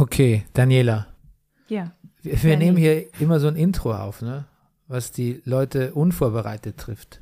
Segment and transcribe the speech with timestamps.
[0.00, 1.08] Okay, Daniela.
[1.68, 1.92] Ja.
[2.22, 4.46] Wir, wir nehmen hier immer so ein Intro auf, ne?
[4.88, 7.20] Was die Leute unvorbereitet trifft.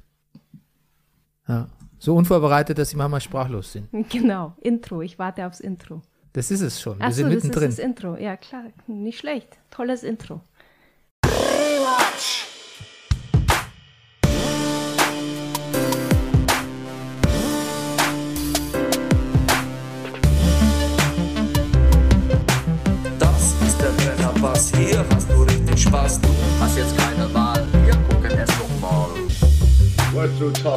[1.49, 1.67] Ja.
[1.99, 3.89] So unvorbereitet, dass sie manchmal sprachlos sind.
[4.11, 5.03] Genau, Intro.
[5.03, 6.03] Ich warte aufs Intro.
[6.33, 7.01] Das ist es schon.
[7.01, 7.69] Wir Achso, sind das mittendrin.
[7.69, 8.17] ist das Intro.
[8.17, 8.67] Ja, klar.
[8.87, 9.59] Nicht schlecht.
[9.71, 10.41] Tolles Intro.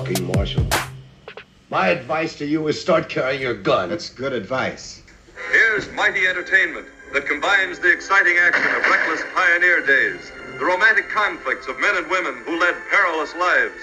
[0.01, 0.65] Talking, Marshal.
[1.69, 3.89] My advice to you is start carrying your gun.
[3.89, 5.03] That's good advice.
[5.51, 11.67] Here's mighty entertainment that combines the exciting action of reckless pioneer days, the romantic conflicts
[11.67, 13.77] of men and women who led perilous lives,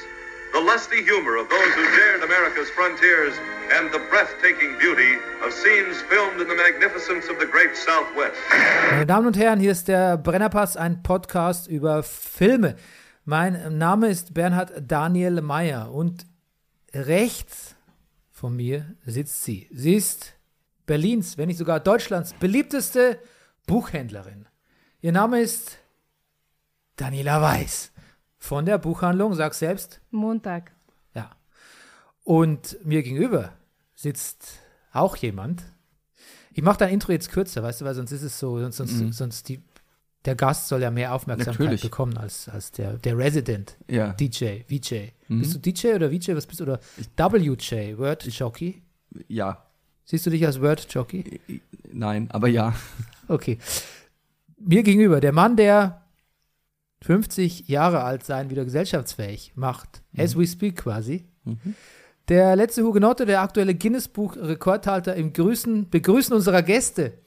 [0.52, 3.34] the lusty humor of those who dared America's frontiers,
[3.70, 8.34] and the breathtaking beauty of scenes filmed in the magnificence of the great Southwest.
[8.91, 12.77] Meine Damen und Herren, hier ist der Brennerpass, ein Podcast über Filme.
[13.30, 16.24] Mein Name ist Bernhard Daniel Meyer und
[16.94, 17.76] rechts
[18.30, 19.68] von mir sitzt sie.
[19.70, 20.32] Sie ist
[20.86, 23.20] Berlins, wenn nicht sogar Deutschlands beliebteste
[23.66, 24.46] Buchhändlerin.
[25.02, 25.76] Ihr Name ist
[26.96, 27.92] Daniela Weiß
[28.38, 30.72] von der Buchhandlung, sag selbst, Montag.
[31.12, 31.36] ja.
[32.24, 33.52] Und mir gegenüber
[33.94, 34.58] sitzt
[34.90, 35.64] auch jemand.
[36.54, 39.18] Ich mache dein Intro jetzt kürzer, weißt du, weil sonst ist es so, sonst, sonst,
[39.18, 39.62] sonst die,
[40.24, 41.83] der Gast soll ja mehr Aufmerksamkeit Natürlich.
[41.83, 44.12] bekommen als, als der, der Resident Ja.
[44.12, 45.11] DJ, VJ.
[45.28, 46.34] Bist du DJ oder VJ?
[46.34, 46.64] Was bist du?
[46.64, 46.80] Oder
[47.16, 48.83] WJ, Word Jockey?
[49.28, 49.64] Ja.
[50.05, 51.41] Siehst du dich als Word Jockey?
[51.92, 52.74] Nein, aber ja.
[53.28, 53.58] Okay.
[54.58, 56.00] Mir gegenüber, der Mann, der
[57.02, 61.27] 50 Jahre alt sein, wieder gesellschaftsfähig macht, as we speak quasi.
[62.28, 67.19] Der letzte Hugenotte, der aktuelle Guinness-Buch-Rekordhalter im Grüßen, Begrüßen unserer Gäste.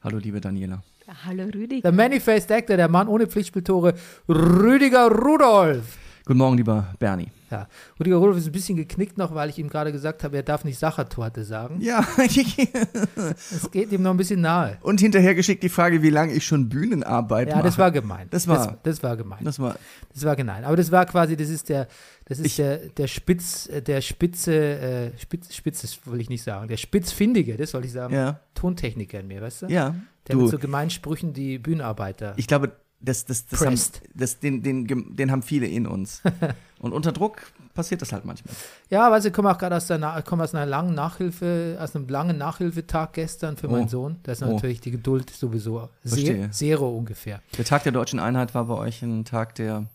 [0.00, 0.82] Hallo, liebe Daniela.
[1.10, 1.82] Ja, hallo Rüdiger.
[1.82, 3.94] Der Manifest Actor, der Mann ohne Pflichtspieltore,
[4.28, 5.98] Rüdiger Rudolf.
[6.24, 7.32] Guten Morgen, lieber Bernie.
[7.50, 7.66] Ja,
[7.98, 10.62] Rüdiger Rudolf ist ein bisschen geknickt noch, weil ich ihm gerade gesagt habe, er darf
[10.62, 11.80] nicht Sachertorte sagen.
[11.80, 14.78] Ja, Es geht ihm noch ein bisschen nahe.
[14.82, 17.64] und hinterher geschickt die Frage, wie lange ich schon Bühnenarbeit Ja, mache.
[17.64, 18.28] das war gemein.
[18.30, 19.40] Das war- das, das war gemein.
[19.42, 19.74] Das war,
[20.14, 20.62] Das war gemein.
[20.64, 21.88] Aber das war quasi, das ist der,
[22.26, 26.68] das ist Ich- der, der Spitz, der Spitze, äh, Spitz, Spitze will ich nicht sagen,
[26.68, 29.66] der Spitzfindige, das soll ich sagen, ja, Tontechniker in mir, weißt du?
[29.66, 29.96] ja.
[30.28, 32.34] Der mit Du, so gemeinen Sprüchen die Bühnenarbeiter.
[32.36, 32.72] ich glaube,
[33.02, 33.78] das, das, das, haben,
[34.14, 36.20] das den, den, den haben viele in uns.
[36.80, 37.40] Und unter Druck
[37.74, 38.54] passiert das halt manchmal.
[38.90, 42.08] ja, weißt du, ich komme auch gerade aus, der aus einer langen Nachhilfe, aus einem
[42.08, 43.88] langen Nachhilfetag gestern für meinen Oh.
[43.88, 44.16] Sohn.
[44.22, 44.52] Da ist Oh.
[44.52, 46.50] natürlich die Geduld sowieso Verstehe.
[46.50, 47.40] zero ungefähr.
[47.56, 49.86] Der Tag der deutschen Einheit war bei euch ein Tag der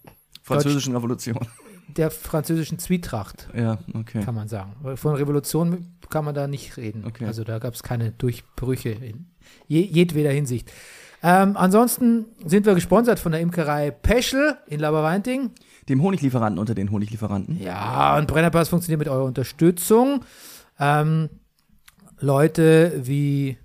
[0.42, 1.38] französischen Revolution.
[1.88, 3.48] Der französischen Zwietracht.
[3.56, 4.24] Ja, okay.
[4.24, 4.74] kann man sagen.
[4.98, 7.06] Von Revolution kann man da nicht reden.
[7.06, 7.26] Okay.
[7.26, 9.28] Also da gab es keine Durchbrüche in
[9.68, 10.72] je, jedweder Hinsicht.
[11.24, 15.52] Ähm, ansonsten sind wir gesponsert von der Imkerei Peschel in Laberweinting.
[15.90, 17.62] Dem Honiglieferanten unter den Honiglieferanten.
[17.62, 20.24] Ja, und Brennerpass funktioniert mit eurer Unterstützung.
[20.80, 21.30] Ähm,
[22.20, 23.58] Leute wie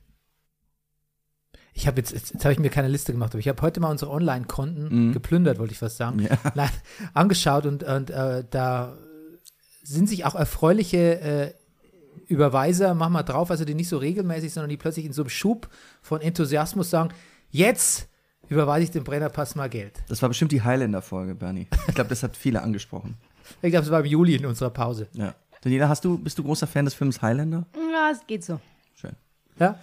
[1.73, 3.81] ich habe jetzt, jetzt, jetzt habe ich mir keine Liste gemacht, aber ich habe heute
[3.81, 5.13] mal unsere Online-Konten Mhm.
[5.13, 6.19] geplündert, wollte ich fast sagen.
[6.21, 6.37] Ja.
[6.55, 6.69] Nein,
[7.15, 8.99] angeschaut und, und äh, da
[9.83, 11.53] sind sich auch erfreuliche äh,
[12.31, 15.31] Überweiser, mach mal drauf, also die nicht so regelmäßig, sondern die plötzlich in so einem
[15.31, 15.69] Schub
[16.01, 17.11] von Enthusiasmus sagen,
[17.51, 18.09] jetzt
[18.49, 20.01] überweise ich dem Brennerpass mal Geld.
[20.09, 21.67] Das war bestimmt die Highlander-Folge, Bernie.
[21.89, 23.17] Ich glaube, das hat viele angesprochen.
[23.63, 25.09] Ich glaube, es war im Juli in unserer Pause.
[25.13, 25.35] Ja.
[25.61, 27.67] Daniela, hast du, bist du großer Fan des Films Highlander?
[27.75, 28.61] Ja, es geht so.
[28.95, 29.17] Schön.
[29.59, 29.77] Ja?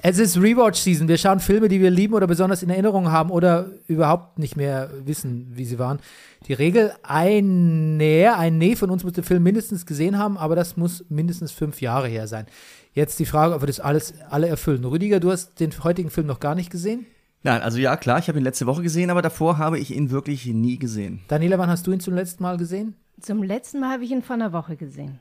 [0.00, 1.08] Es ist Rewatch-Season.
[1.08, 4.90] Wir schauen Filme, die wir lieben oder besonders in Erinnerung haben oder überhaupt nicht mehr
[5.04, 5.98] wissen, wie sie waren.
[6.46, 10.54] Die Regel, ein Nee, ein Nee von uns muss den Film mindestens gesehen haben, aber
[10.54, 12.46] das muss mindestens fünf Jahre her sein.
[12.92, 14.84] Jetzt die Frage, ob wir das alles alle erfüllen.
[14.84, 17.06] Rüdiger, du hast den heutigen Film noch gar nicht gesehen.
[17.42, 20.10] Nein, also ja, klar, ich habe ihn letzte Woche gesehen, aber davor habe ich ihn
[20.10, 21.20] wirklich nie gesehen.
[21.26, 22.94] Daniela, wann hast du ihn zum letzten Mal gesehen?
[23.20, 25.20] Zum letzten Mal habe ich ihn vor einer Woche gesehen.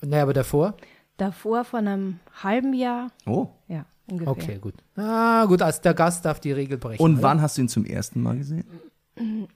[0.00, 0.76] Naja, aber davor?
[1.18, 3.08] Davor vor einem halben Jahr.
[3.26, 3.48] Oh.
[3.68, 4.32] Ja, ungefähr.
[4.32, 4.74] Okay, gut.
[4.96, 7.02] Ah, gut, als der Gast darf die Regel brechen.
[7.02, 7.22] Und oder?
[7.22, 8.64] wann hast du ihn zum ersten Mal gesehen?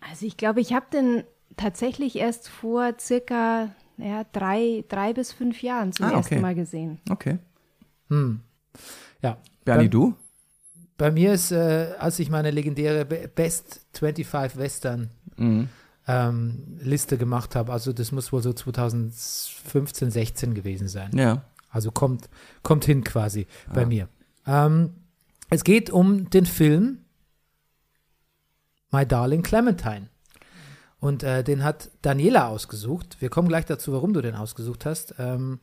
[0.00, 1.24] Also ich glaube, ich habe den
[1.56, 6.16] tatsächlich erst vor circa ja, drei, drei bis fünf Jahren zum Ah, okay.
[6.18, 7.00] ersten Mal gesehen.
[7.10, 7.38] Okay.
[9.22, 9.36] Ja.
[9.64, 10.14] Bernie, Bei- du?
[10.96, 15.68] Bei mir ist, äh, als ich meine legendäre Be- Best 25 Western Mhm.
[16.08, 21.10] ähm, Liste gemacht habe, also das muss wohl so 2015, 16 gewesen sein.
[21.14, 21.42] Ja.
[21.70, 22.28] Also kommt,
[22.62, 24.08] kommt hin quasi bei mir.
[24.48, 24.94] Ähm,
[25.50, 27.04] es geht um den Film
[28.90, 30.08] My Darling Clementine.
[31.00, 33.18] Und äh, den hat Daniela ausgesucht.
[33.20, 35.14] Wir kommen gleich dazu, warum du den ausgesucht hast.
[35.18, 35.60] Ähm,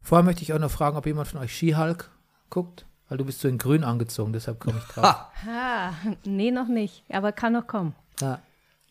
[0.00, 2.10] vorher möchte ich auch noch fragen, ob jemand von euch She-Hulk
[2.50, 2.84] guckt.
[3.08, 5.02] Weil du bist so in grün angezogen, deshalb komme ich drauf.
[5.04, 5.30] Ha!
[5.48, 5.92] Ah,
[6.26, 7.02] nee, noch nicht.
[7.08, 7.94] Aber kann noch kommen.
[8.20, 8.38] Ja.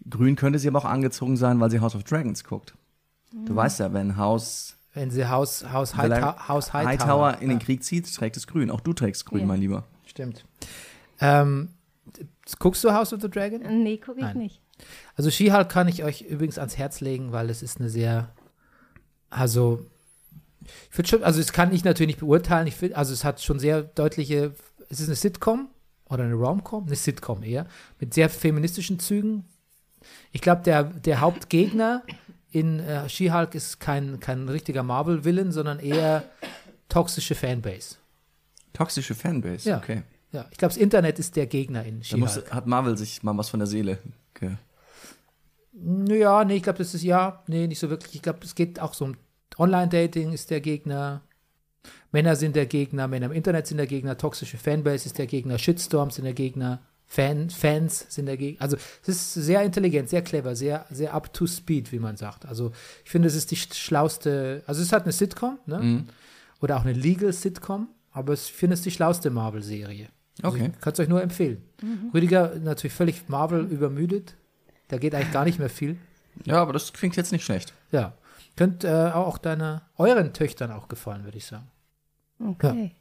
[0.09, 2.73] Grün könnte sie aber auch angezogen sein, weil sie House of Dragons guckt.
[3.31, 3.55] Du Mhm.
[3.55, 7.83] weißt ja, wenn House Wenn sie Haus, Haus, Hightower, Haus Hightower, Hightower in den Krieg
[7.83, 8.71] zieht, trägt es grün.
[8.71, 9.45] Auch du trägst grün, Ja.
[9.45, 9.83] mein Lieber.
[10.05, 10.43] Stimmt.
[11.21, 11.69] Ähm,
[12.59, 13.61] guckst du House of the Dragon?
[13.83, 14.37] Nee, gucke ich Nein.
[14.37, 14.61] nicht.
[15.15, 18.29] Also She-Hulk kann ich euch übrigens ans Herz legen, weil es ist eine sehr,
[19.29, 19.85] also
[20.63, 22.67] ich finde schon, also das kann ich natürlich nicht beurteilen.
[22.67, 24.53] Ich find, also es hat schon sehr deutliche,
[24.89, 25.69] es ist eine Sitcom
[26.09, 27.65] oder eine Rom-Com, eine Sitcom eher,
[27.99, 29.45] mit sehr feministischen Zügen.
[30.31, 32.03] Ich glaube, der, der Hauptgegner
[32.59, 36.23] in äh, She-Hulk ist kein, kein richtiger Marvel-Villain, sondern eher
[36.89, 37.95] toxische Fanbase.
[38.73, 39.77] Toxische Fanbase, Ja.
[39.77, 40.03] okay.
[40.31, 42.51] Ja, ich glaube, das Internet ist der Gegner in She-Hulk.
[42.51, 43.97] hat Marvel sich mal was von der Seele
[44.33, 44.51] ge
[46.19, 48.15] Ja, nee, ich glaube, das ist ja, nee, nicht so wirklich.
[48.15, 49.15] Ich glaube, es geht auch so um
[49.57, 51.21] Online-Dating ist der Gegner.
[52.11, 55.57] Männer sind der Gegner, Männer im Internet sind der Gegner, toxische Fanbase ist der Gegner,
[55.57, 58.61] Shitstorms sind der Gegner, Fan, Fans sind der Gegner.
[58.61, 62.45] Also es ist sehr intelligent, sehr clever, sehr, sehr up to speed, wie man sagt.
[62.45, 62.71] Also
[63.05, 66.05] ich finde, es ist die sch- schlauste, also es ist halt eine Sitcom, ne?
[66.61, 70.09] Oder auch eine Legal Sitcom, aber ich finde es die schlauste Marvel-Serie.
[70.41, 70.71] Also Okay.
[70.75, 71.63] Ich kann es euch nur empfehlen.
[72.13, 74.35] Rüdiger natürlich völlig Marvel übermüdet.
[74.89, 75.97] Da geht eigentlich gar nicht mehr viel.
[76.45, 77.73] Ja, aber das klingt jetzt nicht schlecht.
[77.91, 78.13] Ja.
[78.55, 81.67] Könnte äh, auch deine, euren Töchtern auch gefallen, würde ich sagen.
[82.43, 82.91] Okay.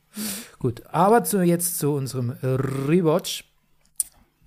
[0.59, 3.44] Gut, aber zu, jetzt zu unserem Rewatch.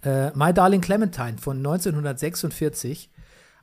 [0.04, 3.10] Äh, My Darling Clementine von 1946.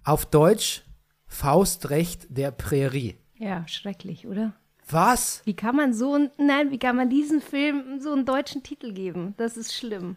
[0.05, 0.83] Auf Deutsch
[1.27, 3.17] Faustrecht der Prärie.
[3.37, 4.53] Ja, schrecklich, oder?
[4.89, 5.43] Was?
[5.45, 8.93] Wie kann man so, ein- nein, wie kann man diesen Film so einen deutschen Titel
[8.93, 9.35] geben?
[9.37, 10.17] Das ist schlimm.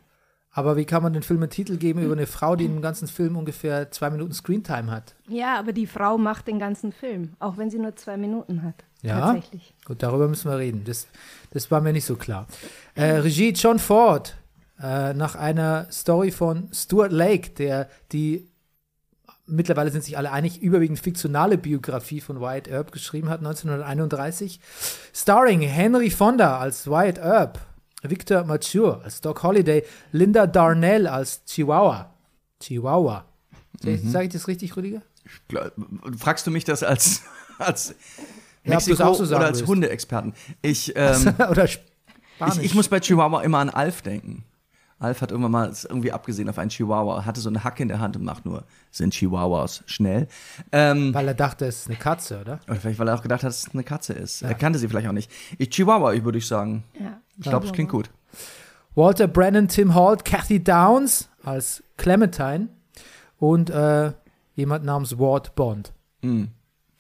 [0.52, 3.08] Aber wie kann man den Film einen Titel geben über eine Frau, die im ganzen
[3.08, 5.16] Film ungefähr zwei Minuten Screentime hat?
[5.28, 8.84] Ja, aber die Frau macht den ganzen Film, auch wenn sie nur zwei Minuten hat.
[9.02, 9.20] Ja?
[9.20, 9.74] Tatsächlich.
[9.86, 10.84] Gut, darüber müssen wir reden.
[10.86, 11.08] Das,
[11.52, 12.48] das war mir nicht so klar.
[12.96, 14.36] Äh, Regie John Ford,
[14.82, 18.50] äh, nach einer Story von Stuart Lake, der die
[19.50, 24.60] mittlerweile sind sich alle einig, überwiegend fiktionale Biografie von Wyatt Earp geschrieben hat, 1931.
[25.14, 27.60] Starring Henry Fonda als Wyatt Earp,
[28.04, 32.14] Victor Mature als Doc Holliday, Linda Darnell als Chihuahua.
[32.62, 33.26] Chihuahua.
[34.06, 35.02] Sag ich das richtig, Rüdiger?
[36.18, 37.24] Fragst du mich das als,
[37.58, 37.96] als
[38.64, 39.66] Ja, Mexiko so oder als.
[39.66, 40.34] Hundeexperten?
[40.62, 41.80] Ich, ähm, Oder ich,
[42.62, 44.44] ich muss bei Chihuahua immer an Alf denken.
[45.00, 48.00] Alf hat irgendwann mal irgendwie abgesehen auf einen Chihuahua, hatte so eine Hacke in der
[48.00, 50.28] Hand und macht nur, sind Chihuahuas schnell.
[50.72, 52.60] Ähm, Weil er dachte, es ist eine Katze, oder?
[52.68, 54.42] oder vielleicht, weil er auch gedacht hat, dass es eine Katze ist.
[54.42, 55.32] Er kannte sie vielleicht auch nicht.
[55.58, 56.84] Ich, Chihuahua, ich würde ich sagen.
[57.00, 57.22] Ja.
[57.38, 58.10] Ich glaube, es klingt gut.
[58.96, 62.68] Walter Brennan, Tim Holt, Kathy Downs als Clementine
[63.38, 64.12] und äh,
[64.56, 65.94] jemand namens Ward Bond.
[66.22, 66.50] Mhm.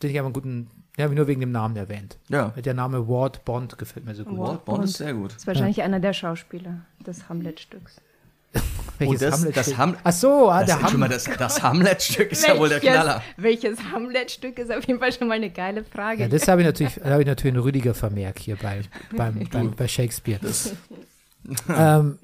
[0.01, 0.69] Den ich aber einen guten,
[0.99, 2.17] den habe ich nur wegen dem Namen erwähnt.
[2.27, 2.49] Ja.
[2.49, 4.37] Der Name Ward Bond gefällt mir so gut.
[4.37, 5.31] Ward Bond ist sehr gut.
[5.31, 8.01] Das ist wahrscheinlich einer der Schauspieler des Hamlet-Stücks.
[8.99, 9.77] Welches Oh, das- Hamlet das?
[9.77, 11.27] Ham- Ach so, ah, Das, der schon mal, Hamlet.
[11.27, 13.23] das, das Hamlet-Stück ist ja wohl der Knaller.
[13.37, 16.23] welches Hamlet-Stück ist auf jeden Fall schon mal eine geile Frage.
[16.23, 18.81] Ja, das habe ich natürlich, da habe ich natürlich einen Rüdiger Vermerk hier bei,
[19.15, 20.41] beim, beim, bei Shakespeare.
[21.73, 22.19] ähm,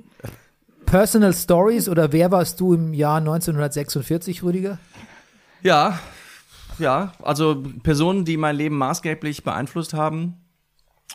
[0.85, 4.77] Personal Stories oder wer warst du im Jahr 1946, Rüdiger?
[5.63, 5.97] Ja,
[6.79, 10.35] ja, also Personen, die mein Leben maßgeblich beeinflusst haben,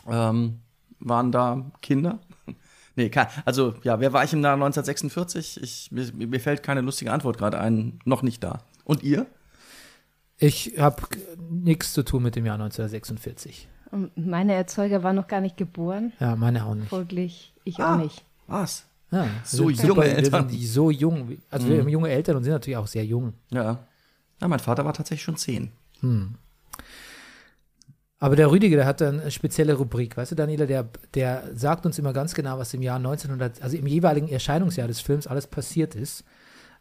[0.07, 0.59] ähm,
[0.99, 2.19] waren da Kinder.
[2.97, 5.61] Nee, kein, also ja, wer war ich im Jahr 1946?
[5.63, 8.63] Ich, mir, mir fällt keine lustige Antwort gerade ein, noch nicht da.
[8.83, 9.27] Und ihr?
[10.37, 11.01] Ich habe
[11.49, 13.69] nichts zu tun mit dem Jahr 1946.
[13.91, 16.89] Und meine Erzeuger waren noch gar nicht geboren, Ja, meine auch nicht.
[16.89, 17.93] folglich ich Ah.
[17.93, 18.25] auch nicht.
[18.47, 18.85] Was?
[19.09, 20.49] Ja, So junge wir Eltern.
[20.49, 21.37] sind so jung.
[21.49, 23.31] Also wir haben junge Eltern und sind natürlich auch sehr jung.
[23.51, 23.79] Ja.
[24.41, 25.71] Ja, mein Vater war tatsächlich schon zehn.
[28.19, 30.17] Aber der Rüdiger, der hat eine spezielle Rubrik.
[30.17, 33.77] Weißt du, Daniela, der, der sagt uns immer ganz genau, was im Jahr 1900, also
[33.77, 36.23] im jeweiligen Erscheinungsjahr des Films alles passiert ist.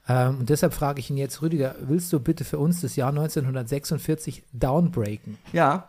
[0.09, 3.11] Ähm, und deshalb frage ich ihn jetzt, Rüdiger, willst du bitte für uns das Jahr
[3.11, 5.39] 1946 downbreaken?
[5.53, 5.89] Ja,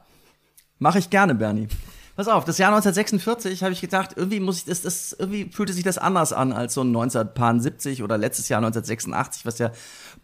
[0.80, 1.68] mache ich gerne, Bernie.
[2.16, 5.74] Pass auf, das Jahr 1946 habe ich gedacht, irgendwie muss ich das, das, irgendwie fühlte
[5.74, 9.72] sich das anders an als so 1970 oder letztes Jahr 1986, was ja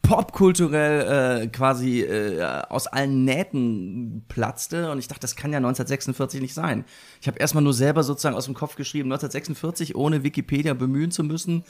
[0.01, 4.91] popkulturell äh, quasi äh, aus allen Nähten platzte.
[4.91, 6.85] Und ich dachte, das kann ja 1946 nicht sein.
[7.21, 11.23] Ich habe erstmal nur selber sozusagen aus dem Kopf geschrieben, 1946, ohne Wikipedia bemühen zu
[11.23, 11.63] müssen,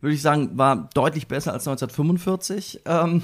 [0.00, 2.82] würde ich sagen, war deutlich besser als 1945.
[2.84, 3.22] Ähm,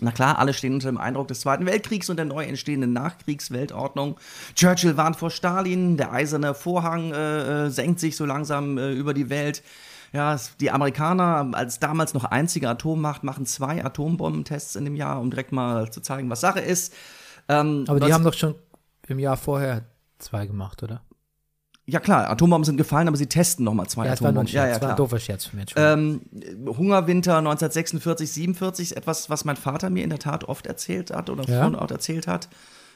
[0.00, 4.16] na klar, alle stehen unter dem Eindruck des Zweiten Weltkriegs und der neu entstehenden Nachkriegsweltordnung.
[4.54, 9.14] Churchill warnt vor Stalin, der eiserne Vorhang äh, äh, senkt sich so langsam äh, über
[9.14, 9.62] die Welt.
[10.12, 15.30] Ja, die Amerikaner als damals noch einzige Atommacht machen zwei Atombombentests in dem Jahr, um
[15.30, 16.92] direkt mal zu zeigen, was Sache ist.
[17.48, 18.54] Ähm, Aber die 19 haben doch schon
[19.06, 19.82] im Jahr vorher
[20.18, 21.02] zwei gemacht, oder?
[21.86, 24.48] Ja klar, Atombomben sind gefallen, aber sie testen noch mal zwei Ja, das war Atombomben.
[24.52, 25.62] Scherz, ja, ja, war ein doofer Scherz mir.
[25.62, 26.20] Entschuldigung.
[26.32, 31.10] Ähm, Hungerwinter 1946, 47 ist etwas, was mein Vater mir in der Tat oft erzählt
[31.10, 31.66] hat oder Ja.
[31.66, 32.48] auch erzählt hat.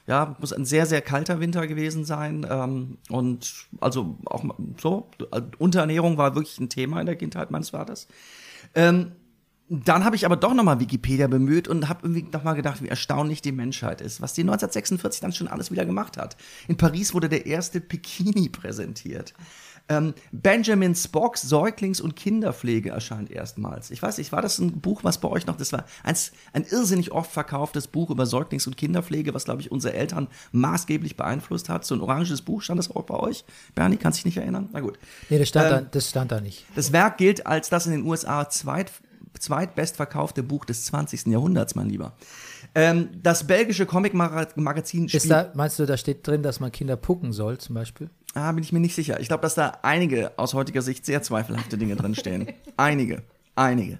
[0.06, 2.46] Ja, muss ein sehr, sehr kalter Winter gewesen sein.
[2.48, 4.44] Ähm, und also auch
[4.80, 8.06] so, äh, Unterernährung war wirklich ein Thema in der Kindheit meines Vaters.
[8.74, 9.12] Ähm,
[9.70, 13.40] dann habe ich aber doch nochmal Wikipedia bemüht und habe irgendwie nochmal gedacht, wie erstaunlich
[13.40, 16.36] die Menschheit ist, was die 1946 dann schon alles wieder gemacht hat.
[16.68, 19.32] In Paris wurde der erste Bikini präsentiert.
[19.88, 23.90] Ähm, Benjamin Spocks Säuglings- und Kinderpflege erscheint erstmals.
[23.90, 26.64] Ich weiß nicht, war das ein Buch, was bei euch noch, das war eins, ein
[26.64, 31.68] irrsinnig oft verkauftes Buch über Säuglings- und Kinderpflege, was, glaube ich, unsere Eltern maßgeblich beeinflusst
[31.68, 31.84] hat.
[31.84, 33.44] So ein oranges Buch, stand das auch bei euch?
[33.74, 34.70] Bernie, kannst dich nicht erinnern?
[34.72, 34.98] Na gut.
[35.28, 36.64] nee, das stand, ähm, da, das stand da nicht.
[36.74, 38.90] Das Werk gilt als das in den USA zweit,
[39.38, 41.26] zweitbestverkaufte Buch des 20.
[41.26, 42.14] Jahrhunderts, mein Lieber.
[42.74, 47.32] Ähm, das belgische Comic-Magazin Ist da, meinst du, da steht drin, dass man Kinder pucken
[47.32, 48.08] soll, zum Beispiel?
[48.34, 49.20] Ah, bin ich mir nicht sicher.
[49.20, 52.48] Ich glaube, dass da einige aus heutiger Sicht sehr zweifelhafte Dinge drinstehen.
[52.76, 53.22] einige,
[53.54, 53.98] einige.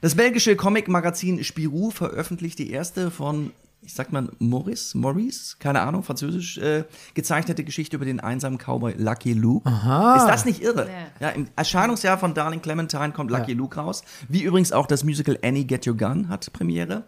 [0.00, 6.02] Das belgische Comic-Magazin Spirou veröffentlicht die erste von, ich sag mal, Maurice, Maurice, keine Ahnung,
[6.02, 9.68] französisch äh, gezeichnete Geschichte über den einsamen Cowboy Lucky Luke.
[9.68, 10.88] Ist das nicht irre?
[11.20, 11.30] Ja.
[11.30, 14.02] Im Erscheinungsjahr von Darling Clementine kommt Lucky Luke raus.
[14.28, 17.04] Wie übrigens auch das Musical Annie Get Your Gun hat Premiere.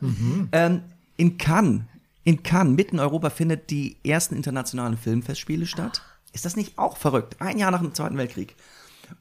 [0.52, 0.82] Ähm,
[1.16, 1.82] in Cannes,
[2.24, 6.02] in Cannes, mitten in Europa, findet die ersten internationalen Filmfestspiele statt.
[6.32, 7.36] Ist das nicht auch verrückt?
[7.40, 8.56] Ein Jahr nach dem Zweiten Weltkrieg.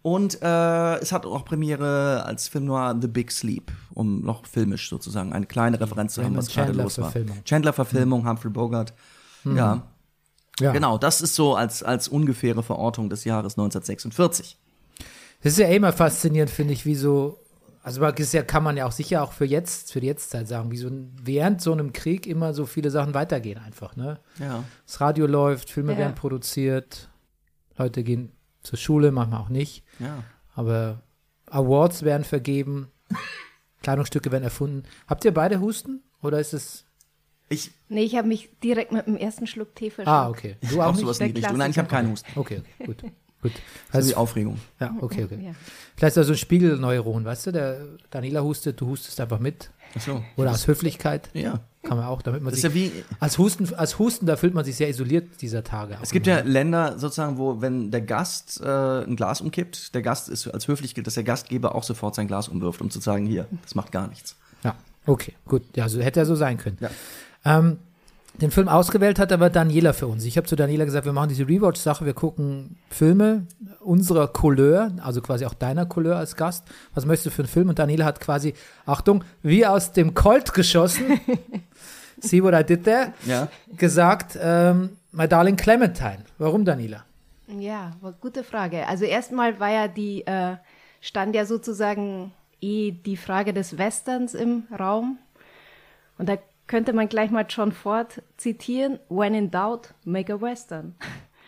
[0.04, 4.88] Und äh, es hat auch Premiere als Film noir The Big Sleep, um noch filmisch
[4.90, 7.06] sozusagen eine kleine Referenz zu haben, was gerade los war.
[7.12, 7.44] Chandler-Verfilmung.
[7.44, 8.94] Chandler-Verfilmung, Humphrey Bogart.
[9.46, 9.82] Ja,
[10.60, 10.72] Ja.
[10.74, 14.58] genau, das ist so als, als ungefähre Verortung des Jahres 1946.
[15.42, 17.40] Das ist ja eh immer faszinierend, finde ich, wie so,
[17.82, 20.48] also man ist ja, kann man ja auch sicher auch für jetzt, für die Jetztzeit
[20.48, 20.90] sagen, wie so
[21.22, 24.20] während so einem Krieg immer so viele Sachen weitergehen einfach, ne?
[24.40, 24.64] Ja.
[24.86, 26.00] Das Radio läuft, Filme Ja.
[26.00, 27.10] werden produziert,
[27.78, 28.32] Leute gehen
[28.64, 30.24] zur Schule, manchmal auch nicht, Ja.
[30.56, 31.02] aber
[31.50, 32.90] Awards werden vergeben,
[33.82, 34.84] Kleidungsstücke werden erfunden.
[35.08, 36.86] Habt ihr beide Husten oder ist es
[37.52, 40.08] Ich Nee, ich habe mich direkt mit dem ersten Schluck Tee verschluckt.
[40.16, 40.58] Ah, okay.
[40.62, 41.02] Du auch auch nicht?
[41.02, 41.58] sowas in die Richtung.
[41.58, 42.28] Nein, ich habe keinen Husten.
[42.36, 43.04] Okay, okay, gut.
[43.42, 43.54] Gut.
[43.54, 44.60] Das ist Also, die Aufregung.
[44.80, 45.40] ja, okay, okay.
[45.42, 45.52] Ja.
[45.96, 47.52] Vielleicht ist das so ein Spiegelneuron, weißt du?
[47.52, 47.78] Der
[48.12, 49.72] Daniela hustet, du hustest einfach mit.
[49.98, 50.24] Ach so.
[50.36, 51.30] Oder aus Höflichkeit.
[51.34, 51.62] Ja.
[51.82, 52.92] Kann man auch, damit man Das ist sich.
[52.92, 55.98] ja wie, als, Husten, als Hustender fühlt man sich sehr isoliert dieser Tage.
[56.02, 60.28] Es gibt ja Länder sozusagen, wo, wenn der Gast äh, ein Glas umkippt, der Gast
[60.28, 63.26] ist als höflich gilt, dass der Gastgeber auch sofort sein Glas umwirft, um zu sagen,
[63.26, 64.36] hier, das macht gar nichts.
[64.66, 65.64] Ja, okay, gut.
[65.78, 66.78] Ja, so hätte ja so sein können.
[66.82, 66.90] Ja.
[67.46, 67.78] Ähm,
[68.42, 70.24] den Film ausgewählt hat aber Daniela für uns.
[70.26, 73.48] Ich habe zu Daniela gesagt, wir machen diese Rewatch-Sache, wir gucken Filme
[73.82, 76.66] unserer Couleur, also quasi auch deiner Couleur als Gast.
[76.94, 77.70] Was möchtest du für einen Film?
[77.70, 78.54] Und Daniela hat quasi,
[78.86, 81.20] Achtung, wie aus dem Colt geschossen,
[82.20, 83.48] see what I did there, Ja.
[83.78, 86.20] gesagt, ähm, My Darling Clementine.
[86.38, 87.04] Warum, Daniela?
[87.60, 87.92] Ja,
[88.22, 88.88] gute Frage.
[88.88, 90.56] Also erstmal war ja die, äh,
[91.02, 92.32] stand ja sozusagen
[92.62, 95.18] eh die Frage des Westerns im Raum.
[96.20, 96.38] Und da
[96.70, 99.00] könnte man gleich mal John Ford zitieren.
[99.10, 100.96] When in doubt, make a Western.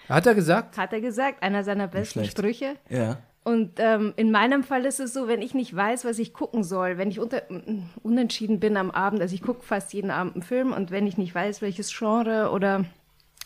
[0.10, 0.78] Hat er gesagt?
[0.78, 2.25] Hat er gesagt, einer seiner besten.
[2.25, 2.75] Sprüche.
[2.90, 3.20] Ja.
[3.44, 6.63] Und ähm, in meinem Fall ist es so, wenn ich nicht weiß, was ich gucken
[6.63, 10.34] soll, wenn ich unter, m- unentschieden bin am Abend, also ich gucke fast jeden Abend
[10.36, 12.86] einen Film und wenn ich nicht weiß, welches Genre oder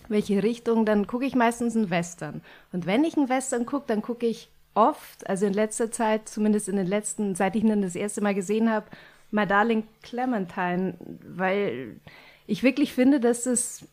[0.09, 2.41] welche Richtung, dann gucke ich meistens einen Western.
[2.73, 6.67] Und wenn ich einen Western gucke, dann gucke ich oft, also in letzter Zeit, zumindest
[6.67, 8.87] in den letzten, seit ich ihn dann das erste Mal gesehen habe,
[9.35, 10.95] My Darling Clementine,
[11.27, 11.99] weil
[12.47, 13.85] ich wirklich finde, dass es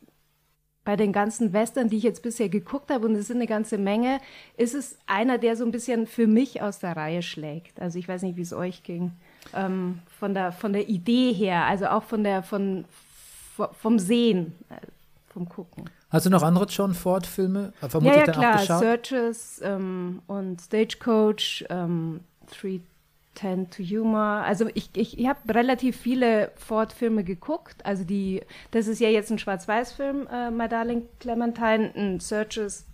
[0.85, 3.79] bei den ganzen Western, die ich jetzt bisher geguckt habe, und es sind eine ganze
[3.79, 4.21] Menge,
[4.57, 7.81] ist es einer, der so ein bisschen für mich aus der Reihe schlägt.
[7.81, 9.13] Also ich weiß nicht, wie es euch ging.
[9.55, 12.85] Ähm, von, der, von der Idee her, also auch von der, von,
[13.73, 14.75] vom Sehen, äh,
[15.29, 15.89] vom Gucken.
[16.11, 17.73] Hast du noch andere John Ford-Filme?
[17.81, 18.79] Ja, ja, klar.
[18.79, 22.21] Searches ähm, und Stagecoach, ähm,
[23.35, 24.21] 310 to Humor.
[24.45, 27.85] Also ich, ich, ich habe relativ viele Ford-Filme geguckt.
[27.85, 32.87] Also die, das ist ja jetzt ein Schwarz-Weiß-Film, äh, My Darling Clementine, ein Searches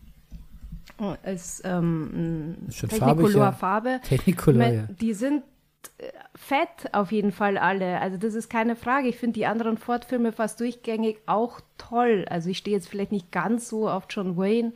[1.00, 3.52] äh, ist ähm, Ist schon farbig, Technicolor ja.
[3.52, 4.00] Farbe.
[4.04, 4.82] Technicolor, Me- ja.
[5.00, 5.42] Die sind
[5.98, 6.04] äh,
[6.34, 8.00] fett auf jeden Fall alle.
[8.00, 9.08] Also das ist keine Frage.
[9.08, 12.24] Ich finde die anderen Ford-Filme fast durchgängig auch toll.
[12.28, 14.72] Also ich stehe jetzt vielleicht nicht ganz so auf John Wayne,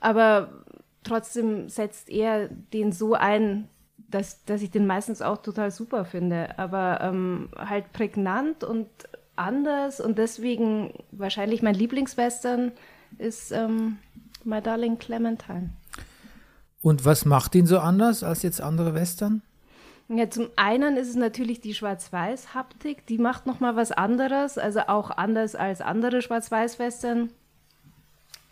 [0.00, 0.64] aber
[1.04, 3.68] trotzdem setzt er den so ein,
[4.16, 6.58] dass, dass ich den meistens auch total super finde.
[6.58, 8.88] Aber ähm, halt prägnant und
[9.36, 12.72] anders und deswegen wahrscheinlich mein Lieblingswestern
[13.18, 13.98] ist ähm,
[14.44, 15.70] My Darling Clementine.
[16.80, 19.42] Und was macht ihn so anders als jetzt andere Western?
[20.08, 24.80] Ja, zum einen ist es natürlich die Schwarz-Weiß-Haptik, die macht noch mal was anderes, also
[24.86, 27.30] auch anders als andere Schwarz-Weiß-Western.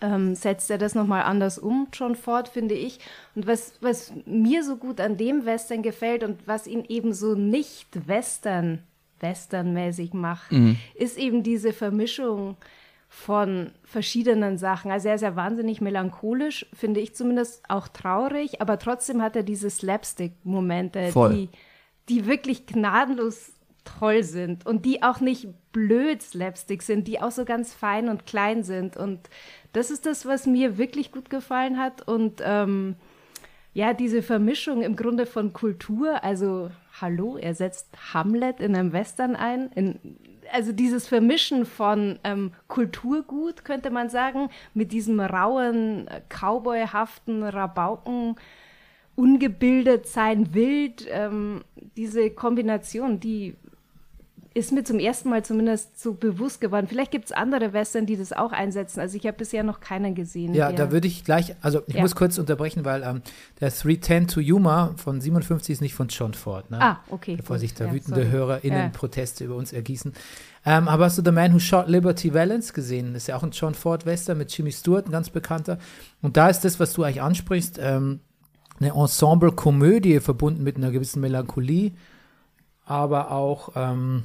[0.05, 3.01] Ähm, setzt er das nochmal anders um, John Ford, finde ich.
[3.35, 7.35] Und was, was mir so gut an dem Western gefällt und was ihn eben so
[7.35, 8.83] nicht Western,
[9.21, 10.53] Westernmäßig macht,
[10.95, 12.57] ist eben diese Vermischung
[13.09, 14.91] von verschiedenen Sachen.
[14.91, 19.45] Also er ist ja wahnsinnig melancholisch, finde ich zumindest auch traurig, aber trotzdem hat er
[19.45, 21.49] diese Slapstick-Momente, die,
[22.09, 23.54] die wirklich gnadenlos
[23.85, 28.27] toll sind und die auch nicht blöd Slapstick sind, die auch so ganz fein und
[28.27, 28.97] klein sind.
[28.97, 29.29] Und
[29.73, 32.07] das ist das, was mir wirklich gut gefallen hat.
[32.07, 32.97] Und ähm,
[33.75, 39.35] ja, diese Vermischung im Grunde von Kultur, also hallo, er setzt Hamlet in einem Western
[39.37, 39.99] ein, in,
[40.53, 48.37] also dieses Vermischen von ähm, Kulturgut, könnte man sagen, mit diesem rauen, cowboyhaften Rabauken,
[49.17, 51.63] ungebildet sein, wild, ähm,
[51.97, 53.57] diese Kombination, die
[54.57, 56.87] ist mir zum ersten Mal zumindest so bewusst geworden.
[56.89, 59.01] Vielleicht gibt es andere Western, die das auch einsetzen.
[59.01, 60.55] Also ich habe bisher noch keinen gesehen.
[60.55, 62.03] Ja, da würde ich gleich, also ich Ja.
[62.03, 63.23] muss kurz unterbrechen, weil ähm,
[63.61, 66.71] der 310 to Yuma von 57 ist nicht von John Ford.
[66.71, 66.81] Ne?
[66.81, 67.35] Ah, okay.
[67.35, 67.61] Bevor gut.
[67.63, 68.31] sich da Ja, wütende sorry.
[68.31, 68.89] HörerInnen Ja.
[68.91, 70.13] Proteste über uns ergießen.
[70.65, 73.13] Ähm, aber hast du The Man Who Shot Liberty Valance gesehen?
[73.13, 75.79] Das ist ja auch ein John Ford Western mit Jimmy Stewart, ein ganz bekannter.
[76.23, 78.21] Und da ist das, was du eigentlich ansprichst, ähm,
[78.79, 81.93] eine Ensemble-Komödie verbunden mit einer gewissen Melancholie,
[82.87, 84.25] aber auch ähm,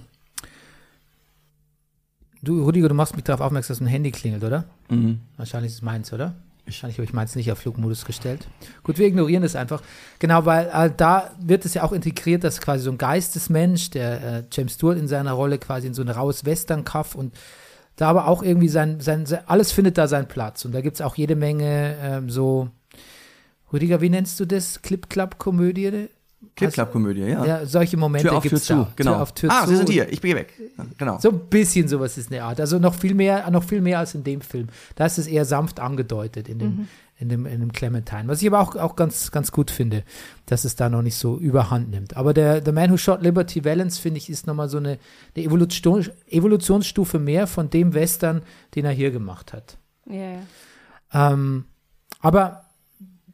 [2.41, 4.65] Du, Rudiger, du machst mich darauf aufmerksam, dass ein Handy klingelt, oder?
[4.89, 5.19] Mhm.
[5.37, 6.35] Wahrscheinlich ist es meins, oder?
[6.65, 8.47] Wahrscheinlich habe ich meins nicht auf Flugmodus gestellt.
[8.83, 9.81] Gut, wir ignorieren das einfach.
[10.19, 14.23] Genau, weil äh, da wird es ja auch integriert, dass quasi so ein Geistesmensch, der
[14.23, 17.33] äh, James Stewart in seiner Rolle quasi in so ein raues Western-Kaff und
[17.95, 20.63] da aber auch irgendwie sein, sein, sein, alles findet da seinen Platz.
[20.63, 22.69] Und da gibt es auch jede Menge ähm, so,
[23.73, 24.81] Rüdiger, wie nennst du das?
[24.81, 26.09] Clip-Clap-Komödie?
[26.55, 27.45] Clip-Clap-Komödie, ja.
[27.45, 28.91] Ja, solche Momente gibt es zu, da.
[28.95, 29.13] genau.
[29.13, 29.69] Tür auf Tür ah, zu.
[29.69, 30.53] Sie sind hier, ich gehe weg.
[30.97, 31.19] Genau.
[31.19, 32.59] So ein bisschen sowas ist eine Art.
[32.59, 34.67] Also noch viel mehr, noch viel mehr als in dem Film.
[34.95, 38.27] Da ist es eher sanft angedeutet in dem, in dem, in dem Clementine.
[38.27, 40.03] Was ich aber auch, auch ganz, ganz gut finde,
[40.45, 42.15] dass es da noch nicht so überhand nimmt.
[42.15, 44.97] Aber der The Man Who Shot Liberty Valance, finde ich, ist nochmal so eine,
[45.35, 48.43] eine Evolution, Evolutionsstufe mehr von dem Western,
[48.75, 49.77] den er hier gemacht hat.
[50.05, 51.33] Ja, ja.
[51.33, 51.65] Ähm,
[52.21, 52.65] aber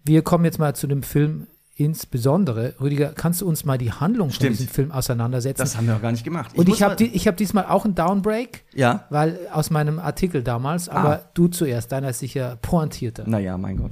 [0.03, 2.73] wir kommen jetzt mal zu dem Film insbesondere.
[2.79, 4.59] Rüdiger, kannst du uns mal die Handlung von Stimmt.
[4.59, 5.61] diesem Film auseinandersetzen?
[5.61, 6.51] Das haben wir noch gar nicht gemacht.
[6.57, 8.63] Und muss ich habe die, ich hab diesmal auch einen Downbreak.
[8.73, 11.29] Ja, Weil aus meinem Artikel damals, aber Ah.
[11.33, 13.23] du zuerst, deiner ist sicher pointierter.
[13.27, 13.91] naja, mein Gott.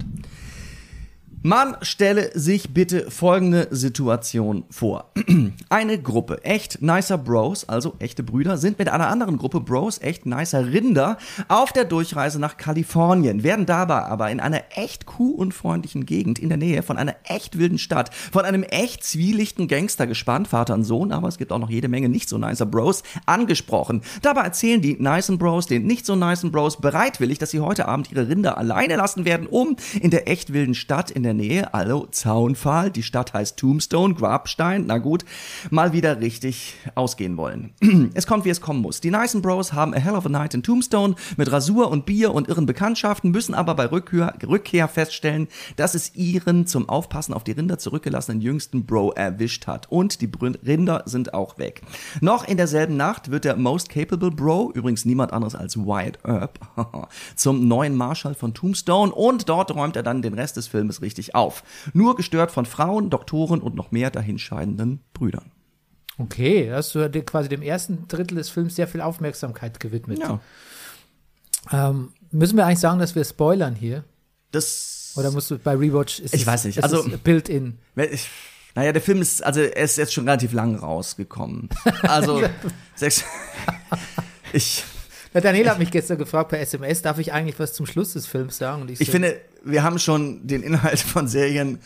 [1.46, 5.12] Man stelle sich bitte folgende Situation vor.
[5.70, 10.26] Eine Gruppe echt nicer Bros, also echte Brüder, sind mit einer anderen Gruppe Bros, echt
[10.26, 11.18] nicer Rinder,
[11.50, 16.58] auf der Durchreise nach Kalifornien, werden dabei aber in einer echt kuhunfreundlichen Gegend in der
[16.58, 21.12] Nähe von einer echt wilden Stadt, von einem echt zwielichten Gangster gespannt, Vater und Sohn,
[21.12, 24.02] aber es gibt auch noch jede Menge nicht so nicer Bros, angesprochen.
[24.22, 28.10] Dabei erzählen die nicen Bros den nicht so nicen Bros bereitwillig, dass sie heute Abend
[28.14, 32.08] ihre Rinder alleine lassen werden, um in der echt wilden Stadt in der Nähe, also
[32.12, 35.26] Zaunpfahl, die Stadt heißt Tombstone, Grabstein, na gut,
[35.70, 37.74] mal wieder richtig ausgehen wollen.
[38.16, 39.02] Es kommt, wie es kommen muss.
[39.02, 42.34] Die nicen Bros haben a hell of a night in Tombstone mit Rasur und Bier
[42.34, 47.44] und irren Bekanntschaften, müssen aber bei Rückkehr, Rückkehr feststellen, dass es ihren zum Aufpassen auf
[47.44, 49.92] die Rinder zurückgelassenen jüngsten Bro erwischt hat.
[49.92, 50.30] Und die
[50.66, 51.82] Rinder sind auch weg.
[52.22, 56.60] Noch in derselben Nacht wird der Most Capable Bro, übrigens niemand anderes als Wyatt Earp,
[57.36, 61.23] zum neuen Marshal von Tombstone und dort räumt er dann den Rest des Filmes richtig
[61.32, 61.64] auf.
[61.94, 65.52] Nur gestört von Frauen, Doktoren und noch mehr dahinscheidenden Brüdern.
[66.20, 70.20] Okay, hast du quasi dem ersten Drittel des Films sehr viel Aufmerksamkeit gewidmet.
[70.20, 70.40] Ja,
[71.72, 74.04] Ähm, müssen wir eigentlich sagen, dass wir spoilern hier?
[74.52, 75.14] das.
[75.16, 76.20] Oder musst du bei Rewatch?
[76.20, 77.78] Ist Ich es- weiß nicht, also- Built-in.
[78.76, 81.70] Naja, der Film ist, also er ist jetzt schon relativ lang rausgekommen.
[82.04, 82.42] Also,
[82.96, 83.24] sechs,
[84.54, 84.84] ich,
[85.34, 88.26] Na, Daniel hat mich gestern gefragt per SMS, darf ich eigentlich was zum Schluss des
[88.28, 88.82] Films sagen?
[88.84, 91.80] Und ich so, finde, wir haben schon den Inhalt von Serien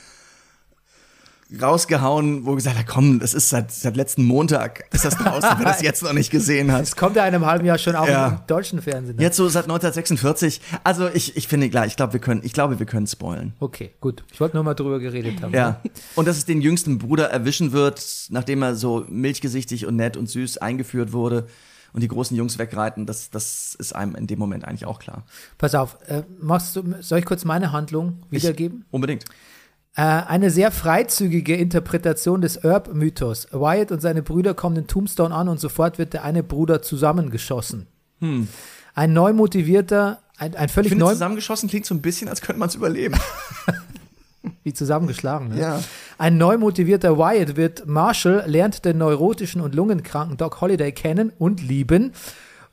[1.62, 5.66] rausgehauen, wo gesagt haben, komm, das ist seit, seit letzten Montag, ist das draußen, wer
[5.66, 6.82] das jetzt noch nicht gesehen hat.
[6.84, 8.28] es kommt ja in einem halben Jahr schon auch Ja.
[8.28, 9.16] im deutschen Fernsehen.
[9.16, 9.22] ne?
[9.22, 10.60] Jetzt so seit 1946.
[10.84, 13.54] Also ich, ich finde klar, ich glaube, wir können, ich glaube, wir können spoilen.
[13.62, 14.26] Okay, gut.
[14.34, 15.54] Ich wollte nur mal drüber geredet haben.
[15.54, 15.80] Ja.
[16.16, 20.28] Und dass es den jüngsten Bruder erwischen wird, nachdem er so milchgesichtig und nett und
[20.30, 21.48] süß eingeführt wurde
[21.94, 25.24] und die großen Jungs wegreiten, das, das ist einem in dem Moment eigentlich auch klar.
[25.58, 28.86] Pass auf, äh, machst du, soll ich kurz meine Handlung wiedergeben?
[28.92, 29.26] Unbedingt.
[29.96, 33.48] Äh, eine sehr freizügige Interpretation des Earp-Mythos.
[33.52, 37.88] Wyatt und seine Brüder kommen in Tombstone an und sofort wird der eine Bruder zusammengeschossen.
[38.94, 42.42] Ein neu motivierter, ein, ein Ich völlig finde, neu, zusammengeschossen klingt so ein bisschen, als
[42.42, 43.16] könnte man es überleben.
[44.64, 45.50] wie zusammengeschlagen.
[45.50, 45.60] Ne?
[45.60, 45.84] Ja.
[46.18, 51.62] Ein neu motivierter Wyatt wird Marshall, lernt den neurotischen und lungenkranken Doc Holliday kennen und
[51.62, 52.14] lieben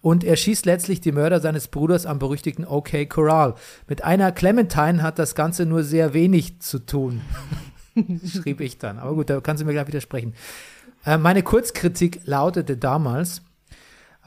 [0.00, 3.54] und erschießt letztlich die Mörder seines Bruders am berüchtigten OK Corral.
[3.88, 7.22] Mit einer Clementine hat das Ganze nur sehr wenig zu tun,
[8.26, 8.98] schrieb ich dann.
[8.98, 10.34] Aber gut, da kannst du mir gleich widersprechen.
[11.06, 13.42] Äh, meine Kurzkritik lautete damals,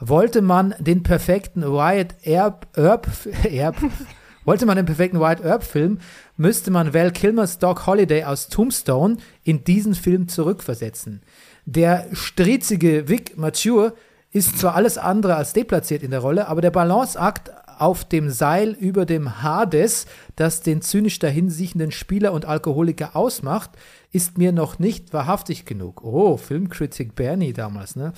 [0.00, 3.08] wollte man den perfekten Wyatt Earp, Earp,
[3.44, 3.76] Earp
[4.48, 5.98] wollte man den perfekten Wyatt Earp Film,
[6.38, 11.20] müsste man Val Kilmers Doc Holiday aus Tombstone in diesen Film zurückversetzen.
[11.66, 13.92] Der striezige Vic Mature
[14.30, 18.70] ist zwar alles andere als deplatziert in der Rolle, aber der Balanceakt auf dem Seil
[18.70, 23.72] über dem Hades, das den zynisch dahinsiechenden Spieler und Alkoholiker ausmacht,
[24.12, 26.02] ist mir noch nicht wahrhaftig genug.
[26.02, 28.14] Oh, Filmkritik Bernie damals, ne?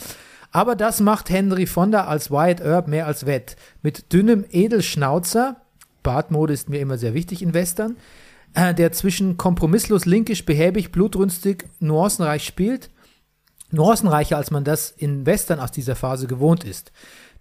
[0.53, 3.57] Aber das macht Henry Fonda als Wyatt Earp mehr als wett.
[3.83, 5.57] Mit dünnem Edelschnauzer,
[6.03, 7.97] Bartmode ist mir immer sehr wichtig in Western,
[8.55, 12.91] äh, der zwischen kompromisslos linkisch, behäbig, blutrünstig, nuancenreich spielt
[13.73, 16.93] nuancenreicher, als man das in Western aus dieser Phase gewohnt ist.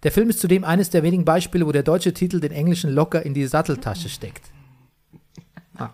[0.02, 3.24] Der Film ist zudem eines der wenigen Beispiele, wo der deutsche Titel den englischen locker
[3.24, 4.44] in die Satteltasche steckt.
[5.76, 5.90] Ah.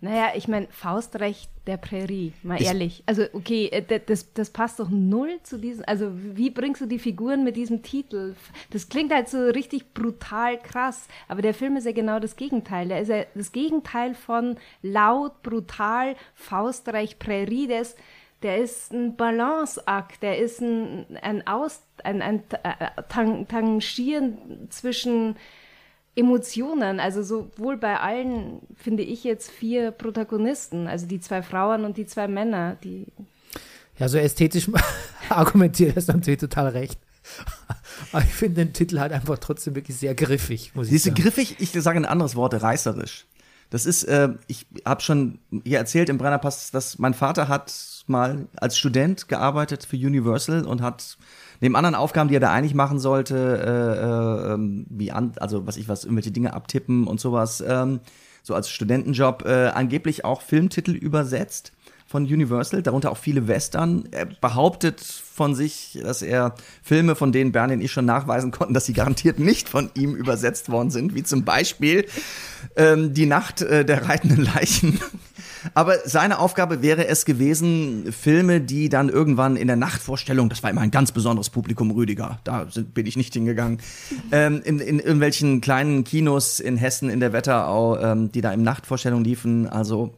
[0.00, 3.02] Naja, ich meine, Faustrecht der Prärie, mal ehrlich.
[3.06, 5.84] Also, okay, äh, das, das passt doch null zu diesem.
[5.86, 8.34] Also, wie bringst du die Figuren mit diesem Titel?
[8.70, 12.88] Das klingt halt so richtig brutal krass, aber der Film ist ja genau das Gegenteil.
[12.88, 17.66] Der ist ja das Gegenteil von laut, brutal, Faustreich, Prärie.
[17.66, 17.98] Der ist,
[18.42, 25.36] der ist ein Balanceakt, der ist ein, ein Aus, ein, ein äh, Tang, Tangieren zwischen
[26.18, 31.96] Emotionen, also sowohl bei allen, finde ich jetzt vier Protagonisten, also die zwei Frauen und
[31.96, 33.06] die zwei Männer, die
[33.98, 34.68] Ja, so ästhetisch
[35.28, 36.98] argumentiert hast du natürlich total recht.
[38.12, 41.10] Aber ich finde den Titel halt einfach trotzdem wirklich sehr griffig, muss ich Siehst du,
[41.10, 41.22] sagen.
[41.22, 43.26] griffig, ich sage ein anderes Wort, reißerisch.
[43.70, 47.72] Das ist, äh, ich habe schon hier erzählt im Brennerpass, dass mein Vater hat
[48.06, 51.18] mal als Student gearbeitet für Universal und hat
[51.60, 55.76] neben anderen Aufgaben, die er da eigentlich machen sollte, äh, äh, wie an, also was
[55.76, 58.00] ich was, irgendwelche Dinge abtippen und sowas, ähm,
[58.42, 61.72] so als Studentenjob, äh, angeblich auch Filmtitel übersetzt
[62.08, 64.08] von Universal, darunter auch viele Western.
[64.12, 68.72] Er behauptet von sich, dass er Filme, von denen Bernie und ich schon nachweisen konnten,
[68.72, 72.06] dass sie garantiert nicht von ihm übersetzt worden sind, wie zum Beispiel
[72.76, 74.98] ähm, Die Nacht äh, der reitenden Leichen.
[75.74, 80.70] Aber seine Aufgabe wäre es gewesen, Filme, die dann irgendwann in der Nachtvorstellung, das war
[80.70, 83.78] immer ein ganz besonderes Publikum, Rüdiger, da bin ich nicht hingegangen,
[84.32, 88.62] ähm, in, in irgendwelchen kleinen Kinos in Hessen, in der Wetterau, ähm, die da im
[88.62, 90.14] Nachtvorstellung liefen, also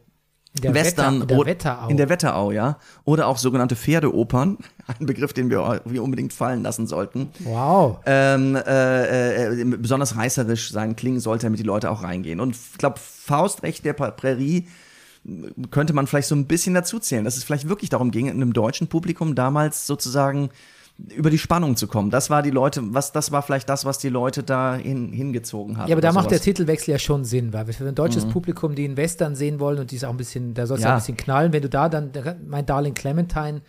[0.55, 1.89] In der Western Wetter, der Wetterau.
[1.89, 2.77] In der Wetterau, ja.
[3.05, 4.57] Oder auch sogenannte Pferdeopern,
[4.99, 7.29] ein Begriff, den wir, wir unbedingt fallen lassen sollten.
[7.39, 7.99] wow.
[8.05, 12.39] Ähm, äh, äh, besonders reißerisch sein klingen sollte, damit die Leute auch reingehen.
[12.39, 14.67] Und ich glaube, Faustrecht der Prärie
[15.69, 18.33] könnte man vielleicht so ein bisschen dazu zählen, dass es vielleicht wirklich darum ging, in
[18.35, 20.49] einem deutschen Publikum damals sozusagen
[21.15, 22.11] über die Spannung zu kommen.
[22.11, 25.77] Das war die Leute, was, das war vielleicht das, was die Leute da hin, hingezogen
[25.77, 25.89] hat.
[25.89, 26.45] Ja, aber da macht der sowas.
[26.45, 29.89] Titelwechsel ja schon Sinn, weil für ein deutsches Publikum, die einen Western sehen wollen und
[29.91, 30.89] die ist auch ein bisschen, da soll es Ja.
[30.89, 30.95] ja.
[30.95, 32.11] ein bisschen knallen, wenn du da dann,
[32.47, 33.61] mein Darling Clementine,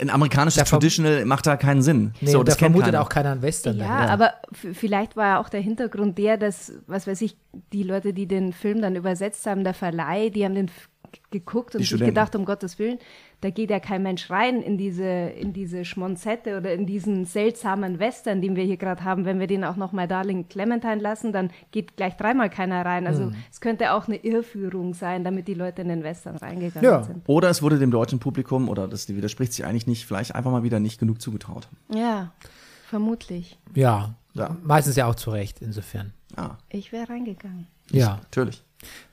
[0.00, 2.14] Ein amerikanisches Traditional macht da keinen Sinn.
[2.22, 3.02] nee, so, das da kennt vermutet keiner.
[3.04, 3.76] auch keiner einen Western.
[3.76, 4.12] Ja, dahinter.
[4.14, 7.36] aber f- vielleicht war ja auch der Hintergrund der, dass, was weiß ich,
[7.74, 10.70] die Leute, die den Film dann übersetzt haben, der Verleih, die haben den
[11.30, 12.98] geguckt und sich gedacht, um Gottes Willen,
[13.40, 17.98] da geht ja kein Mensch rein in diese, in diese Schmonzette oder in diesen seltsamen
[17.98, 19.24] Western, den wir hier gerade haben.
[19.24, 23.06] Wenn wir den auch noch mal Darling Clementine lassen, dann geht gleich dreimal keiner rein.
[23.06, 23.34] Also Hm.
[23.50, 27.02] es könnte auch eine Irrführung sein, damit die Leute in den Western reingegangen Ja.
[27.04, 27.22] sind.
[27.26, 30.62] Oder es wurde dem deutschen Publikum, oder das widerspricht sich eigentlich nicht, vielleicht einfach mal
[30.62, 31.68] wieder nicht genug zugetraut.
[31.88, 32.32] Ja,
[32.88, 33.58] vermutlich.
[33.74, 34.56] ja, Ja.
[34.62, 36.12] meistens ja auch zu Recht, insofern.
[36.36, 37.66] Ja, Ich wäre reingegangen.
[37.90, 38.62] Ja, natürlich.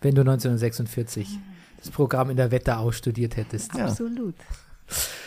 [0.01, 1.39] wenn du 1946
[1.87, 3.73] das Programm in der Wetterau studiert hättest.
[3.75, 3.85] Ja.
[3.85, 4.35] Absolut.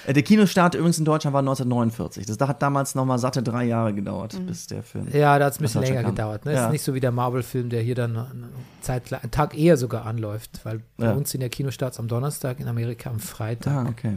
[0.07, 2.25] Äh, Der Kinostart übrigens in Deutschland war 1949.
[2.25, 5.09] Das hat damals noch mal satte drei Jahre gedauert, bis der Film.
[5.13, 6.15] Ja, da hat es ein Das bisschen länger kam.
[6.15, 6.47] gedauert.
[6.47, 6.55] Ne?
[6.55, 6.67] Ja.
[6.67, 8.49] Ist nicht so wie der Marvel-Film, der hier dann einen,
[8.81, 11.13] Zeit, einen Tag eher sogar anläuft, weil bei Ja.
[11.13, 13.87] uns sind ja Kinostarts am Donnerstag, in Amerika am Freitag.
[13.87, 14.15] Ah, okay.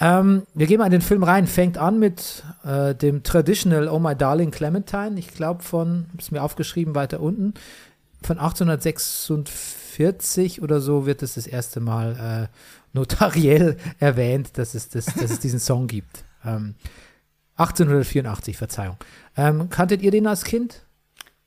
[0.00, 1.48] Ähm, wir gehen mal in den Film rein.
[1.48, 5.18] Fängt an mit äh, dem Traditional Oh My Darling Clementine.
[5.18, 7.54] Ich glaube von, habe es mir aufgeschrieben, weiter unten.
[8.22, 9.54] Von 1846
[10.62, 12.56] oder so wird es das erste Mal äh,
[12.92, 16.24] notariell erwähnt, dass es, das, dass es diesen Song gibt.
[16.44, 16.74] Ähm,
[17.56, 18.96] 1884, Verzeihung.
[19.36, 20.84] Ähm, kanntet ihr den als Kind?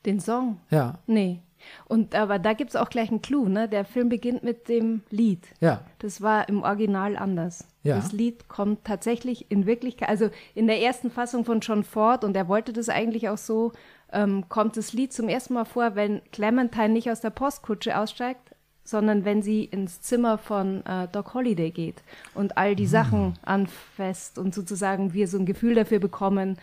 [0.05, 0.59] Den Song?
[0.69, 1.41] Ja, Nee.
[1.85, 3.67] Und aber da gibt es auch gleich einen Clou, ne?
[3.67, 5.47] Der Film beginnt mit dem Lied.
[5.61, 5.81] ja.
[5.99, 7.67] Das war im Original anders.
[7.81, 7.95] Ja.
[7.95, 12.35] Das Lied kommt tatsächlich in Wirklichkeit, also in der ersten Fassung von John Ford, und
[12.37, 13.71] er wollte das eigentlich auch so,
[14.11, 18.55] ähm, kommt das Lied zum ersten Mal vor, wenn Clementine nicht aus der Postkutsche aussteigt,
[18.83, 22.03] sondern wenn sie ins Zimmer von äh, Doc Holliday geht
[22.35, 26.57] und all die Sachen anfasst und sozusagen wir so ein Gefühl dafür bekommen,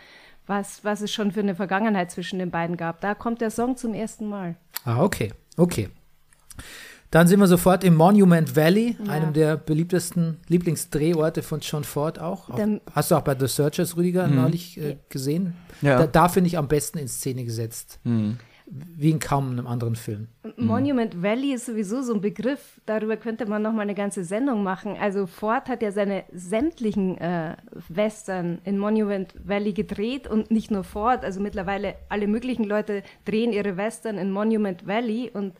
[0.46, 3.00] was, was es schon für eine Vergangenheit zwischen den beiden gab.
[3.00, 4.56] Da kommt der Song zum ersten Mal.
[4.84, 5.88] Ah, okay, okay.
[7.12, 9.12] Dann sind wir sofort im Monument Valley, Ja.
[9.12, 12.48] einem der beliebtesten Lieblingsdrehorte von John Ford auch.
[12.48, 12.58] auch
[12.94, 15.54] hast du auch bei The Searchers, Rüdiger, neulich äh, gesehen?
[15.82, 15.98] Ja.
[15.98, 18.00] Da, da finde ich am besten in Szene gesetzt.
[18.74, 20.28] Wie in kaum einem anderen Film.
[20.56, 24.62] Monument Valley ist sowieso so ein Begriff, darüber könnte man noch mal eine ganze Sendung
[24.62, 24.96] machen.
[24.98, 27.56] Also Ford hat ja seine sämtlichen äh,
[27.90, 33.52] Western in Monument Valley gedreht und nicht nur Ford, also mittlerweile alle möglichen Leute drehen
[33.52, 35.52] ihre Western in Monument Valley und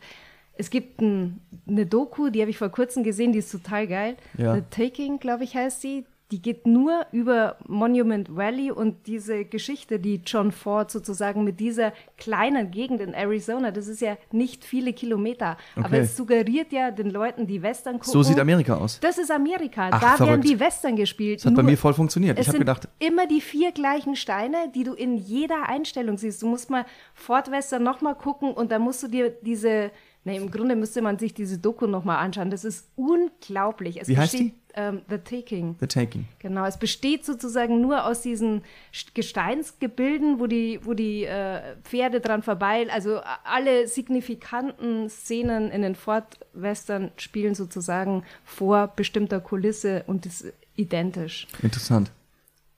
[0.55, 4.15] es gibt ein, eine Doku, die habe ich vor kurzem gesehen, die ist total geil.
[4.37, 4.55] Ja.
[4.55, 6.05] The Taking, glaube ich, heißt sie.
[6.31, 11.93] Die geht nur über Monument Valley und diese Geschichte, die John Ford sozusagen mit dieser
[12.17, 15.99] kleinen Gegend in Arizona, das ist ja nicht viele Kilometer, aber Okay.
[15.99, 18.13] es suggeriert ja den Leuten, die Western gucken.
[18.13, 18.99] So sieht Amerika aus.
[19.01, 19.89] Das ist Amerika.
[19.91, 20.49] Ach, da werden verrückt.
[20.49, 21.39] die Western gespielt.
[21.41, 22.39] Das hat bei Nur- mir voll funktioniert.
[22.39, 26.41] Ich habe gedacht, immer die vier gleichen Steine, die du in jeder Einstellung siehst.
[26.41, 29.91] Du musst mal Ford Western nochmal gucken und dann musst du dir diese,
[30.25, 32.49] ne, im Grunde müsste man sich diese Doku nochmal anschauen.
[32.51, 34.01] Das ist unglaublich.
[34.01, 35.75] Es Wie heißt besteht, Ähm, The Taking.
[35.79, 36.25] The Taking.
[36.39, 42.19] Genau, es besteht sozusagen nur aus diesen St- Gesteinsgebilden, wo die, wo die äh, Pferde
[42.21, 50.03] dran vorbei, also a- alle signifikanten Szenen in den Ford-Western spielen sozusagen vor bestimmter Kulisse
[50.07, 51.47] und ist identisch.
[51.61, 52.11] Interessant.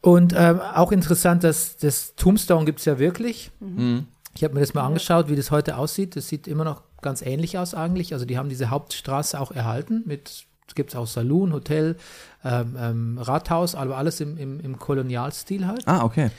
[0.02, 3.52] Und ähm, auch interessant, dass das Tombstone gibt es ja wirklich.
[3.62, 4.06] Mhm.
[4.36, 6.16] Ich habe mir das mal angeschaut, wie das heute aussieht.
[6.18, 8.12] Das sieht immer noch ganz ähnlich aus eigentlich.
[8.12, 10.04] Also die haben diese Hauptstraße auch erhalten.
[10.06, 11.96] Mit gibt es auch Saloon, Hotel,
[12.44, 15.88] ähm, ähm, Rathaus, aber alles im, im, im Kolonialstil halt.
[15.88, 16.32] Ah, okay.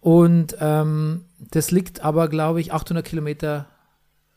[0.00, 3.66] Und ähm, das liegt aber, glaube ich, 800 Kilometer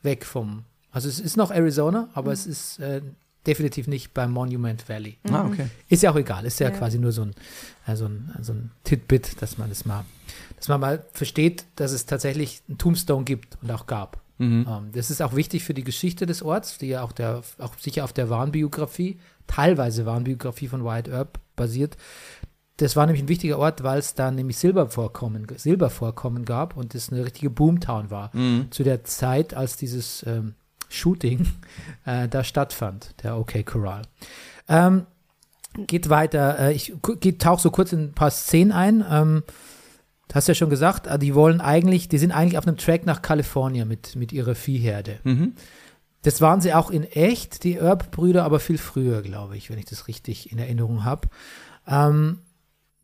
[0.02, 0.64] weg vom.
[0.92, 3.02] Also es ist noch Arizona, aber es ist äh,
[3.46, 5.18] definitiv nicht beim Monument Valley.
[5.30, 5.66] Ah, okay.
[5.88, 6.76] Ist ja auch egal, ist ja, Ja.
[6.76, 7.34] quasi nur so ein,
[7.86, 10.04] äh, so ein, so ein Titbit, dass man das mal,
[10.56, 14.20] dass man mal versteht, dass es tatsächlich einen Tombstone gibt und auch gab.
[14.38, 14.66] Mhm.
[14.68, 17.78] Ähm, das ist auch wichtig für die Geschichte des Orts, die ja auch, der, auch
[17.78, 21.96] sicher auf der Wahnbiografie, teilweise Wahnbiografie von Wyatt Earp basiert.
[22.78, 27.12] Das war nämlich ein wichtiger Ort, weil es da nämlich Silbervorkommen, Silbervorkommen gab und es
[27.12, 28.32] eine richtige Boomtown war.
[28.70, 30.54] Zu der Zeit, als dieses ähm,
[30.88, 31.46] Shooting
[32.04, 34.02] äh, da stattfand, der OK Corral.
[34.68, 35.06] Ähm,
[35.86, 36.58] geht weiter.
[36.58, 36.94] Äh, ich
[37.38, 39.04] tauche so kurz in ein paar Szenen ein.
[39.08, 39.42] Ähm,
[40.32, 43.20] hast ja schon gesagt, äh, die wollen eigentlich, die sind eigentlich auf einem Track nach
[43.22, 45.18] Kalifornien mit, mit ihrer Viehherde.
[45.24, 45.54] Mhm.
[46.22, 49.84] Das waren sie auch in echt, die Earp-Brüder, aber viel früher, glaube ich, wenn ich
[49.84, 51.28] das richtig in Erinnerung habe.
[51.86, 52.38] Ähm,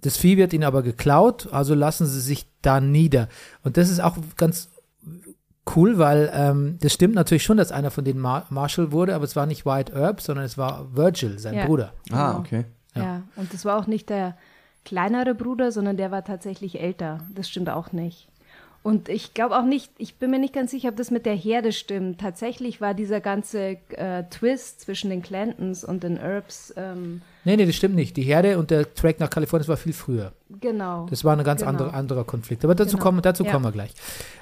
[0.01, 3.29] das Vieh wird ihnen aber geklaut, also lassen sie sich da nieder.
[3.63, 4.71] Und das ist auch ganz
[5.77, 9.25] cool, weil ähm, das stimmt natürlich schon, dass einer von denen Mar Marshall wurde, aber
[9.25, 11.67] es war nicht Wyatt Earp, sondern es war Virgil, sein Ja.
[11.67, 11.93] Bruder.
[12.11, 12.39] Ah, Genau.
[12.39, 12.65] okay.
[12.97, 13.03] Ja.
[13.03, 13.23] Ja.
[13.37, 14.37] und das war auch nicht der
[14.85, 17.19] kleinere Bruder, sondern der war tatsächlich älter.
[17.35, 18.27] Das stimmt auch nicht.
[18.83, 21.35] Und ich glaube auch nicht, ich bin mir nicht ganz sicher, ob das mit der
[21.35, 22.19] Herde stimmt.
[22.19, 27.65] Tatsächlich war dieser ganze äh, Twist zwischen den Clantons und den Earps, ähm, Nee, nee,
[27.67, 28.17] das stimmt nicht.
[28.19, 30.33] Die Herde und der Track nach Kalifornien, das war viel früher.
[30.61, 31.07] genau.
[31.11, 31.71] Das war ein ganz Genau.
[31.71, 32.65] andere, anderer Konflikt.
[32.65, 33.03] Aber dazu, Genau.
[33.03, 33.51] kommen, dazu Ja.
[33.53, 33.93] kommen wir gleich.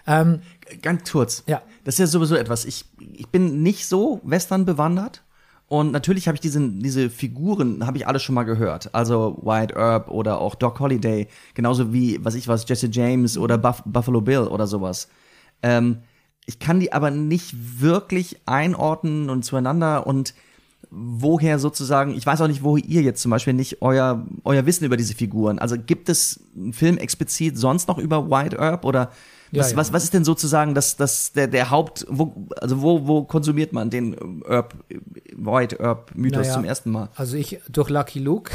[0.06, 0.40] Ähm,
[0.82, 1.42] Ganz kurz.
[1.48, 1.62] Ja.
[1.84, 2.64] Das ist ja sowieso etwas.
[2.64, 5.22] Ich, ich bin nicht so Western bewandert.
[5.68, 8.94] Und natürlich habe ich diese, diese Figuren, habe ich alle schon mal gehört.
[8.94, 11.28] Also Wyatt Earp oder auch Doc Holliday.
[11.52, 15.08] Genauso wie, was ich was, Jesse James oder Buff Buffalo Bill oder sowas.
[15.62, 15.98] Ähm,
[16.46, 20.32] ich kann die aber nicht wirklich einordnen und zueinander und
[20.90, 24.86] woher sozusagen, ich weiß auch nicht, wo ihr jetzt zum Beispiel nicht euer, euer Wissen
[24.86, 25.58] über diese Figuren.
[25.58, 29.10] Also gibt es einen Film explizit sonst noch über Wyatt Earp oder
[29.52, 29.76] was, ja.
[29.76, 33.72] was, was ist denn sozusagen das, das, der, der Haupt, wo, also wo, wo konsumiert
[33.72, 34.74] man den Earp,
[35.36, 36.54] Wyatt Earp Mythos Naja.
[36.54, 37.08] zum ersten Mal?
[37.14, 38.52] also ich, durch Lucky Luke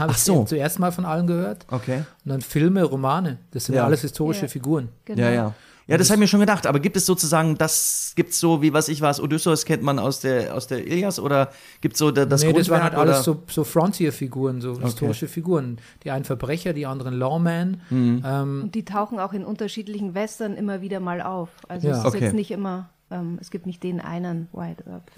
[0.00, 0.44] habe Ach ich so.
[0.44, 1.64] zuerst mal von allen gehört.
[1.70, 1.98] Okay.
[2.24, 3.38] Und dann Filme, Romane.
[3.52, 3.84] Das sind Ja.
[3.84, 4.48] alles historische Ja.
[4.48, 4.88] Figuren.
[5.04, 5.22] genau.
[5.22, 5.54] Ja, ja.
[5.86, 6.68] Ja, das habe ich mir schon gedacht.
[6.68, 10.20] Aber gibt es sozusagen, das gibt's so, wie was ich was, Odysseus kennt man aus
[10.20, 13.26] der, aus der Ilias oder gibt's so da- das nee, das waren halt Grundwerk, alles
[13.28, 13.38] oder?
[13.48, 15.78] so, so Frontier-Figuren, so historische Figuren.
[16.04, 17.80] Die einen Verbrecher, die anderen Lawman.
[17.90, 18.22] Mhm.
[18.24, 21.48] Ähm, Und die tauchen auch in unterschiedlichen Western immer wieder mal auf.
[21.68, 21.94] Also Ja.
[21.94, 22.20] es ist Okay.
[22.24, 25.10] jetzt nicht immer, ähm, es gibt nicht den einen White Earp.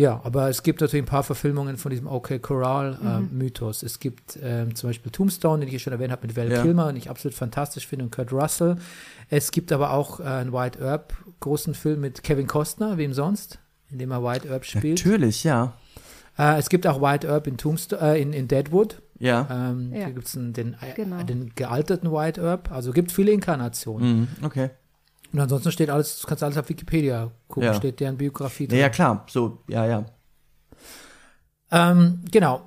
[0.00, 3.82] Ja, aber es gibt natürlich ein paar Verfilmungen von diesem OK Corral-Mythos.
[3.82, 6.62] es gibt ähm, zum Beispiel Tombstone, den ich hier schon erwähnt habe, mit Val Ja.
[6.62, 8.76] Kilmer, den ich absolut fantastisch finde, und Kurt Russell.
[9.28, 13.58] Es gibt aber auch äh, einen White Earp großen Film mit Kevin Costner, wem sonst,
[13.90, 15.04] in dem er White Earp spielt.
[15.04, 15.74] Natürlich, ja.
[16.38, 19.02] Äh, es gibt auch White Earp in, Tombstone, äh, in, in Deadwood.
[19.18, 19.46] Ja.
[19.50, 20.06] Ähm, Ja.
[20.06, 21.22] Hier gibt es den, äh, Genau.
[21.24, 22.72] den gealterten White Earp.
[22.72, 24.20] Also gibt viele Inkarnationen.
[24.20, 24.70] Mhm, okay.
[25.32, 27.74] Und ansonsten steht alles, du kannst alles auf Wikipedia gucken, Ja.
[27.74, 29.24] steht deren Biografie Ja, ja, klar.
[29.28, 30.04] So, ja, ja.
[31.70, 32.62] Ähm, genau.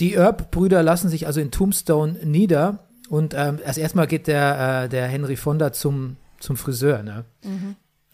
[0.00, 4.88] Die Earp-Brüder lassen sich also in Tombstone nieder und ähm, erst erstmal geht der, äh,
[4.88, 7.02] der Henry Fonda zum, zum Friseur.
[7.02, 7.24] Ne?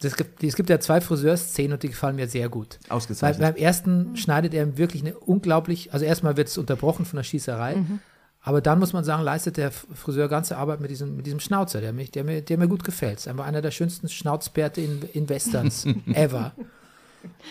[0.01, 2.79] Es, gibt, es gibt ja zwei Friseurszenen und die gefallen mir sehr gut.
[2.87, 3.41] Weil Ausgezeichnet.
[3.41, 7.75] beim ersten schneidet er wirklich eine unglaublich, also erstmal wird es unterbrochen von der Schießerei,
[8.45, 11.79] aber dann muss man sagen, leistet der Friseur ganze Arbeit mit diesem, mit diesem Schnauzer,
[11.79, 13.19] der, mich, der, mir, der mir gut gefällt.
[13.19, 16.51] Ist einfach einer der schönsten Schnauzbärte in, in Westerns ever.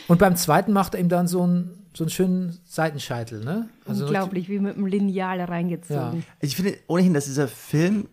[0.07, 3.71] Und beim zweiten macht er ihm dann so einen, so einen schönen Seitenscheitel, ne?
[3.87, 6.25] Also Unglaublich, wie mit einem Lineal reingezogen.
[6.41, 8.09] Ich finde ohnehin, dass dieser Film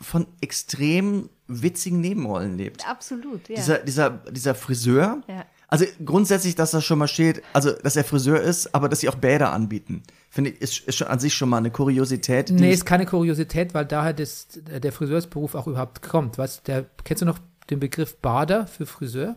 [0.00, 2.88] von extrem witzigen Nebenrollen lebt.
[2.88, 3.54] Absolut, ja.
[3.54, 5.22] Dieser, dieser, dieser Friseur.
[5.28, 5.44] Ja.
[5.68, 9.08] Also grundsätzlich, dass das schon mal steht, also dass er Friseur ist, aber dass sie
[9.08, 10.02] auch Bäder anbieten,
[10.38, 12.50] finde ich, ist, ist schon an sich schon mal eine Kuriosität.
[12.50, 16.38] Nee, ist keine Kuriosität, weil daher das, der Friseursberuf auch überhaupt kommt.
[16.38, 19.34] Weißt, der, kennst du noch den Begriff Bader für Friseur?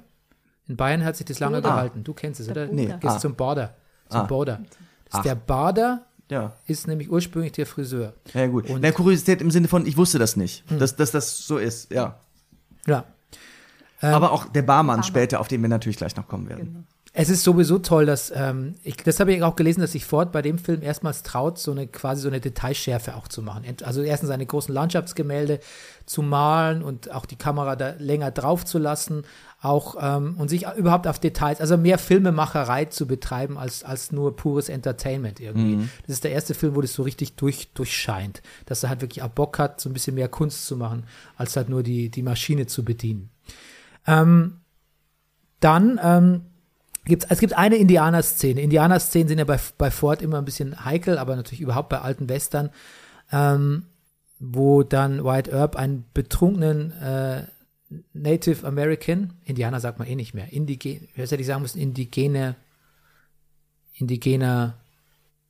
[0.68, 1.70] In Bayern hat sich das lange Bruder.
[1.74, 2.04] gehalten.
[2.04, 2.66] Du kennst es, Der oder?
[2.68, 2.82] Bruder.
[2.82, 2.96] Nee.
[3.00, 3.20] Gehst Ah.
[3.20, 3.74] zum Bader.
[4.10, 4.28] Zum Ah.
[5.10, 5.24] Ach.
[5.24, 6.54] der Bader ja.
[6.68, 8.14] ist nämlich ursprünglich der Friseur.
[8.36, 8.70] Ja, gut.
[8.70, 11.90] Und- Na, Kuriosität im Sinne von, ich wusste das nicht, dass, dass das so ist,
[11.92, 12.20] ja.
[12.86, 13.06] Ja.
[14.04, 16.66] Ähm, Aber auch der Barmann später, auf den wir natürlich gleich noch kommen werden.
[16.66, 16.84] Genau.
[17.14, 20.32] Es ist sowieso toll, dass ähm, ich, das habe ich auch gelesen, dass sich Ford
[20.32, 23.66] bei dem Film erstmals traut, so eine quasi so eine Detailschärfe auch zu machen.
[23.84, 25.60] Also erstens seine großen Landschaftsgemälde
[26.06, 29.24] zu malen und auch die Kamera da länger drauf zu lassen,
[29.62, 34.38] auch ähm, und sich überhaupt auf Details, also mehr Filmemacherei zu betreiben als, als nur
[34.38, 35.76] pures Entertainment irgendwie.
[36.08, 39.22] Das ist der erste Film, wo das so richtig durch, durchscheint, dass er halt wirklich
[39.22, 41.04] auch Bock hat, so ein bisschen mehr Kunst zu machen,
[41.36, 43.32] als halt nur die, die Maschine zu bedienen.
[44.08, 44.62] Ähm,
[45.60, 46.46] dann ähm,
[47.06, 48.62] gibt's, es gibt eine Indianer-Szene.
[48.62, 52.30] Indianer-Szenen sind ja bei, bei Ford immer ein bisschen heikel, aber natürlich überhaupt bei alten
[52.30, 52.70] Western,
[53.32, 53.86] ähm,
[54.40, 57.44] wo dann White Earp einen betrunkenen äh,
[58.14, 62.56] Native American, Indianer sagt man eh nicht mehr, Indigen, wie hätte ich sagen müssen, indigene,
[63.94, 64.76] indigener,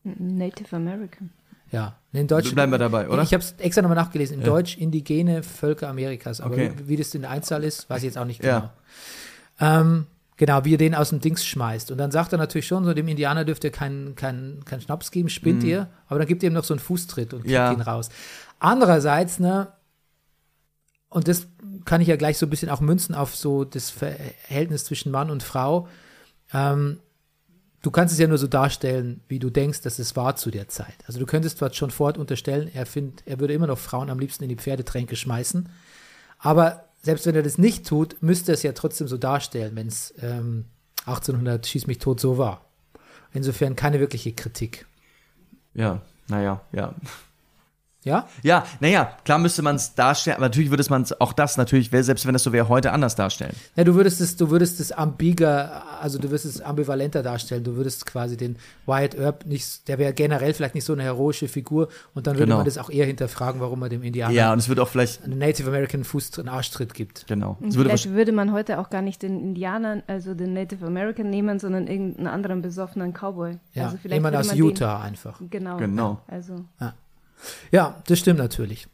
[0.03, 1.29] Native American.
[1.69, 2.51] ja, in Deutsch.
[2.53, 3.21] Bleiben wir dabei, oder?
[3.21, 4.39] Ich habe es extra nochmal nachgelesen.
[4.39, 6.41] Im Deutsch indigene Völker Amerikas.
[6.41, 6.71] Aber Okay.
[6.77, 8.73] wie, wie das in der Einzahl ist, weiß ich jetzt auch nicht Ja.
[9.59, 9.79] genau.
[9.81, 10.07] Ähm,
[10.41, 11.91] genau, wie er den aus dem Dings schmeißt.
[11.91, 15.11] Und dann sagt er natürlich schon, so dem Indianer dürft ihr keinen keinen keinen Schnaps
[15.11, 15.87] geben, spinnt ihr.
[16.07, 17.49] Aber dann gibt ihr ihm noch so einen Fußtritt und Mhm.
[17.51, 17.71] Ja.
[17.71, 18.09] ihn raus.
[18.59, 19.67] Andererseits, ne,
[21.09, 21.45] und das
[21.85, 25.29] kann ich ja gleich so ein bisschen auch münzen auf so das Verhältnis zwischen Mann
[25.29, 25.87] und Frau.
[26.53, 26.99] Ähm,
[27.83, 30.69] du kannst es ja nur so darstellen, wie du denkst, dass es war zu der
[30.69, 30.95] Zeit.
[31.05, 34.17] Also du könntest zwar schon Ford unterstellen, er, find, er würde immer noch Frauen am
[34.17, 35.69] liebsten in die Pferdetränke schmeißen,
[36.39, 39.87] aber selbst wenn er das nicht tut, müsste er es ja trotzdem so darstellen, wenn
[39.87, 40.65] es ähm,
[41.05, 42.65] 1800 schieß mich tot so war.
[43.33, 44.85] Insofern keine wirkliche Kritik.
[45.73, 46.93] Ja, naja, ja.
[48.03, 48.27] Ja?
[48.41, 51.91] Ja, naja, klar müsste man es darstellen, aber natürlich würde man es auch das natürlich,
[51.91, 53.55] selbst wenn das so wäre, heute anders darstellen.
[53.75, 57.63] Ja, du würdest es, du würdest es ambiger, also du würdest es ambivalenter darstellen.
[57.63, 61.47] Du würdest quasi den Wyatt Earp nicht, der wäre generell vielleicht nicht so eine heroische
[61.47, 62.55] Figur und dann würde Genau.
[62.57, 65.23] man das auch eher hinterfragen, warum er dem Indianer Ja, und es würde auch vielleicht,
[65.23, 67.27] einen Native American Fuß einen Arschtritt gibt.
[67.27, 67.57] genau.
[67.59, 71.29] Und würde vielleicht würde man heute auch gar nicht den Indianern, also den Native American
[71.29, 73.59] nehmen, sondern irgendeinen anderen besoffenen Cowboy.
[73.73, 75.39] Ja, also vielleicht jemand aus man Utah einfach.
[75.51, 75.77] Genau.
[75.77, 76.19] Genau.
[76.27, 76.93] Also, Ja,
[77.71, 78.87] das stimmt natürlich.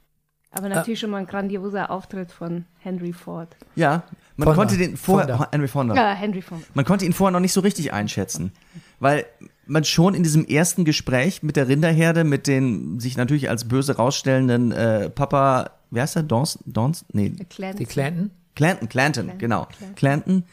[0.51, 3.55] aber natürlich schon mal ein grandioser Auftritt von Henry Ford.
[3.75, 4.03] ja,
[4.35, 4.61] man Fonda.
[4.61, 5.49] konnte den vorher, Fonda.
[5.51, 5.95] Henry Fonda.
[5.95, 6.61] Ja, Henry Ford.
[6.73, 8.51] Man konnte ihn vorher noch nicht so richtig einschätzen,
[8.99, 9.25] weil
[9.65, 13.95] man schon in diesem ersten Gespräch mit der Rinderherde, mit den sich natürlich als böse
[13.97, 16.23] rausstellenden äh, Papa, wer heißt der?
[16.23, 16.61] Dawson?
[16.65, 17.07] Dawson?
[17.13, 17.79] Nee, Clancy.
[17.79, 19.67] Die Clanton, Clanton, Clanton, Clanton, genau.
[19.95, 19.95] Clanton.
[19.95, 20.43] Clanton,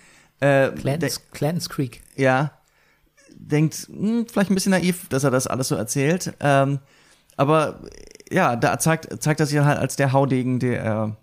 [0.40, 2.02] äh, Clantons, Clantons Creek.
[2.16, 2.52] ja,
[3.36, 6.78] denkt, hm, vielleicht ein bisschen naiv, dass er das alles so erzählt, ähm,
[7.36, 7.82] aber
[8.30, 11.16] ja, da zeigt, zeigt er sich halt als der Haudegen, der er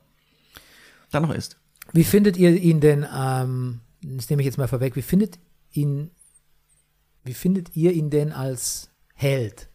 [1.11, 1.57] da noch ist.
[1.93, 5.39] Wie findet ihr ihn denn, ähm, das nehme ich jetzt mal vorweg, wie findet
[5.71, 6.11] ihn,
[7.23, 9.67] wie findet ihr ihn denn als Held?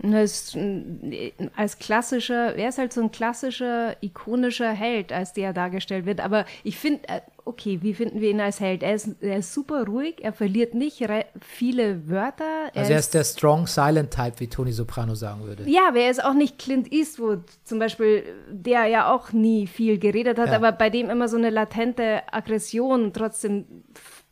[0.00, 5.52] Er ist, äh, als klassischer, er ist halt so ein klassischer, ikonischer Held, als der
[5.52, 6.20] dargestellt wird.
[6.20, 8.84] Aber ich finde, äh, okay, wie finden wir ihn als Held?
[8.84, 11.04] Er ist, er ist super ruhig, er verliert nicht
[11.40, 12.70] viele Wörter.
[12.74, 15.64] Also er ist der Strong Silent Type, wie Tony Soprano sagen würde.
[15.68, 19.98] Ja, aber er ist auch nicht Clint Eastwood zum Beispiel, der ja auch nie viel
[19.98, 20.56] geredet hat, Ja.
[20.56, 23.64] aber bei dem immer so eine latente Aggression trotzdem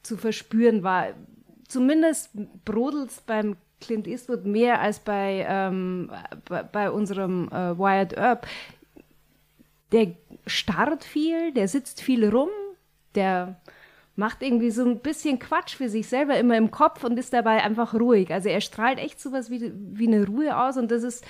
[0.05, 1.07] zu verspüren war.
[1.67, 2.31] Zumindest
[2.65, 6.11] brodelt beim Clint Eastwood mehr als bei, ähm,
[6.49, 8.47] bei, bei unserem äh, Wyatt Earp.
[9.93, 10.13] Der
[10.47, 12.49] starrt viel, der sitzt viel rum,
[13.15, 13.61] der
[14.17, 17.63] macht irgendwie so ein bisschen Quatsch für sich selber immer im Kopf und ist dabei
[17.63, 18.33] einfach ruhig.
[18.33, 21.25] Also er strahlt echt sowas wie, wie eine Ruhe aus und das ist,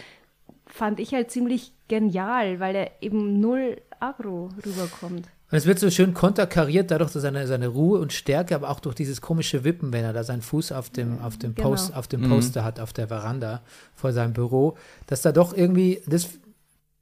[0.67, 5.29] fand ich halt ziemlich genial, weil er eben null aggro rüberkommt.
[5.51, 8.81] Und es wird so schön konterkariert dadurch, dass seine, seine Ruhe und Stärke, aber auch
[8.81, 11.69] durch dieses komische Wippen, wenn er da seinen Fuß auf dem, auf dem, Genau.
[11.71, 13.63] Post, auf dem Poster hat, auf der Veranda
[13.95, 14.77] vor seinem Büro,
[15.07, 16.31] dass da doch irgendwie, das,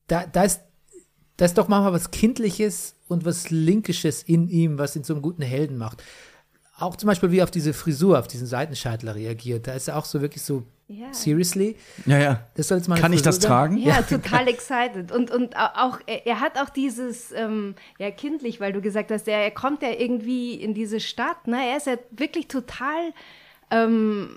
[0.09, 0.61] da, da ist,
[1.39, 5.43] da ist doch manchmal was Kindliches und was Linkisches in ihm, was ihn zum guten
[5.43, 6.03] Helden macht.
[6.77, 9.67] Auch zum Beispiel, wie er auf diese Frisur, auf diesen Seitenscheitel reagiert.
[9.67, 11.13] Da ist er auch so wirklich so, Ja.
[11.15, 11.77] seriously?
[12.05, 12.41] Ja, ja.
[12.57, 13.49] Das soll jetzt mal Kann ich das sein?
[13.49, 13.77] tragen?
[13.79, 15.11] Ja, total excited.
[15.13, 19.11] Und, und au- auch, er er hat auch dieses, ähm, ja, kindlich, weil du gesagt
[19.11, 21.71] hast, er, er kommt ja irgendwie in diese Stadt, ne?
[21.71, 23.13] Er ist ja wirklich total,
[23.71, 24.37] ähm,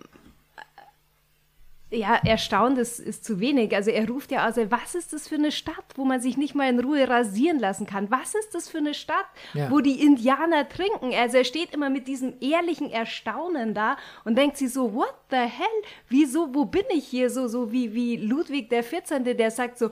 [1.89, 3.73] ja, erstaunt ist, ist zu wenig.
[3.75, 6.53] Also er ruft ja aus, was ist das für eine Stadt, wo man sich nicht
[6.53, 8.11] mal in Ruhe rasieren lassen kann?
[8.11, 9.71] Was ist das für eine Stadt, Ja.
[9.71, 11.13] wo die Indianer trinken?
[11.13, 15.37] Also er steht immer mit diesem ehrlichen Erstaunen da und denkt sich so, what the
[15.37, 15.81] hell?
[16.09, 17.29] Wieso, wo bin ich hier?
[17.29, 19.91] So, so wie, wie Ludwig der 14., der sagt so, oh,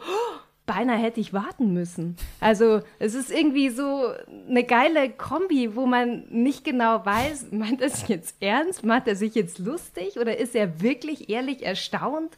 [0.66, 2.16] beinahe hätte ich warten müssen.
[2.40, 4.12] Also es ist irgendwie so
[4.50, 9.16] eine geile Kombi, wo man nicht genau weiß, meint er sich jetzt ernst, macht er
[9.16, 12.38] sich jetzt lustig oder ist er wirklich ehrlich erstaunt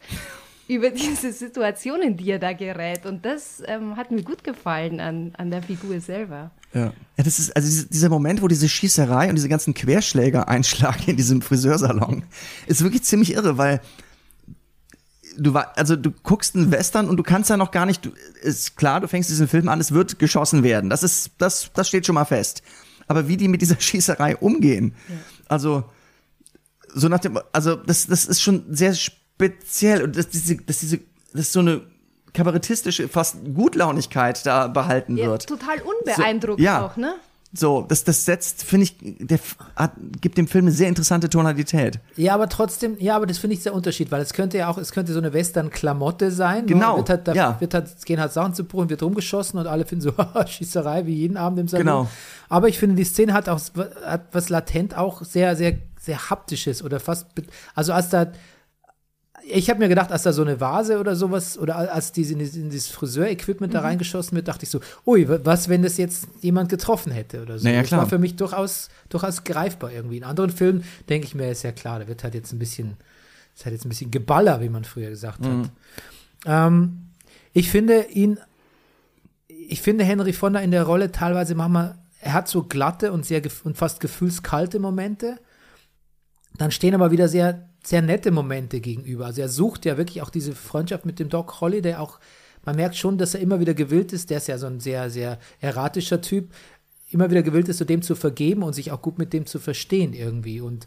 [0.67, 3.05] über diese Situation, in die er da gerät.
[3.05, 6.51] Und das ähm, hat mir gut gefallen an, an der Figur selber.
[6.73, 6.93] Ja.
[7.17, 11.03] ja, das ist, also diese, dieser Moment, wo diese Schießerei und diese ganzen Querschläger einschlagen
[11.07, 12.23] in diesem Friseursalon,
[12.67, 13.81] ist wirklich ziemlich irre, weil
[15.37, 18.11] du war, also du guckst einen Western und du kannst ja noch gar nicht, du,
[18.41, 20.89] ist klar, du fängst diesen Film an, es wird geschossen werden.
[20.89, 22.61] Das ist, das, das steht schon mal fest.
[23.07, 24.95] Aber wie die mit dieser Schießerei umgehen,
[25.47, 25.83] also,
[26.93, 30.99] so nach dem, also das, das ist schon sehr speziell und dass diese, dass diese,
[31.33, 31.81] dass so eine
[32.33, 35.47] kabarettistische, fast Gutlaunigkeit da behalten Ja, wird.
[35.47, 36.85] total unbeeindruckt So, ja.
[36.85, 37.15] auch, ne?
[37.53, 39.39] So, das, das setzt, finde ich, der
[39.75, 41.99] hat, gibt dem Film eine sehr interessante Tonalität.
[42.17, 44.77] Ja, aber trotzdem, ja, aber das finde ich der Unterschied, weil es könnte ja auch,
[44.77, 46.67] es könnte so eine Western-Klamotte sein.
[46.67, 46.97] Genau, Ne?
[46.97, 47.55] Wird halt, da ja.
[47.59, 50.13] wird halt, gehen halt Sachen zu Bruch und wird rumgeschossen und alle finden so,
[50.47, 51.85] Schießerei wie jeden Abend im Salon.
[51.85, 52.07] Genau.
[52.49, 53.61] Aber ich finde, die Szene hat auch
[54.05, 57.27] hat was latent auch sehr, sehr, sehr haptisches oder fast,
[57.75, 58.27] also als da,
[59.49, 62.39] ich habe mir gedacht, als da so eine Vase oder sowas oder als diese in
[62.39, 63.75] dieses, in dieses Friseur-Equipment Mhm.
[63.77, 67.41] da reingeschossen wird, dachte ich so, ui, wa- was, wenn das jetzt jemand getroffen hätte
[67.41, 67.65] oder so.
[67.65, 68.01] Na ja, das klar.
[68.01, 70.17] war für mich durchaus, durchaus greifbar irgendwie.
[70.17, 72.97] In anderen Filmen denke ich mir, ist ja klar, da wird halt jetzt ein bisschen,
[73.55, 75.63] ist halt jetzt ein bisschen Geballer, wie man früher gesagt Mhm.
[75.63, 75.71] hat.
[76.45, 77.07] Ähm,
[77.53, 78.39] ich finde ihn,
[79.47, 83.41] ich finde Henry Fonda in der Rolle teilweise manchmal, er hat so glatte und sehr
[83.63, 85.37] und fast gefühlskalte Momente.
[86.57, 89.27] Dann stehen aber wieder sehr, sehr nette Momente gegenüber.
[89.27, 92.19] Also er sucht ja wirklich auch diese Freundschaft mit dem Doc Holliday auch.
[92.65, 94.29] Man merkt schon, dass er immer wieder gewillt ist.
[94.29, 96.49] Der ist ja so ein sehr, sehr erratischer Typ.
[97.11, 99.57] Immer wieder gewillt ist, so dem zu vergeben und sich auch gut mit dem zu
[99.57, 100.59] verstehen irgendwie.
[100.59, 100.85] Und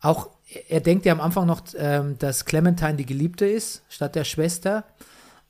[0.00, 0.30] auch,
[0.70, 4.84] er denkt ja am Anfang noch, ähm, dass Clementine die Geliebte ist, statt der Schwester.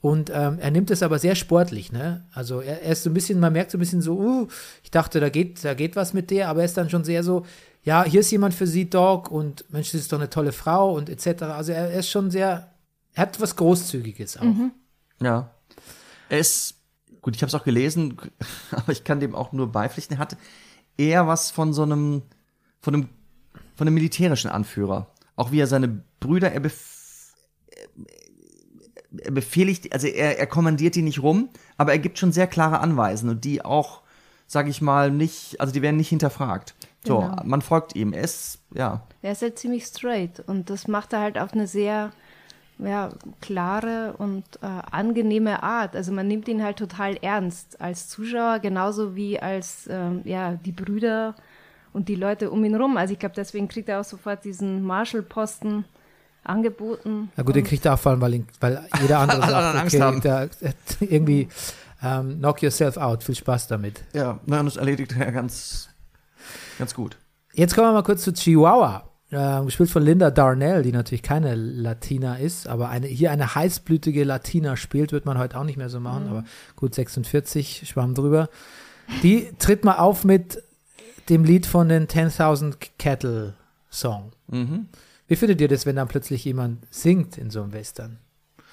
[0.01, 2.24] Und ähm, er nimmt es aber sehr sportlich, ne?
[2.32, 4.49] Also er, er ist so ein bisschen, man merkt so ein bisschen so, uh,
[4.82, 7.22] ich dachte, da geht, da geht was mit der, aber er ist dann schon sehr
[7.22, 7.46] so,
[7.83, 10.95] ja, hier ist jemand für sie, Doc, und Mensch, das ist doch eine tolle Frau
[10.95, 11.43] und etc.
[11.45, 12.70] Also er, er ist schon sehr,
[13.14, 14.45] er hat was Großzügiges auch.
[15.20, 15.51] Ja.
[16.29, 16.74] Er ist,
[17.22, 18.18] gut, ich habe es auch gelesen,
[18.70, 20.16] aber ich kann dem auch nur beipflichten.
[20.16, 20.37] Er hat
[20.97, 22.22] eher was von so einem,
[22.81, 23.09] von einem,
[23.74, 25.12] von einem militärischen Anführer.
[25.37, 27.35] Auch wie er seine Brüder, er, bef
[29.16, 32.81] er befehligt, also er, er kommandiert die nicht rum, aber er gibt schon sehr klare
[32.81, 34.03] Anweisen und die auch,
[34.47, 36.74] sage ich mal, nicht, also die werden nicht hinterfragt.
[37.07, 37.36] So, Genau.
[37.44, 38.12] man folgt ihm.
[38.12, 41.66] Er ist, ja, Er ist halt ziemlich straight und das macht er halt auf eine
[41.66, 42.11] sehr
[42.80, 45.96] ja, klare und äh, angenehme Art.
[45.96, 50.70] Also man nimmt ihn halt total ernst als Zuschauer, genauso wie als ähm, ja, die
[50.72, 51.34] Brüder
[51.92, 52.96] und die Leute um ihn rum.
[52.96, 55.86] Also ich glaube, deswegen kriegt er auch sofort diesen Marshall-Posten
[56.44, 57.30] angeboten.
[57.36, 59.94] Na gut, den kriegt er auch vor allem, weil, ihn, weil jeder andere sagt, Angst
[59.96, 60.20] okay, haben.
[60.20, 60.46] da,
[61.01, 61.49] irgendwie
[62.03, 64.05] ähm, knock yourself out, viel Spaß damit.
[64.12, 65.88] ja, na, das erledigt er ganz,
[66.79, 67.16] ganz gut.
[67.53, 69.05] Jetzt kommen wir mal kurz zu Chihuahua.
[69.31, 74.24] Äh, gespielt von Linda Darnell, die natürlich keine Latina ist, aber eine, hier eine heißblütige
[74.24, 76.45] Latina spielt, wird man heute auch nicht mehr so machen, aber
[76.76, 78.49] gut, 46, schwamm drüber.
[79.22, 80.62] Die tritt mal auf mit
[81.29, 83.53] dem Lied von den 10.000 Cattle
[83.91, 84.33] Song.
[85.26, 88.18] Wie findet ihr das, wenn dann plötzlich jemand singt in so einem Western?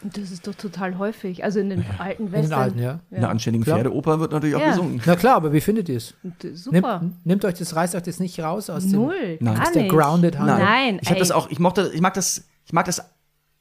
[0.04, 1.44] Das ist doch total häufig.
[1.44, 2.50] Also in den alten In Western.
[2.50, 3.00] den alten, ja.
[3.12, 3.78] In einer anständigen Klar.
[3.78, 4.70] Pferdeoper wird natürlich auch Ja.
[4.72, 5.02] gesungen.
[5.06, 6.14] Na klar, aber wie findet ihr es?
[6.54, 7.00] Super.
[7.02, 9.38] Nimmt, nimmt euch das, reißt euch das nicht raus aus dem Null.
[9.40, 9.56] Nein.
[9.56, 9.92] Gar aus der nicht.
[9.92, 10.48] Grounded Hand?
[10.48, 11.00] Nein.
[11.02, 13.02] Ich habe das auch, ich mochte, ich mag das, ich mag das,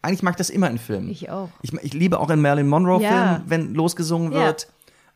[0.03, 1.09] eigentlich mag ich das immer in Filmen.
[1.09, 1.49] Ich auch.
[1.63, 3.43] Ich, ich liebe auch in Marilyn Monroe-Filmen, Ja.
[3.47, 4.47] wenn losgesungen Ja.
[4.47, 4.69] wird,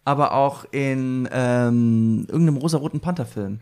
[0.05, 3.61] aber auch in ähm, irgendeinem rosa-roten Panther-Film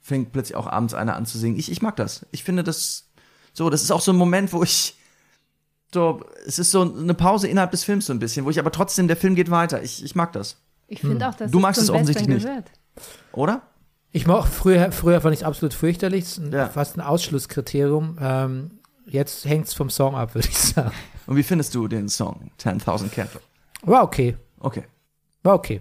[0.00, 1.58] fängt plötzlich auch abends einer an zu singen.
[1.58, 2.24] Ich, ich mag das.
[2.30, 3.10] Ich finde das
[3.52, 4.96] so, das ist auch so ein Moment, wo ich
[5.92, 8.70] so, es ist so eine Pause innerhalb des Films so ein bisschen, wo ich aber
[8.72, 9.82] trotzdem, der Film geht weiter.
[9.82, 10.56] Ich, ich mag das.
[10.86, 12.46] Ich finde auch, dass Du es magst es offensichtlich nicht.
[12.46, 12.70] gehört.
[13.32, 13.62] Oder?
[14.12, 16.68] Ich mochte früher, früher fand ich es absolut fürchterlich, es ist Ja.
[16.68, 18.18] fast ein Ausschlusskriterium.
[18.20, 18.70] Ähm,
[19.06, 20.92] jetzt hängt es vom Song ab, würde ich sagen.
[21.26, 23.42] Und wie findest du den Song 10.000 Candles?
[23.82, 24.36] War okay.
[24.58, 24.84] Okay.
[25.42, 25.80] War okay.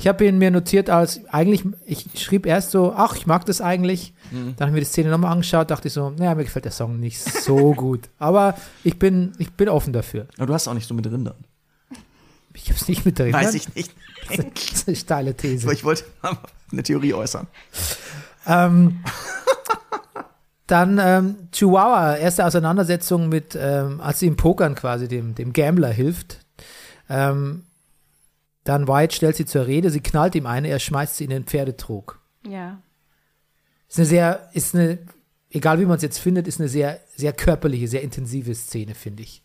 [0.00, 3.60] Ich habe ihn mir notiert als, eigentlich, ich schrieb erst so, ach, ich mag das
[3.60, 4.14] eigentlich.
[4.30, 4.54] Mhm.
[4.56, 6.72] Dann habe ich mir die Szene nochmal angeschaut, dachte ich so, naja, mir gefällt der
[6.72, 8.08] Song nicht so gut.
[8.18, 10.28] Aber ich bin, ich bin offen dafür.
[10.36, 11.34] Aber du hast auch nicht so mit Rindern.
[12.54, 13.32] Ich habe es nicht mit drin.
[13.32, 13.92] Weiß ich nicht.
[14.28, 14.38] Das
[14.72, 15.64] ist eine steile These.
[15.64, 16.04] Aber ich wollte
[16.72, 17.46] eine Theorie äußern.
[18.46, 19.00] Ähm,
[20.66, 25.90] dann ähm, Chihuahua, erste Auseinandersetzung mit, ähm, als sie im Pokern quasi dem, dem Gambler
[25.90, 26.38] hilft.
[27.08, 27.64] Ähm,
[28.68, 31.44] dann White stellt sie zur Rede, sie knallt ihm eine, er schmeißt sie in den
[31.44, 32.20] Pferdetrog.
[32.46, 32.82] Ja.
[33.88, 34.98] Ist eine sehr, ist eine,
[35.48, 39.22] egal wie man es jetzt findet, ist eine sehr, sehr körperliche, sehr intensive Szene, finde
[39.22, 39.42] ich.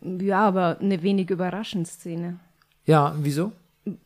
[0.00, 2.40] Ja, aber eine wenig überraschende Szene.
[2.86, 3.52] Ja, wieso?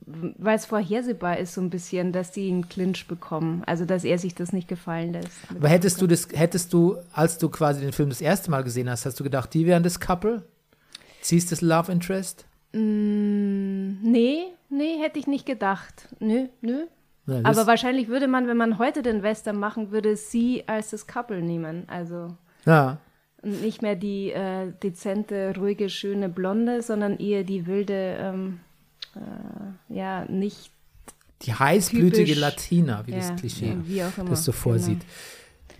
[0.05, 3.62] Weil es vorhersehbar ist so ein bisschen, dass die einen Clinch bekommen.
[3.66, 5.31] Also, dass er sich das nicht gefallen lässt.
[5.55, 8.91] Aber hättest du das, hättest du, als du quasi den Film das erste Mal gesehen
[8.91, 10.43] hast, hast du gedacht, die wären das Couple?
[11.21, 12.48] Siehst das Love Interest?
[12.73, 16.09] Nee, nee, hätte ich nicht gedacht.
[16.21, 16.87] Nö, nö.
[17.27, 21.07] Ja, Aber wahrscheinlich würde man, wenn man heute den Western machen würde, sie als das
[21.07, 21.85] Couple nehmen.
[21.89, 22.99] Also ja.
[23.43, 28.61] nicht mehr die äh, dezente, ruhige, schöne Blonde, sondern eher die wilde, ähm,
[29.14, 30.71] äh, ja, nicht.
[31.43, 32.73] Die heißblütige Typisch.
[32.73, 34.31] Immer, wie ja, das Klischee ja, wie auch immer.
[34.31, 35.03] das so vorsieht.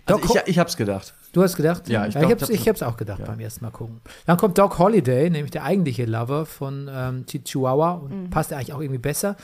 [0.09, 1.13] Also Doc ich, ich hab's gedacht.
[1.33, 1.87] Du hast gedacht?
[1.89, 4.01] Ja, ich ich, glaub, hab's, ich hab's- ich hab's auch gedacht beim ersten Mal gucken.
[4.25, 8.29] Dann kommt Doc Holiday, nämlich der eigentliche Lover von ähm, Chi- Chihuahua und Mhm.
[8.29, 9.35] passt eigentlich auch irgendwie besser.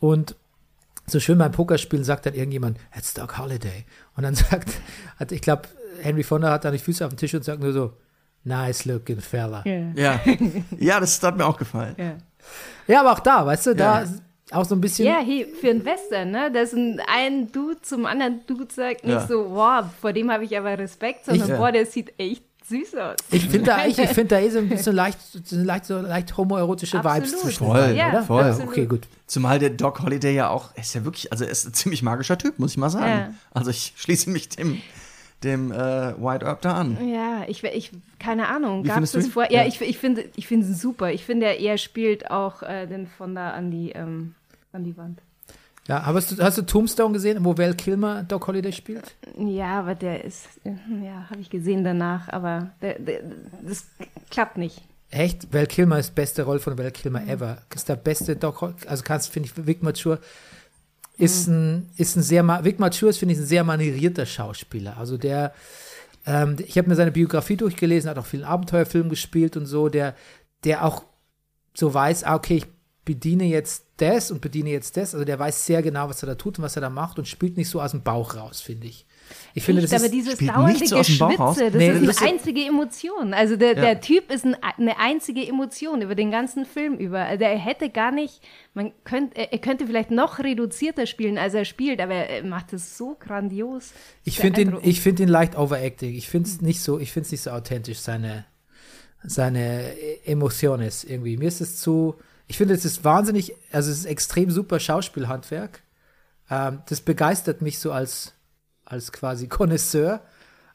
[0.00, 0.36] Und
[1.06, 3.84] so schön beim Pokerspielen sagt dann irgendjemand, it's Doc Holiday.
[4.16, 4.68] Und dann sagt,
[5.18, 5.62] hat, ich glaube,
[6.02, 7.92] Henry Fonda hat da die Füße auf den Tisch und sagt nur so,
[8.44, 9.62] nice looking fella.
[9.64, 9.92] Ja, Ja.
[9.94, 10.20] Ja.
[10.78, 11.94] ja, das hat mir auch gefallen.
[12.88, 13.00] Ja.
[13.00, 14.08] aber auch da, weißt du, da Ja.
[14.52, 16.50] Auch so ein bisschen, Ja, hey, für einen Western, ne?
[16.52, 19.26] Dass ein, ein Dude zum anderen Dude sagt, nicht Ja.
[19.26, 22.96] so, wow, vor dem habe ich aber Respekt, sondern, Ich- boah, der sieht echt süß
[22.96, 23.14] aus.
[23.30, 25.98] ich finde da, ich, ich find da eh so ein bisschen leicht, so leicht, so
[26.00, 27.40] leicht homoerotische Vibes Absolut.
[27.42, 28.22] zwischen Voll, Ja, oder?
[28.24, 28.42] voll.
[28.42, 28.70] absolut.
[28.70, 29.02] Okay, gut.
[29.26, 32.02] Zumal der Doc Holiday ja auch, er ist ja wirklich, also er ist ein ziemlich
[32.02, 33.06] magischer Typ, muss ich mal sagen.
[33.06, 33.34] Ja.
[33.52, 34.80] Also ich schließe mich dem,
[35.44, 35.76] dem äh,
[36.20, 36.98] White Earp da an.
[37.08, 38.84] Ja, ich, ich keine Ahnung.
[38.84, 39.30] Wie Gab es das ihn?
[39.30, 39.44] vor?
[39.50, 39.66] Ja, Ja.
[39.68, 41.12] ich, ich finde ich finde es super.
[41.12, 44.34] Ich finde, er spielt auch äh, den Fonda an die, ähm,
[44.72, 45.20] an die Wand.
[45.88, 49.14] Ja, aber hast du, hast du Tombstone gesehen, wo Val Kilmer Doc Holiday spielt?
[49.38, 53.20] Ja, aber der ist, ja, habe ich gesehen danach, aber der, der,
[53.62, 53.86] das
[54.30, 54.82] klappt nicht.
[55.10, 55.52] Echt?
[55.54, 57.58] Val Kilmer ist beste Rolle von Val Kilmer ever.
[57.72, 60.18] Ist der beste Doc also kannst, finde ich, Vic Mature
[61.18, 64.96] ist ein, ist ein sehr, Vic ist, finde ich, ein sehr manierierter Schauspieler.
[64.96, 65.54] Also der,
[66.26, 70.14] ähm, ich habe mir seine Biografie durchgelesen, hat auch vielen Abenteuerfilmen gespielt und so, der,
[70.64, 71.04] der auch
[71.74, 72.66] so weiß, ah, okay, ich
[73.04, 75.14] bediene jetzt das und bediene jetzt das.
[75.14, 77.28] Also der weiß sehr genau, was er da tut und was er da macht und
[77.28, 79.06] spielt nicht so aus dem Bauch raus, finde ich.
[79.54, 80.96] Ich finde, das aber dieses dauernde so?
[80.98, 83.32] Geschwitze, das Nee, ist das eine ist- einzige Emotion.
[83.34, 87.20] Also der, der Typ ist ein, eine einzige Emotion über den ganzen Film über.
[87.20, 88.40] Also er hätte gar nicht,
[88.74, 92.96] man könnte, er könnte vielleicht noch reduzierter spielen, als er spielt, aber er macht es
[92.98, 93.92] so grandios.
[94.24, 96.14] Ich finde ihn, ich finde ihn leicht overacting.
[96.14, 98.44] Ich finde es nicht so, ich finde es nicht so authentisch, seine,
[99.24, 99.92] seine
[100.24, 101.36] Emotions irgendwie.
[101.36, 102.14] Mir ist es zu,
[102.46, 105.82] ich finde, es ist wahnsinnig, also es ist extrem super Schauspielhandwerk.
[106.50, 108.34] Ähm, das begeistert mich so als,
[108.86, 110.20] als quasi Connoisseur,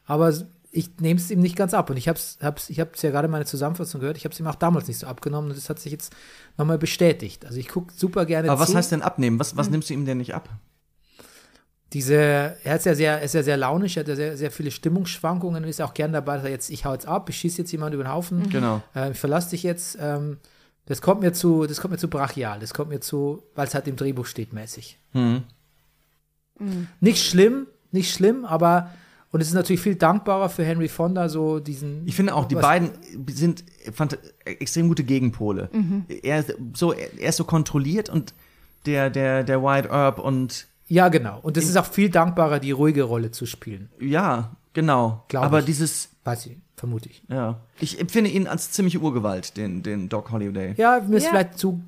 [0.06, 0.32] aber
[0.74, 1.90] ich nehme es ihm nicht ganz ab.
[1.90, 4.40] Und ich habe es hab's, ich hab's ja gerade meine Zusammenfassung gehört, ich habe es
[4.40, 6.14] ihm auch damals nicht so abgenommen und das hat sich jetzt
[6.56, 7.44] nochmal bestätigt.
[7.44, 8.76] Also ich gucke super gerne Aber was zu.
[8.76, 9.38] heißt denn abnehmen?
[9.40, 10.48] Was, was nimmst du ihm denn nicht ab?
[11.92, 14.50] diese, er ist ja sehr, er ist ja sehr launisch, er hat ja sehr, sehr
[14.50, 17.36] viele Stimmungsschwankungen und ist auch gern dabei, dass er jetzt, ich hau jetzt ab, ich
[17.36, 18.82] schieße jetzt jemanden über den Haufen, Genau.
[18.96, 19.98] äh, ich verlasse dich jetzt.
[20.00, 20.38] Ähm,
[20.86, 23.74] das kommt mir zu, das kommt mir zu brachial, das kommt mir zu, weil es
[23.74, 24.98] halt im Drehbuch steht mäßig.
[25.12, 25.42] Mhm.
[27.00, 28.90] Nicht schlimm, nicht schlimm, aber
[29.30, 32.06] und es ist natürlich viel dankbarer für Henry Fonda, so diesen.
[32.06, 32.90] Ich finde auch, die beiden
[33.30, 33.64] sind
[33.94, 35.70] fand, extrem gute Gegenpole.
[36.22, 38.34] Er, ist so, er ist so kontrolliert und
[38.84, 41.38] der, der, der White Earp und Ja, genau.
[41.40, 43.88] Und es ist auch viel dankbarer, die ruhige Rolle zu spielen.
[44.00, 45.24] ja, genau.
[45.28, 45.64] Glaub Aber ich.
[45.64, 47.22] dieses, Weiß ich, vermute ich.
[47.30, 47.58] ja.
[47.80, 50.74] Ich empfinde ihn als ziemliche Urgewalt, den, den Doc Holiday.
[50.76, 51.30] Ja, mir ist Ja.
[51.30, 51.82] vielleicht zu,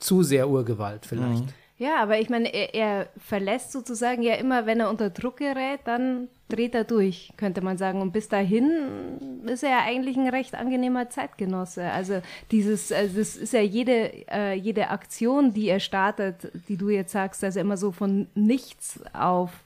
[0.00, 1.44] zu sehr Urgewalt, vielleicht.
[1.78, 5.80] Ja, aber ich meine, er, er verlässt sozusagen ja immer, wenn er unter Druck gerät,
[5.84, 8.00] dann dreht er durch, könnte man sagen.
[8.02, 11.84] Und bis dahin ist er ja eigentlich ein recht angenehmer Zeitgenosse.
[11.84, 12.20] Also
[12.50, 17.12] dieses, also das ist ja jede, äh, jede Aktion, die er startet, die du jetzt
[17.12, 19.62] sagst, dass er immer so von nichts auf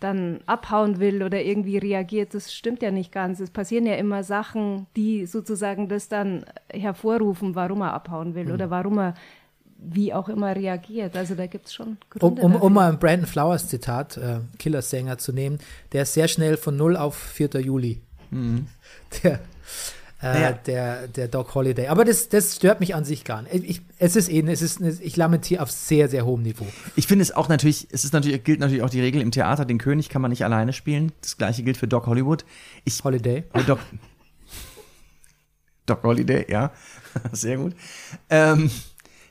[0.00, 3.40] dann abhauen will oder irgendwie reagiert, das stimmt ja nicht ganz.
[3.40, 8.68] Es passieren ja immer Sachen, die sozusagen das dann hervorrufen, warum er abhauen will oder
[8.68, 9.14] warum er
[9.78, 11.16] wie auch immer reagiert.
[11.16, 12.42] Also da gibt es schon Um, Gründe.
[12.42, 12.66] um, dafür.
[12.66, 15.58] um mal ein Brandon Flowers Zitat, äh, Killersänger, zu nehmen,
[15.92, 17.60] der ist sehr schnell von 0 auf 4.
[17.60, 18.00] Juli.
[19.22, 19.38] Der, äh,
[20.22, 20.52] Naja.
[20.52, 21.88] der, der Doc Holiday.
[21.88, 23.54] Aber das, das stört mich an sich gar nicht.
[23.54, 26.66] Ich, es ist eben, es ist, ich lamentiere auf sehr, sehr hohem Niveau.
[26.96, 29.66] Ich finde es auch natürlich, es ist natürlich, gilt natürlich auch die Regel im Theater,
[29.66, 31.12] den König kann man nicht alleine spielen.
[31.20, 32.44] Das gleiche gilt für Doc Hollywood.
[32.84, 33.44] Ich, Holiday.
[33.52, 33.78] äh, Doc,
[35.86, 36.72] Doc Holiday, ja.
[37.32, 37.74] Sehr gut.
[38.30, 38.70] Ähm,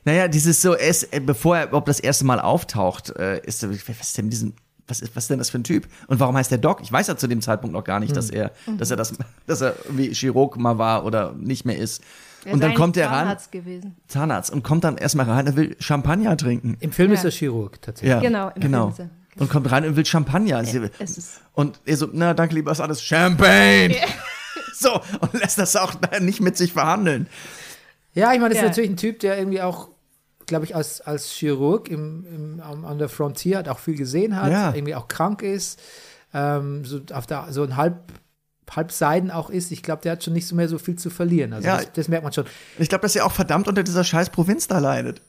[0.05, 3.69] naja, dieses so, es, äh, bevor er überhaupt das erste Mal auftaucht, äh, ist er,
[3.71, 3.77] was
[4.07, 4.53] ist denn mit diesem,
[4.87, 5.87] was ist, was ist denn das für ein Typ?
[6.07, 6.79] Und warum heißt der Doc?
[6.81, 9.13] Ich weiß ja zu dem Zeitpunkt noch gar nicht, dass er, dass er das,
[9.47, 12.01] dass er wie Chirurg mal war oder nicht mehr ist.
[12.45, 13.95] Er und dann kommt er ran, Zahnarzt gewesen.
[14.07, 16.77] Zahnarzt, und kommt dann erstmal rein, er will Champagner trinken.
[16.79, 17.15] Im Film Ja.
[17.17, 18.11] ist er Chirurg tatsächlich.
[18.11, 18.91] Ja, Genau, im genau.
[18.91, 19.41] Film ist er.
[19.41, 20.61] Und kommt rein und will Champagner.
[20.61, 23.95] Ist- und er so, na, danke, lieber, ist alles Champagne.
[24.77, 24.91] So,
[25.21, 27.27] und lässt das auch nicht mit sich verhandeln.
[28.13, 28.63] Ja, ich meine, das Ja.
[28.65, 29.87] ist natürlich ein Typ, der irgendwie auch,
[30.47, 32.25] glaube ich, als, als Chirurg im,
[32.61, 34.73] im, an der Frontier hat auch viel gesehen hat, Ja.
[34.73, 35.79] irgendwie auch krank ist,
[36.33, 37.95] ähm, so, auf der, so ein halb,
[38.75, 39.71] halb Seiden auch ist.
[39.71, 41.53] Ich glaube, der hat schon nicht so mehr so viel zu verlieren.
[41.53, 41.77] Also Ja.
[41.77, 42.45] das, das merkt man schon.
[42.79, 45.21] Ich glaube, dass er auch verdammt unter dieser scheiß Provinz da leidet.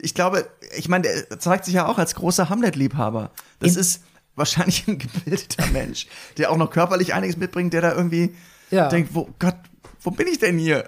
[0.00, 0.46] Ich glaube,
[0.76, 3.30] ich meine, der zeigt sich ja auch als großer Hamlet-Liebhaber.
[3.58, 4.02] Das In- ist
[4.36, 6.06] wahrscheinlich ein gebildeter Mensch,
[6.38, 8.34] der auch noch körperlich einiges mitbringt, der da irgendwie
[8.70, 8.88] Ja.
[8.88, 9.56] denkt, wo Gott,
[10.02, 10.84] wo bin ich denn hier?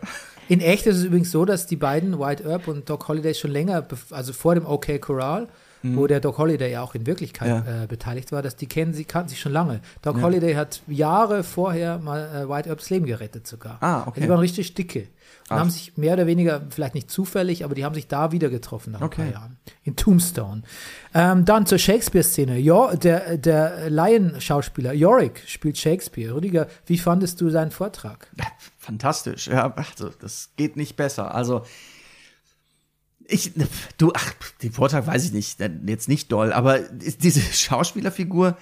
[0.52, 3.50] In echt ist es übrigens so, dass die beiden, White Earp und Doc Holliday, schon
[3.50, 5.48] länger, also vor dem OK Corral,
[5.84, 7.66] wo der Doc Holliday ja auch in Wirklichkeit Mhm.
[7.68, 7.82] Ja.
[7.82, 9.80] äh, beteiligt war, dass die kennen sie, kannten sich schon lange.
[10.02, 13.78] Doc Holliday hat Jahre vorher mal äh, White Earps Leben gerettet sogar.
[13.80, 14.20] Ah, okay.
[14.20, 15.00] Die waren richtig dicke.
[15.00, 15.58] Und Ach.
[15.58, 18.92] haben sich mehr oder weniger, vielleicht nicht zufällig, aber die haben sich da wieder getroffen
[18.92, 19.22] nach ein Okay.
[19.24, 19.56] paar Jahren.
[19.82, 20.62] In Tombstone.
[21.14, 22.58] Ähm, dann zur Shakespeare-Szene.
[22.58, 26.32] Ja, der, der Lion-Schauspieler Yorick spielt Shakespeare.
[26.32, 28.28] Rüdiger, wie fandest du seinen Vortrag?
[28.82, 29.46] Fantastisch.
[29.46, 31.36] Ja, also, das geht nicht besser.
[31.36, 31.62] Also,
[33.24, 33.52] ich,
[33.96, 38.56] du, ach, den Vortrag weiß ich nicht, jetzt nicht doll, aber diese Schauspielerfigur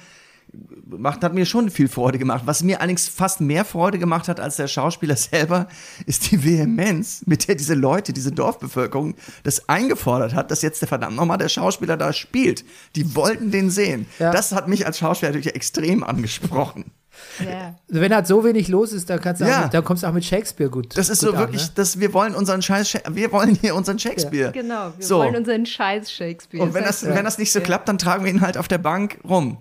[0.85, 2.43] macht, hat mir schon viel Freude gemacht.
[2.45, 5.69] Was mir allerdings fast mehr Freude gemacht hat als der Schauspieler selber,
[6.05, 10.89] ist die Vehemenz, mit der diese Leute, diese Dorfbevölkerung das eingefordert hat, dass jetzt der
[10.89, 12.67] verdammt nochmal der Schauspieler da spielt.
[12.95, 14.05] Die wollten den sehen.
[14.19, 14.33] Ja.
[14.33, 16.93] Das hat mich als Schauspieler natürlich extrem angesprochen.
[17.45, 17.75] Ja.
[17.89, 19.59] Also wenn halt so wenig los ist, dann, kannst du Ja.
[19.61, 20.97] auch mit, dann kommst du auch mit Shakespeare gut.
[20.97, 21.73] Das ist gut so an, wirklich, ne?
[21.75, 24.53] dass wir wollen unseren Scheiß, wir wollen hier unseren Shakespeare.
[24.53, 25.19] Genau, wir so.
[25.19, 26.63] wollen unseren Scheiß Shakespeare.
[26.63, 27.65] Und wenn das, wenn das nicht so Ja.
[27.65, 29.59] klappt, dann tragen wir ihn halt auf der Bank rum.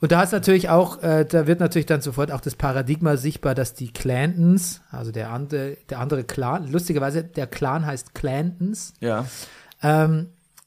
[0.00, 3.54] Und da ist natürlich auch, äh, da wird natürlich dann sofort auch das Paradigma sichtbar,
[3.54, 9.26] dass die Clantons, also der andere, der andere Clan, lustigerweise der Clan heißt Clantons, Ja.
[9.82, 10.26] ähm,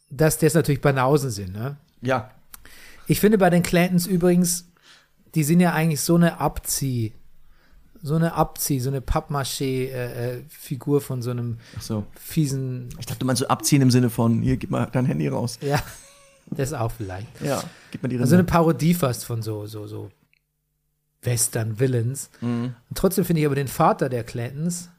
[0.09, 1.51] dass das natürlich Banausen sind.
[1.53, 1.76] Ne?
[2.01, 2.30] Ja.
[3.07, 4.66] Ich finde bei den Clantons übrigens,
[5.36, 7.14] die sind ja eigentlich so eine Abzieh,
[8.02, 12.06] so eine Abzieh, so eine Pappmaché-Figur von so einem so.
[12.16, 15.28] fiesen, Ich dachte, du meinst so abziehen im Sinne von, hier, gib mal dein Handy
[15.28, 15.58] raus.
[15.62, 15.82] ja,
[16.52, 17.28] das auch vielleicht.
[17.42, 17.64] Ja.
[17.92, 18.52] Gib mal die Also eine Rinde.
[18.52, 20.12] Parodie fast von so, so, so
[21.24, 22.30] Western-Villains.
[22.42, 22.76] Mhm.
[22.90, 24.90] Und trotzdem finde ich aber den Vater der Clantons,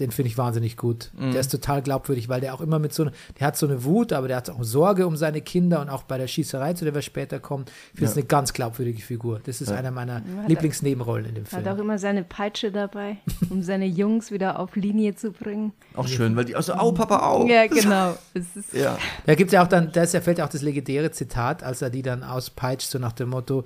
[0.00, 1.10] den finde ich wahnsinnig gut.
[1.16, 1.30] Mhm.
[1.32, 3.84] Der ist total glaubwürdig, weil der auch immer mit so, ne- der hat so eine
[3.84, 6.84] Wut, aber der hat auch Sorge um seine Kinder und auch bei der Schießerei, zu
[6.84, 8.20] der wir später kommen, ich finde es Ja.
[8.20, 9.40] eine ganz glaubwürdige Figur.
[9.44, 9.76] Das ist Ja.
[9.76, 11.80] einer meiner er- Lieblingsnebenrollen in dem Hat auch Film.
[11.80, 13.18] immer seine Peitsche dabei,
[13.50, 15.72] um seine Jungs wieder auf Linie zu bringen.
[15.94, 17.46] Auch schön, weil die auch so, au, Papa, au.
[17.46, 18.16] Ja, genau.
[18.34, 18.96] Es ist, Ja.
[19.26, 21.62] Da gibt es ja auch dann, da ist ja, fällt ja auch das legendäre Zitat,
[21.62, 23.64] als er die dann auspeitscht, so nach dem Motto,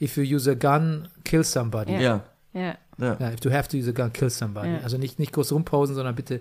[0.00, 1.94] if you use a gun, kill somebody.
[2.00, 2.22] Ja.
[2.52, 2.76] Ja.
[2.98, 4.68] Ja, if you have to use a gun, kill somebody.
[4.68, 4.78] Ja.
[4.82, 6.40] Also nicht, nicht groß rumposen, sondern bitte,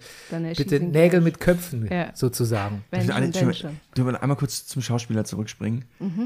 [0.58, 2.12] bitte Nägel mit Köpfen Ja.
[2.14, 2.84] sozusagen.
[2.92, 4.02] Wenn will schon, Mhm.
[4.02, 5.86] Du will einmal kurz zum Schauspieler zurückspringen.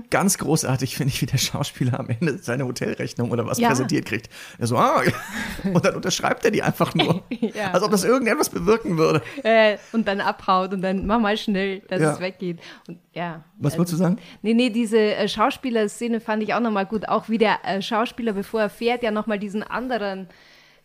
[0.09, 3.69] Ganz großartig finde ich, wie der Schauspieler am Ende seine Hotelrechnung oder was Ja.
[3.69, 4.29] präsentiert kriegt.
[4.57, 5.01] Er so, ah,
[5.73, 7.23] und dann unterschreibt er die einfach nur.
[7.39, 7.71] Ja.
[7.71, 9.21] Als ob das irgendetwas bewirken würde.
[9.43, 12.13] Äh, und dann abhaut und dann mach mal schnell, dass Ja.
[12.13, 12.59] es weggeht.
[12.87, 13.43] Und ja.
[13.59, 14.17] Was wolltest du sagen?
[14.41, 17.07] Nee, nee, diese äh, Schauspielerszene fand ich auch nochmal gut.
[17.07, 20.27] Auch wie der äh, Schauspieler, bevor er fährt, ja nochmal diesen anderen,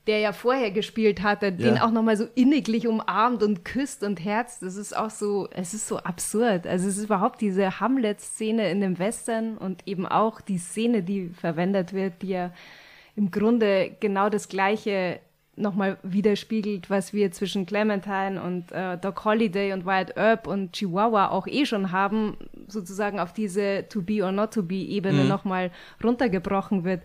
[0.07, 4.63] der ja vorher gespielt hatte, den auch nochmal so inniglich umarmt und küsst und herzt.
[4.63, 6.67] Das ist auch so, es ist so absurd.
[6.67, 11.29] Also es ist überhaupt diese Hamlet-Szene in dem Western und eben auch die Szene, die
[11.29, 12.53] verwendet wird, die ja
[13.15, 15.21] im Grunde genau das Gleiche
[15.55, 21.29] nochmal widerspiegelt, was wir zwischen Clementine und äh, Doc Holliday und Wyatt Earp und Chihuahua
[21.29, 25.71] auch eh schon haben, sozusagen auf diese To Be or Not To Be Ebene nochmal
[26.03, 27.03] runtergebrochen wird.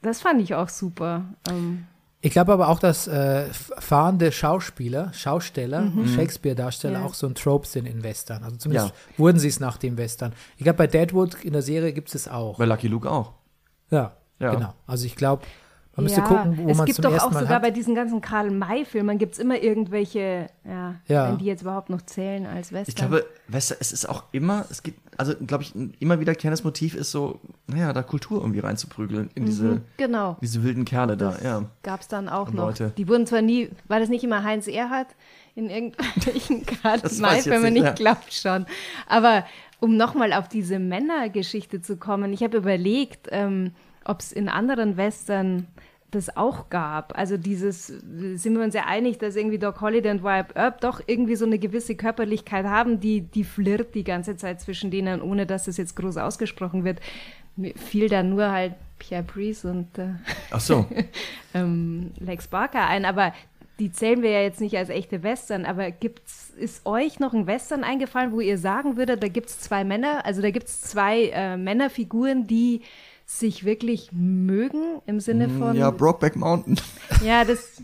[0.00, 1.26] Das fand ich auch super.
[1.48, 1.86] Ähm,
[2.24, 7.04] Ich glaube aber auch, dass äh, fahrende Schauspieler, Schausteller, Shakespeare-Darsteller Ja.
[7.04, 8.44] auch so ein Trope sind in Western.
[8.44, 8.94] Also zumindest Ja.
[9.18, 10.32] wurden sie es nach dem Western.
[10.56, 12.58] Ich glaube, bei Deadwood in der Serie gibt es es auch.
[12.58, 13.32] Bei Lucky Luke auch.
[13.90, 14.54] Ja, Ja.
[14.54, 14.72] genau.
[14.86, 15.42] Also ich glaube,
[15.94, 17.62] Man müsste gucken, wo es man gibt zum doch ersten auch Mal sogar hat.
[17.62, 21.28] bei diesen ganzen Karl-May-Filmen gibt es immer irgendwelche, ja, Ja.
[21.28, 22.88] wenn die jetzt überhaupt noch zählen als Western.
[22.88, 26.18] Ich glaube, weißt du, es ist auch immer, es gibt, also glaube ich, ein immer
[26.18, 30.38] wiederkehrendes Motiv ist so, naja, da Kultur irgendwie reinzuprügeln in diese, genau.
[30.40, 31.64] diese wilden Kerle da, ja.
[31.82, 32.66] Gab es dann auch Und noch.
[32.68, 32.92] Leute.
[32.96, 35.08] Die wurden zwar nie, war das nicht immer Heinz Erhardt
[35.54, 37.76] in irgendwelchen Das ich Karl-May-Filmen?
[37.76, 38.64] Ich nicht, glaube schon.
[39.08, 39.44] Aber
[39.78, 43.72] um nochmal auf diese Männergeschichte zu kommen, ich habe überlegt, ähm,
[44.04, 45.66] ob es in anderen Western
[46.12, 47.16] das auch gab.
[47.18, 51.00] Also dieses, sind wir uns ja einig, dass irgendwie Doc Holliday und Wyatt Earp doch
[51.06, 55.46] irgendwie so eine gewisse Körperlichkeit haben, die, die flirt die ganze Zeit zwischen denen, ohne
[55.46, 57.00] dass das jetzt groß ausgesprochen wird.
[57.56, 60.10] Mir fiel da nur halt Pierre Breeze und äh,
[60.50, 60.86] Ach so.
[61.54, 63.32] ähm, Lex Barker ein, aber
[63.78, 67.46] die zählen wir ja jetzt nicht als echte Western, aber gibt's, ist euch noch ein
[67.46, 70.82] Western eingefallen, wo ihr sagen würdet, da gibt es zwei Männer, also da gibt es
[70.82, 72.82] zwei äh, Männerfiguren, die
[73.38, 75.72] sich wirklich mögen im Sinne von.
[75.76, 76.76] Mm, Ja, Brokeback Mountain.
[77.24, 77.58] Ja, das.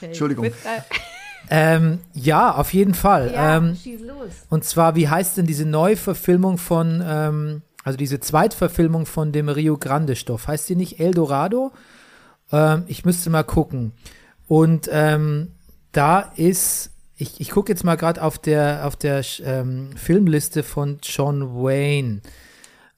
[0.00, 0.44] Okay, Entschuldigung.
[0.44, 0.80] Mit, äh,
[1.50, 3.32] Ähm, ja, auf jeden Fall.
[3.32, 4.28] ja, ähm, schieß los.
[4.50, 9.78] und zwar, wie heißt denn diese Neuverfilmung von, ähm, also diese Zweitverfilmung von dem Rio
[9.78, 10.46] Grande Stoff?
[10.46, 11.72] Heißt die nicht Eldorado?
[12.52, 13.92] Ähm, ich müsste mal gucken.
[14.46, 15.52] Und ähm,
[15.92, 20.98] da ist, ich, ich gucke jetzt mal gerade auf der, auf der ähm, Filmliste von
[21.02, 22.20] John Wayne.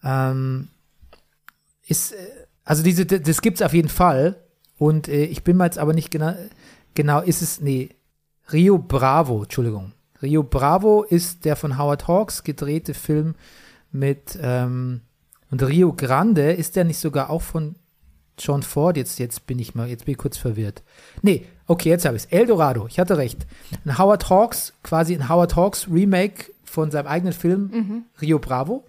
[0.02, 0.68] Ähm,
[1.90, 2.16] ist, äh,
[2.64, 4.36] also diese, das gibt's auf jeden Fall.
[4.78, 6.34] Und äh, ich bin mal jetzt aber nicht genau,
[6.94, 7.90] genau, ist es, nee,
[8.52, 9.92] Rio Bravo, Entschuldigung.
[10.22, 13.34] Rio Bravo ist der von Howard Hawks gedrehte Film
[13.90, 15.02] mit, ähm,
[15.50, 17.74] und Rio Grande, ist der nicht sogar auch von
[18.38, 18.96] John Ford?
[18.96, 20.82] Jetzt, jetzt bin ich mal, jetzt bin ich kurz verwirrt.
[21.22, 22.32] Nee, okay, jetzt habe ich es.
[22.32, 23.46] Eldorado, ich hatte recht.
[23.84, 28.84] Ein Howard Hawks, quasi ein Howard Hawks Remake von seinem eigenen Film Rio Bravo.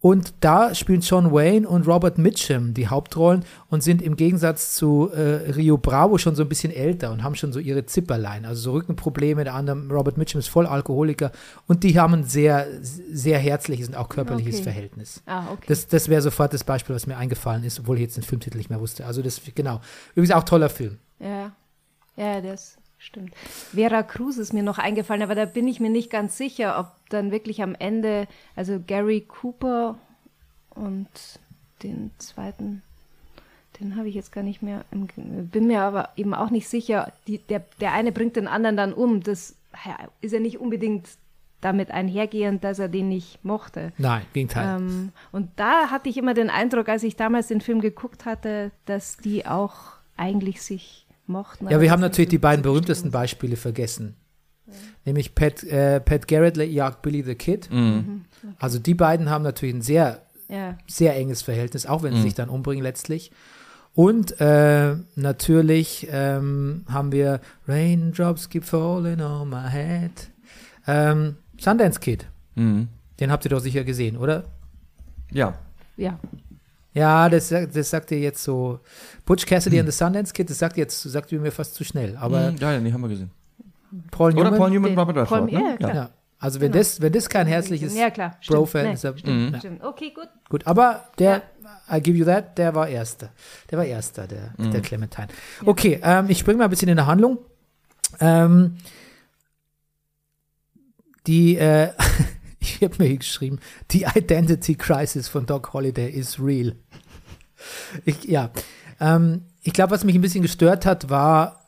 [0.00, 5.10] Und da spielen John Wayne und Robert Mitchum die Hauptrollen und sind im Gegensatz zu
[5.10, 8.60] äh, Rio Bravo schon so ein bisschen älter und haben schon so ihre Zipperlein, also
[8.60, 9.42] so Rückenprobleme.
[9.44, 11.32] Der andere, Robert Mitchum, ist voll Alkoholiker
[11.66, 14.64] und die haben ein sehr, sehr herzliches und auch körperliches Okay.
[14.64, 15.22] Verhältnis.
[15.26, 15.64] Ah, okay.
[15.68, 18.58] Das, das wäre sofort das Beispiel, was mir eingefallen ist, obwohl ich jetzt den Filmtitel
[18.58, 19.06] nicht mehr wusste.
[19.06, 19.80] Also das, genau.
[20.14, 20.98] Übrigens auch toller Film.
[21.18, 21.52] Ja,
[22.16, 22.76] ja, das
[23.06, 23.34] stimmt.
[23.74, 26.92] Vera Cruz ist mir noch eingefallen, aber da bin ich mir nicht ganz sicher, ob
[27.08, 29.98] dann wirklich am Ende, also Gary Cooper
[30.70, 31.08] und
[31.82, 32.82] den zweiten,
[33.80, 35.08] den habe ich jetzt gar nicht mehr, im,
[35.48, 37.12] bin mir aber eben auch nicht sicher.
[37.26, 39.22] Die, der, der eine bringt den anderen dann um.
[39.22, 39.54] Das
[40.20, 41.08] ist ja nicht unbedingt
[41.60, 43.92] damit einhergehend, dass er den nicht mochte.
[43.98, 44.78] Nein, Gegenteil.
[44.78, 48.70] Ähm, und da hatte ich immer den Eindruck, als ich damals den Film geguckt hatte,
[48.84, 51.64] dass die auch eigentlich sich mochten.
[51.68, 53.10] ja, wir das haben natürlich die beiden berühmtesten.
[53.10, 54.16] Beispiele vergessen.
[55.04, 57.68] Nämlich Pat, äh, Pat Garrett jagt Billy the Kid.
[58.58, 62.34] Also die beiden haben natürlich ein sehr Ja, sehr enges Verhältnis, auch wenn sie sich
[62.34, 63.30] dann umbringen letztlich.
[63.94, 70.30] Und äh, natürlich ähm, haben wir Raindrops keep falling on my head.
[70.86, 72.88] Ähm, Sundance Kid, Mhm.
[73.20, 74.44] den habt ihr doch sicher gesehen, oder?
[75.32, 75.54] Ja.
[75.96, 76.18] ja.
[76.96, 78.80] Ja, das, das sagt ihr jetzt so.
[79.24, 82.16] Butch Cassidy and the Sundance Kid, das sagt jetzt, sagt ihr mir fast zu schnell.
[82.16, 83.30] Aber Mhm, ja, ja, nee, haben wir gesehen.
[84.10, 85.76] Paul Oder Newman, Paul Newman, Den Robert Redford, Paul- ja, ne?
[85.76, 85.94] klar.
[85.94, 86.10] ja.
[86.38, 88.36] Also wenn das, wenn das kein herzliches Ja, klar.
[88.40, 88.58] stimmt.
[88.58, 89.14] Bro-Fan Nee, ist, er Mhm.
[89.14, 89.52] bestimmt.
[89.52, 89.58] Ja.
[89.58, 89.84] Stimmt.
[89.84, 90.28] Okay, gut.
[90.50, 91.42] Gut, aber der,
[91.90, 93.30] I give you that, der war erster.
[93.70, 95.28] Der war erster, der, der Clementine.
[95.64, 97.38] Okay, ähm, ich springe mal ein bisschen in der Handlung.
[98.20, 98.76] Ähm,
[101.26, 101.90] die, äh,
[102.60, 103.58] ich habe mir hier geschrieben,
[103.90, 106.76] die Identity Crisis von Doc Holliday is real.
[108.04, 108.50] Ich, ja,
[109.00, 111.64] ähm, ich glaube, was mich ein bisschen gestört hat, war,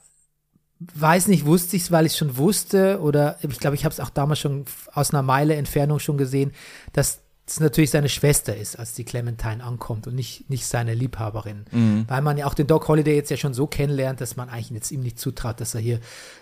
[0.78, 3.92] weiß nicht, wusste ich es, weil ich es schon wusste oder ich glaube, ich habe
[3.92, 6.52] es auch damals schon aus einer Meile Entfernung schon gesehen,
[6.92, 11.64] dass es natürlich seine Schwester ist, als die Clementine ankommt und nicht, nicht seine Liebhaberin.
[12.08, 14.70] Weil man ja auch den Doc Holliday jetzt ja schon so kennenlernt, dass man eigentlich
[14.70, 16.00] jetzt ihm nicht zutraut, dass er hier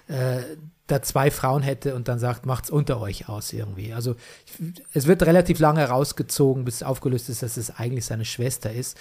[0.08, 0.42] äh,
[0.86, 3.92] da zwei Frauen hätte und dann sagt, macht's unter euch aus irgendwie.
[3.92, 4.16] Also
[4.46, 8.96] ich, es wird relativ lange rausgezogen, bis aufgelöst ist, dass es eigentlich seine Schwester ist.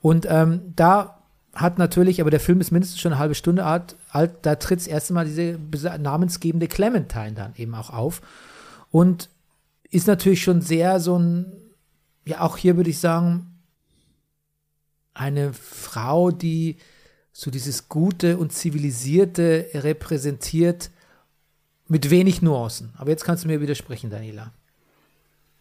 [0.00, 1.22] Und ähm, da
[1.54, 3.96] hat natürlich, aber der Film ist mindestens schon eine halbe Stunde alt,
[4.42, 5.58] da tritt das erste Mal diese
[5.98, 8.20] namensgebende Clementine dann eben auch auf.
[8.90, 9.30] Und
[9.90, 11.52] ist natürlich schon sehr so ein,
[12.26, 13.56] ja, auch hier würde ich sagen,
[15.14, 16.76] eine Frau, die
[17.32, 20.90] so dieses Gute und Zivilisierte repräsentiert
[21.88, 22.92] mit wenig Nuancen.
[22.96, 24.52] Aber jetzt kannst du mir widersprechen, Daniela.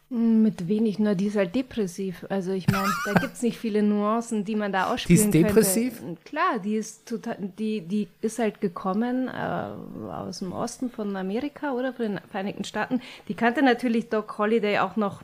[0.07, 2.27] Mit wenig, nur die ist halt depressiv.
[2.29, 5.47] Also ich meine, da gibt es nicht viele Nuancen, die man da ausspielen Die ist
[5.47, 5.99] depressiv?
[5.99, 6.21] Könnte.
[6.25, 11.71] Klar, die ist total, die, die ist halt gekommen äh, aus dem Osten von Amerika
[11.71, 13.01] oder von den Vereinigten Staaten.
[13.27, 15.23] Die kannte natürlich Doc Holliday auch noch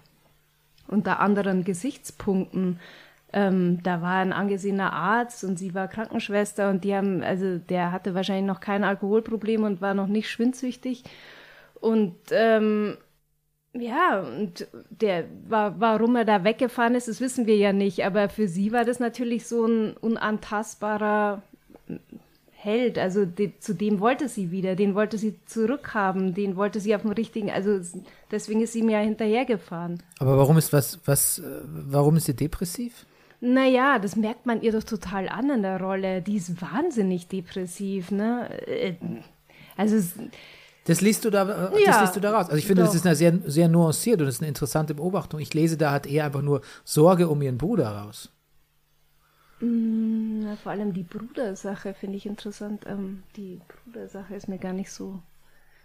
[0.87, 2.79] unter anderen Gesichtspunkten.
[3.33, 7.91] ähm, da war ein angesehener Arzt und sie war Krankenschwester und die haben, also der
[7.91, 11.03] hatte wahrscheinlich noch kein Alkoholproblem und war noch nicht schwindsüchtig.
[11.79, 12.97] Und ähm,
[13.73, 18.05] ja, und der, war, warum er da weggefahren ist, das wissen wir ja nicht.
[18.05, 21.41] Aber für sie war das natürlich so ein unantastbarer
[22.51, 22.97] Held.
[22.99, 27.01] Also de, zu dem wollte sie wieder, den wollte sie zurückhaben, den wollte sie auf
[27.01, 27.79] dem richtigen, also
[28.29, 30.03] deswegen ist sie mir ja hinterhergefahren.
[30.19, 33.05] Aber warum ist was, was, äh, warum ist sie depressiv?
[33.39, 36.21] Naja, das merkt man ihr doch total an in der Rolle.
[36.21, 38.47] Die ist wahnsinnig depressiv, ne?
[38.67, 38.93] Äh,
[39.77, 40.13] Also es-
[40.85, 42.45] Das liest du da, äh, das Ja, liest du da raus.
[42.47, 42.95] Also ich finde, das doch.
[42.97, 45.39] ist eine sehr, sehr nuanciert und das ist eine interessante Beobachtung.
[45.39, 48.31] Ich lese da halt eher einfach nur Sorge um ihren Bruder raus.
[49.59, 52.83] na, vor allem die Brudersache finde ich interessant.
[52.87, 55.19] Ähm, die Brudersache ist mir gar nicht so.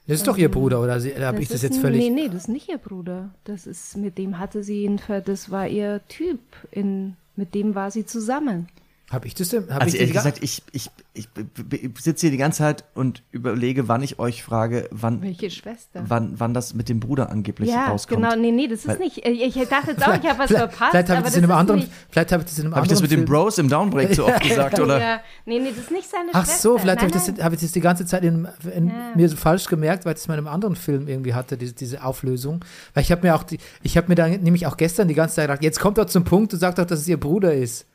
[0.07, 1.99] Das ist doch ihr Bruder, oder sie- habe ich das jetzt völlig.
[2.01, 3.35] Nee, nee, das ist nicht ihr Bruder.
[3.45, 6.39] Das ist, mit dem hatte sie jedenfalls, das war ihr Typ.
[6.71, 8.69] In, mit dem war sie zusammen.
[9.09, 9.69] Habe ich das denn?
[9.73, 11.29] Hab Also ich ehrlich gesagt, ich, ich, ich,
[11.71, 16.03] ich sitze hier die ganze Zeit und überlege, wann ich euch frage, wann, Welche Schwester?
[16.09, 18.21] wann, wann das mit dem Bruder angeblich ja, rauskommt.
[18.25, 18.35] genau.
[18.35, 19.19] Nee, nee, das ist Weil- nicht.
[19.25, 20.91] Ich dachte jetzt auch, ich habe was vielleicht, verpasst.
[20.91, 22.75] Vielleicht habe ich aber das in einem anderen, nicht- vielleicht habe ich das in einem
[22.75, 25.01] Habe ich anderen das mit dem Film- Bros im Downbreak zu oft gesagt, oder?
[25.01, 26.63] Ja, nee, nee, das ist nicht seine Ach Schwester.
[26.63, 29.13] so, vielleicht habe ich, das, hab ich das die ganze Zeit in, in Ja.
[29.15, 32.03] mir so falsch gemerkt, weil ich das in einem anderen Film irgendwie hatte, diese, diese
[32.05, 32.65] Auflösung.
[32.93, 35.37] Weil ich habe mir auch, die, ich habe mir da nämlich auch gestern die ganze
[35.37, 37.87] Zeit gedacht, jetzt kommt er zum Punkt und sagt doch, dass es ihr Bruder ist.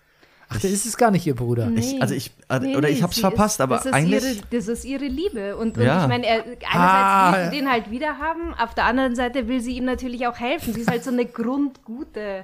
[0.53, 1.67] Ach, das ist es gar nicht ihr Bruder.
[1.67, 1.79] Nee.
[1.79, 4.23] Ich- also ich- äh, Nee, oder nee, ich hab's verpasst, ist, aber das ist eigentlich-
[4.23, 5.55] Ihre, das ist ihre Liebe.
[5.55, 6.01] Und, und Ja.
[6.03, 7.33] ich meine, er, einerseits Ah.
[7.37, 10.37] will sie den halt wieder haben, auf der anderen Seite will sie ihm natürlich auch
[10.39, 10.73] helfen.
[10.73, 12.43] Sie ist halt so eine grundgute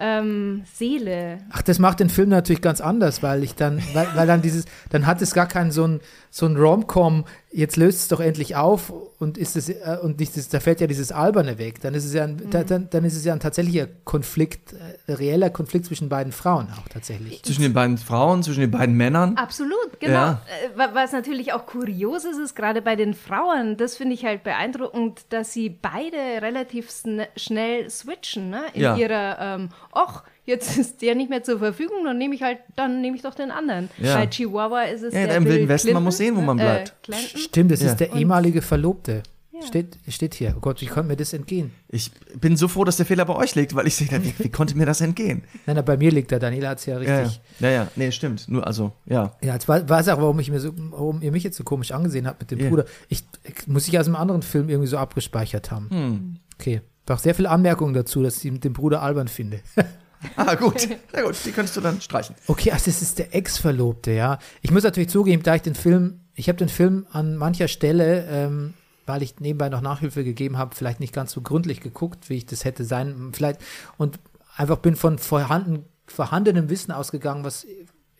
[0.00, 1.38] ähm, Seele.
[1.50, 4.64] Ach, das macht den Film natürlich ganz anders, weil ich dann, weil, weil dann dieses,
[4.90, 6.00] dann hat es gar keinen so ein,
[6.30, 10.36] so ein Rom-Com, jetzt löst es doch endlich auf und ist es, äh, und nicht
[10.36, 11.80] das, da fällt ja dieses Alberne weg.
[11.80, 14.74] Dann ist es ja ein, da, dann, dann ist es ja ein tatsächlicher Konflikt,
[15.06, 17.42] äh, reeller Konflikt zwischen beiden Frauen auch tatsächlich.
[17.42, 19.36] Zwischen den beiden Frauen, zwischen den beiden Männern.
[19.36, 20.12] Absolut, genau.
[20.12, 20.42] Ja.
[20.74, 24.24] Äh, wa- Was natürlich auch kurios ist, ist gerade bei den Frauen, das finde ich
[24.26, 26.90] halt beeindruckend, dass sie beide relativ
[27.36, 28.62] schnell switchen, ne?
[28.74, 28.96] In Ja.
[28.96, 33.00] ihrer, ähm, ach, jetzt ist der nicht mehr zur Verfügung, dann nehme ich halt, dann
[33.00, 33.88] nehme ich doch den anderen.
[33.98, 34.16] Ja.
[34.16, 36.40] Bei Chihuahua ist es Ja, der im Bill Wilden Westen, man Clinton, muss sehen, wo
[36.40, 36.62] man ne?
[36.64, 36.94] bleibt.
[37.08, 37.38] Äh.
[37.38, 37.90] Stimmt, das Ja.
[37.92, 39.22] ist der ehemalige Verlobte.
[39.52, 39.66] Ja.
[39.66, 40.54] Steht, steht hier.
[40.56, 41.72] Oh Gott, wie konnte mir das entgehen?
[41.88, 44.50] Ich bin so froh, dass der Fehler bei euch liegt, weil ich sehe, wie, wie
[44.50, 45.42] konnte mir das entgehen?
[45.66, 46.38] Nein, nein, bei mir liegt er.
[46.38, 47.40] Daniela hat es ja Ja, ja, richtig.
[47.58, 48.48] ja, ja, nee, stimmt.
[48.48, 49.32] Nur, also, ja.
[49.42, 51.90] Ja, jetzt weiß weiß auch, warum ich mir so, warum ihr mich jetzt so komisch
[51.90, 52.68] angesehen habt mit dem Ja.
[52.68, 52.84] Bruder.
[53.08, 55.90] Ich, ich muss ich aus einem anderen Film irgendwie so abgespeichert haben.
[55.90, 56.36] Hm.
[56.54, 56.80] Okay.
[57.06, 59.60] Doch sehr viele Anmerkungen dazu, dass ich dem Bruder albern finde.
[60.36, 60.88] Ah, gut.
[61.12, 62.34] Na gut, die könntest du dann streichen.
[62.46, 64.38] Okay, also das ist der Ex-Verlobte, ja.
[64.62, 68.26] Ich muss natürlich zugeben, da ich den Film, ich habe den Film an mancher Stelle,
[68.28, 68.74] ähm,
[69.06, 72.46] weil ich nebenbei noch Nachhilfe gegeben habe, vielleicht nicht ganz so gründlich geguckt, wie ich
[72.46, 73.60] das hätte sein, vielleicht
[73.96, 74.18] und
[74.56, 77.66] einfach bin von vorhanden, vorhandenem Wissen ausgegangen, was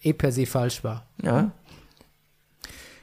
[0.02, 1.06] eh per se falsch war.
[1.22, 1.50] Ja.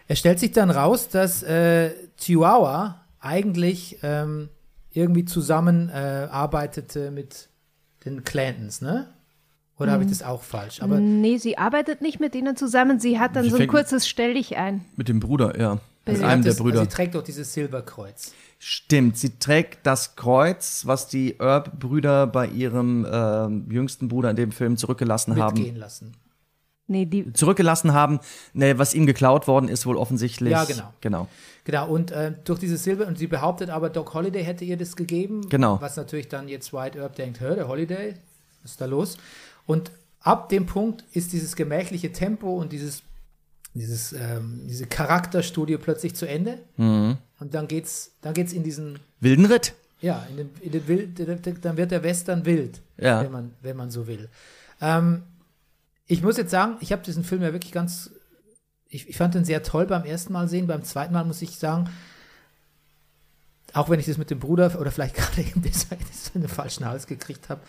[0.08, 4.50] Es stellt sich dann raus, dass äh, Chihuahua eigentlich ähm,
[4.91, 6.28] irgendwie zusammen äh,
[7.12, 7.50] mit
[8.06, 9.08] den Clantons, ne?
[9.78, 10.82] Oder habe ich das auch falsch?
[10.82, 12.99] Aber nee, sie arbeitet nicht mit denen zusammen.
[12.99, 14.86] Sie hat dann Sie so ein kurzes Stell dich ein.
[14.95, 15.80] Mit dem Bruder, ja.
[16.06, 16.80] Mit sie einem der das, Brüder.
[16.80, 18.34] Also sie trägt doch dieses Silberkreuz.
[18.58, 24.51] Stimmt, sie trägt das Kreuz, was die Erb-Brüder bei ihrem ähm, jüngsten Bruder in dem
[24.51, 25.56] Film zurückgelassen haben.
[25.58, 26.14] Mitgehen lassen.
[26.88, 28.19] Nee, die, Zurückgelassen haben,
[28.53, 30.51] ne, was ihm geklaut worden ist, wohl offensichtlich.
[30.51, 30.93] Ja, genau.
[31.01, 31.27] Genau.
[31.63, 34.95] Genau, und äh, durch dieses Silber, und sie behauptet aber, Doc Holliday hätte ihr das
[34.95, 35.49] gegeben.
[35.49, 35.81] Genau.
[35.81, 38.13] Was natürlich dann jetzt White Earp denkt, hör, der Holiday,
[38.61, 39.17] was ist da los?
[39.65, 39.89] Und
[40.21, 43.01] ab dem Punkt ist dieses gemächliche Tempo und dieses,
[43.73, 46.59] dieses, ähm, diese Charakterstudie plötzlich zu Ende.
[46.77, 47.17] Mhm.
[47.39, 49.73] Und dann geht's, dann geht's in diesen, Wilden Ritt.
[50.01, 53.23] ja, in den, in den Wild, dann wird der Western wild, Ja.
[53.23, 54.29] wenn, man, wenn man so will.
[54.81, 55.23] Ähm,
[56.08, 58.12] ich muss jetzt sagen, ich habe diesen Film ja wirklich ganz,
[58.89, 60.68] ich, ich fand den sehr toll beim ersten Mal sehen.
[60.68, 61.89] Beim zweiten Mal muss ich sagen,
[63.74, 67.08] auch wenn ich das mit dem Bruder oder vielleicht gerade eben in den falschen Hals
[67.08, 67.62] gekriegt habe,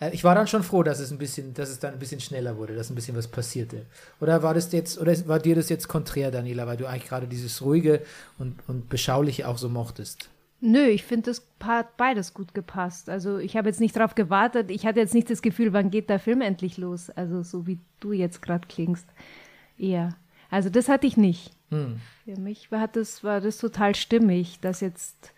[0.00, 2.20] äh, ich war dann schon froh, dass es ein bisschen, dass es dann ein bisschen
[2.20, 3.86] schneller wurde, dass ein bisschen was passierte.
[4.20, 7.26] Oder war das jetzt, oder war dir das jetzt konträr, Daniela, weil du eigentlich gerade
[7.26, 8.02] dieses ruhige
[8.38, 10.28] und, und beschauliche auch so mochtest?
[10.66, 13.08] Nö, ich finde, das hat beides gut gepasst.
[13.08, 14.70] Also ich habe jetzt nicht drauf gewartet.
[14.72, 17.08] Ich hatte jetzt nicht das Gefühl, wann geht der Film endlich los.
[17.10, 19.06] Also so wie du jetzt gerade klingst.
[19.78, 20.16] Eher.
[20.50, 21.52] Also das hatte ich nicht.
[22.24, 25.32] Für mich war das, war das total stimmig, dass jetzt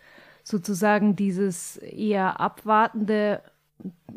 [0.45, 3.43] sozusagen dieses eher abwartende,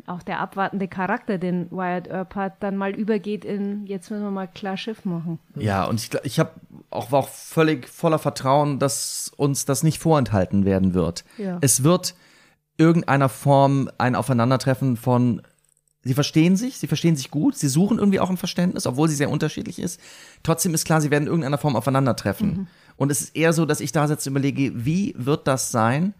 [0.06, 4.30] auch der abwartende Charakter, den Wyatt Earp hat, dann mal übergeht in, jetzt müssen wir
[4.30, 5.38] mal klar Schiff machen.
[5.54, 6.50] Ja, und ich, ich habe
[6.90, 11.24] auch, war auch völlig voller Vertrauen, dass uns das nicht vorenthalten werden wird.
[11.38, 11.58] Ja.
[11.60, 12.14] Es wird
[12.78, 15.42] irgendeiner Form ein Aufeinandertreffen von
[16.04, 19.14] sie verstehen sich, sie verstehen sich gut, sie suchen irgendwie auch ein Verständnis, obwohl sie
[19.14, 20.00] sehr unterschiedlich ist.
[20.42, 22.66] Trotzdem ist klar, sie werden in irgendeiner Form aufeinandertreffen.
[22.96, 26.14] Und es ist eher so, dass ich da jetzt überlege, wie wird das sein,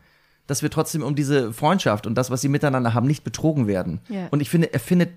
[0.46, 4.00] dass wir trotzdem um diese Freundschaft und das, was sie miteinander haben, nicht betrogen werden.
[4.08, 4.28] Ja.
[4.30, 5.10] Und ich finde, er findet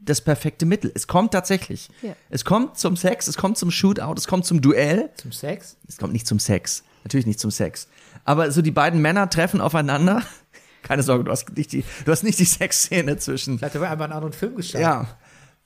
[0.00, 0.90] das perfekte Mittel.
[0.94, 1.88] Es kommt tatsächlich.
[2.02, 2.14] Ja.
[2.30, 5.10] Es kommt zum Sex, es kommt zum Shootout, es kommt zum Duell.
[5.16, 5.76] Zum Sex?
[5.88, 6.82] Es kommt nicht zum Sex.
[7.04, 7.88] Natürlich nicht zum Sex.
[8.24, 10.22] Aber so die beiden Männer treffen aufeinander.
[10.82, 13.58] Keine Sorge, du hast nicht die, du hast nicht die Sexszene zwischen.
[13.58, 14.80] Vielleicht haben wir einfach einen anderen Film geschaut.
[14.80, 15.06] Ja.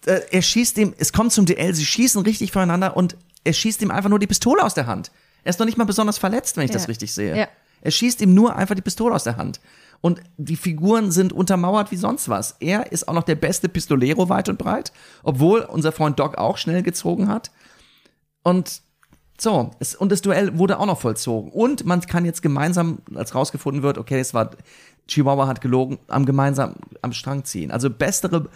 [0.06, 3.80] Äh, Er schießt ihm, es kommt zum Duell, sie schießen richtig voneinander und er schießt
[3.82, 5.10] ihm einfach nur die Pistole aus der Hand.
[5.44, 6.88] Er ist noch nicht mal besonders verletzt, wenn ich das Ja.
[6.88, 7.36] richtig sehe.
[7.36, 7.48] Ja.
[7.80, 9.60] Er schießt ihm nur einfach die Pistole aus der Hand.
[10.00, 12.56] Und die Figuren sind untermauert wie sonst was.
[12.60, 16.56] Er ist auch noch der beste Pistolero weit und breit, obwohl unser Freund Doc auch
[16.56, 17.50] schnell gezogen hat.
[18.42, 18.82] Und
[19.38, 21.50] so, es, und das Duell wurde auch noch vollzogen.
[21.50, 24.50] Und man kann jetzt gemeinsam, als rausgefunden wird, okay, es war,
[25.06, 27.70] Chihuahua hat gelogen, am gemeinsam am Strang ziehen.
[27.70, 28.48] Also bessere,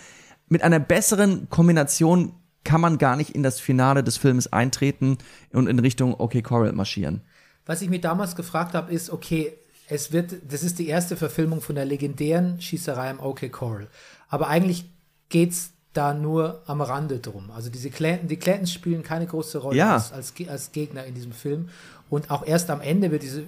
[0.49, 5.19] mit einer besseren Kombination kann man gar nicht in das Finale des Films eintreten
[5.53, 7.23] und in Richtung Okay Coral marschieren.
[7.67, 9.53] Was ich mir damals gefragt habe, ist, okay,
[9.89, 13.89] es wird, das ist die erste Verfilmung von der legendären Schießerei im OK Coral.
[14.29, 14.87] Aber eigentlich
[15.29, 17.51] geht's da nur am Rande drum.
[17.51, 19.95] Also diese Clanton, die Clantons spielen keine große Rolle Ja.
[19.95, 21.69] als, als, als Gegner in diesem Film.
[22.11, 23.45] Und auch erst am Ende wird diese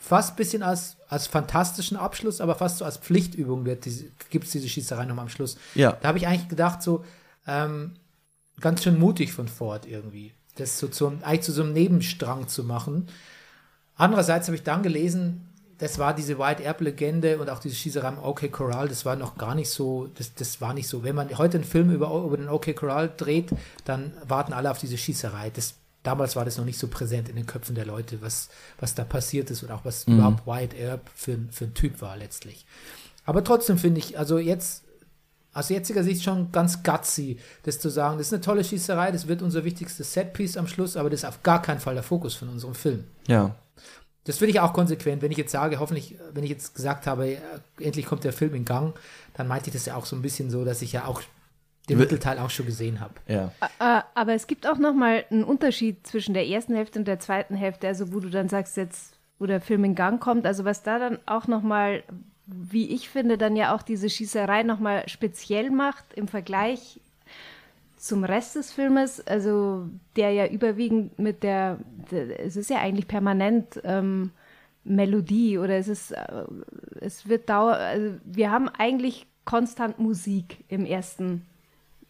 [0.00, 4.46] fast ein bisschen als, als fantastischen Abschluss, aber fast so als Pflichtübung wird diese, gibt
[4.46, 5.58] es diese Schießerei nochmal am Schluss.
[5.74, 5.92] Ja.
[6.00, 7.04] Da habe ich eigentlich gedacht, so,
[7.46, 7.92] ähm,
[8.60, 12.64] ganz schön mutig von Ford irgendwie, das so zum, eigentlich zu so einem Nebenstrang zu
[12.64, 13.08] machen.
[14.00, 15.46] Andererseits habe ich dann gelesen,
[15.78, 19.38] das war diese White Earp-Legende und auch diese Schießerei am OK Corral, das war noch
[19.38, 21.02] gar nicht so, das, das war nicht so.
[21.04, 23.50] Wenn man heute einen Film über, über den OK Corral dreht,
[23.84, 25.50] dann warten alle auf diese Schießerei.
[25.50, 28.48] Das, damals war das noch nicht so präsent in den Köpfen der Leute, was,
[28.78, 32.00] was da passiert ist und auch was überhaupt White Earp für, ein- für ein Typ
[32.02, 32.66] war letztlich.
[33.24, 34.84] Aber trotzdem finde ich, also jetzt
[35.52, 39.26] aus jetziger Sicht schon ganz gutsy, das zu sagen, das ist eine tolle Schießerei, das
[39.28, 42.34] wird unser wichtigstes Setpiece am Schluss, aber das ist auf gar keinen Fall der Fokus
[42.34, 43.04] von unserem Film.
[43.26, 43.54] Ja.
[44.24, 47.28] Das finde ich auch konsequent, wenn ich jetzt sage, hoffentlich, wenn ich jetzt gesagt habe,
[47.28, 47.38] äh,
[47.80, 48.94] endlich kommt der Film in Gang,
[49.34, 51.22] dann meinte ich das ja auch so ein bisschen so, dass ich ja auch
[51.88, 53.14] den Mittelteil auch schon gesehen habe.
[53.26, 53.52] Ja.
[54.14, 57.56] Aber es gibt auch noch mal einen Unterschied zwischen der ersten Hälfte und der zweiten
[57.56, 60.82] Hälfte, also wo du dann sagst jetzt, wo der Film in Gang kommt, also was
[60.82, 62.04] da dann auch noch mal,
[62.46, 67.00] wie ich finde, dann ja auch diese Schießerei noch mal speziell macht im Vergleich
[68.00, 69.86] zum Rest des Filmes, also
[70.16, 71.78] der ja überwiegend mit der,
[72.10, 74.30] der es ist ja eigentlich permanent ähm,
[74.84, 76.44] Melodie oder es ist, äh,
[77.00, 81.44] es wird dauer, also wir haben eigentlich konstant Musik im ersten,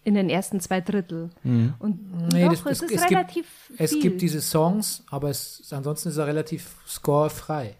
[0.04, 1.30] in den ersten zwei Drittel.
[1.44, 4.02] Und Nee, doch, das- es ist es gibt- relativ Es viel.
[4.02, 7.74] gibt diese Songs, aber es, ansonsten ist er relativ scorefrei.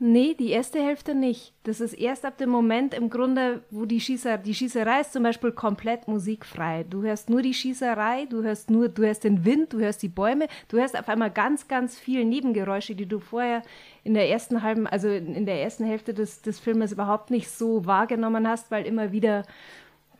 [0.00, 1.52] Nee, die erste Hälfte nicht.
[1.64, 5.24] Das ist erst ab dem Moment im Grunde, wo die Schießerei, die Schießerei ist zum
[5.24, 6.84] Beispiel komplett musikfrei.
[6.88, 10.08] Du hörst nur die Schießerei, du hörst nur, du hörst den Wind, du hörst die
[10.08, 13.62] Bäume, du hörst auf einmal ganz, ganz viele Nebengeräusche, die du vorher
[14.04, 17.84] in der ersten halben, also in, der ersten Hälfte des, des Filmes überhaupt nicht so
[17.84, 19.42] wahrgenommen hast, weil immer wieder,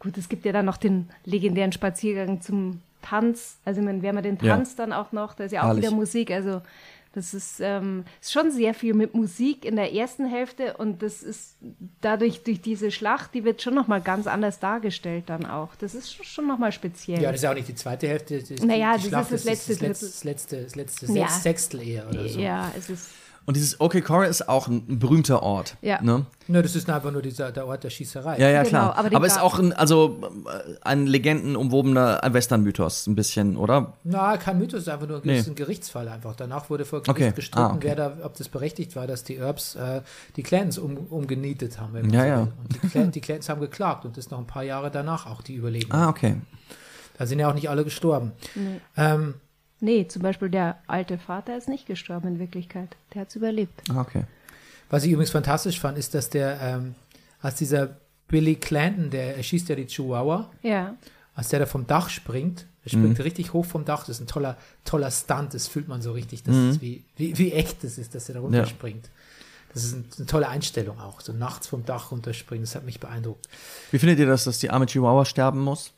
[0.01, 3.59] gut, es gibt ja dann noch den legendären Spaziergang zum Tanz.
[3.65, 4.57] Also, ich meine, wer man den Ja.
[4.57, 5.85] Tanz dann auch noch, da ist ja auch Herrlich.
[5.85, 6.63] wieder Musik, also
[7.13, 11.23] das ist, ähm, ist schon sehr viel mit Musik in der ersten Hälfte und das
[11.23, 11.57] ist
[12.01, 15.75] dadurch, durch diese Schlacht, die wird schon nochmal ganz anders dargestellt dann auch.
[15.77, 17.21] Das ist schon- schon nochmal speziell.
[17.21, 18.41] Ja, das ist ja auch nicht die zweite Hälfte.
[18.43, 21.27] Das, Naja, die das Schlacht ist das letzte das letzte, das letzte, das letzte Ja.
[21.27, 22.39] Sech- Sechstel eher oder so.
[22.39, 23.11] ja, es ist,
[23.49, 25.79] Und dieses Okay Coral ist auch ein, ein berühmter Ort.
[25.81, 26.03] Ja.
[26.03, 26.27] Ne?
[26.49, 28.39] Nö, das ist einfach nur dieser, der Ort der Schießerei.
[28.39, 28.97] Ja, ja, Genau, klar.
[28.99, 33.95] aber Aber, ist auch ein, also äh, ein legendenumwobener Western-Mythos, ein bisschen, oder?
[34.05, 35.39] Na, kein Mythos, einfach nur Nee.
[35.47, 36.37] ein Gerichtsfall einfach.
[36.37, 37.33] Danach wurde vor Gericht Okay.
[37.35, 37.81] gestritten, Ah, okay.
[37.89, 40.03] wer da, ob das berechtigt war, dass die Erbs äh,
[40.37, 41.95] die Clans um, umgenietet haben.
[41.95, 42.37] wenn man Ja, so ja.
[42.41, 42.53] will.
[42.63, 45.25] Und die, Clan, die Clans haben geklagt und das ist noch ein paar Jahre danach
[45.27, 45.91] auch die überleben.
[45.93, 46.37] Ah, okay.
[47.17, 48.33] Da sind ja auch nicht alle gestorben.
[48.97, 49.35] Ähm,
[49.81, 52.97] nee, zum Beispiel der alte Vater ist nicht gestorben in Wirklichkeit.
[53.15, 53.83] Der hat es überlebt.
[53.91, 54.25] Ah, okay.
[54.91, 56.95] was ich übrigens fantastisch fand, ist, dass der, ähm,
[57.41, 57.97] als dieser
[58.29, 60.95] Billy Clanton, der erschießt ja die Chihuahua, Ja,
[61.35, 64.27] als der da vom Dach springt, er springt richtig hoch vom Dach, das ist ein
[64.27, 67.99] toller, toller Stunt, das fühlt man so richtig, das ist wie, wie, wie echt das
[67.99, 69.09] ist, dass er da runterspringt.
[69.75, 72.99] Das ist ein, eine tolle Einstellung auch, so nachts vom Dach runterspringen, das hat mich
[72.99, 73.47] beeindruckt.
[73.91, 75.93] Wie findet ihr das, dass die arme Chihuahua sterben muss?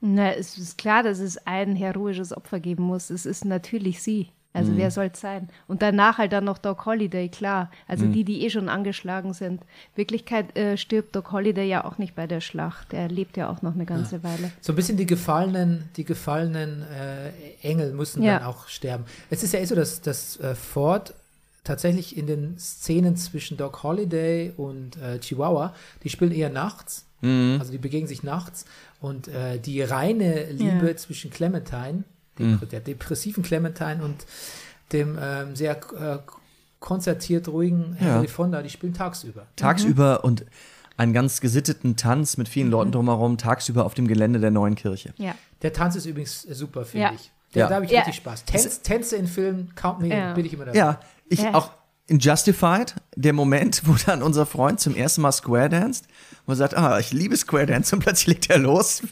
[0.00, 3.10] Na, es ist klar, dass es ein heroisches Opfer geben muss.
[3.10, 4.28] Es ist natürlich sie.
[4.54, 5.48] Also wer soll es sein?
[5.68, 7.70] Und danach halt dann noch Doc Holliday, klar.
[7.86, 9.62] Also die, die eh schon angeschlagen sind.
[9.94, 12.92] Wirklichkeit äh, stirbt Doc Holliday ja auch nicht bei der Schlacht.
[12.92, 14.50] Er lebt ja auch noch eine ganze Weile.
[14.60, 17.30] So ein bisschen die gefallenen, die gefallenen äh,
[17.62, 18.38] Engel müssen Ja.
[18.40, 19.04] dann auch sterben.
[19.30, 21.14] Es ist ja eh so, dass, dass äh, Ford
[21.62, 27.04] tatsächlich in den Szenen zwischen Doc Holliday und äh, Chihuahua, die spielen eher nachts.
[27.20, 28.64] Also die begegnen sich nachts
[29.00, 30.96] und äh, die reine Liebe Ja.
[30.96, 32.04] zwischen Clementine,
[32.38, 34.24] dem, der depressiven Clementine und
[34.92, 36.18] dem ähm, sehr äh,
[36.80, 38.14] konzertiert ruhigen Ja.
[38.14, 39.46] Henry Fonda, die spielen tagsüber.
[39.56, 40.44] Tagsüber und
[40.96, 45.12] einen ganz gesitteten Tanz mit vielen Leuten drumherum, tagsüber auf dem Gelände der neuen Kirche.
[45.16, 45.34] Ja.
[45.62, 47.12] Der Tanz ist übrigens super, finde Ja.
[47.14, 47.30] ich.
[47.54, 47.68] Der, Ja.
[47.68, 47.98] Da habe ich Ja.
[48.00, 48.44] richtig Spaß.
[48.44, 50.30] Tänz, Tänze in Filmen, count me, Ja.
[50.30, 50.78] in, bin ich immer dabei.
[50.78, 51.54] Ja, ich Ja.
[51.54, 51.70] auch
[52.08, 56.06] in Justified, der Moment, wo dann unser Freund zum ersten Mal Square danced
[56.46, 59.02] und sagt, ah, ich liebe Square Dance und plötzlich legt er los.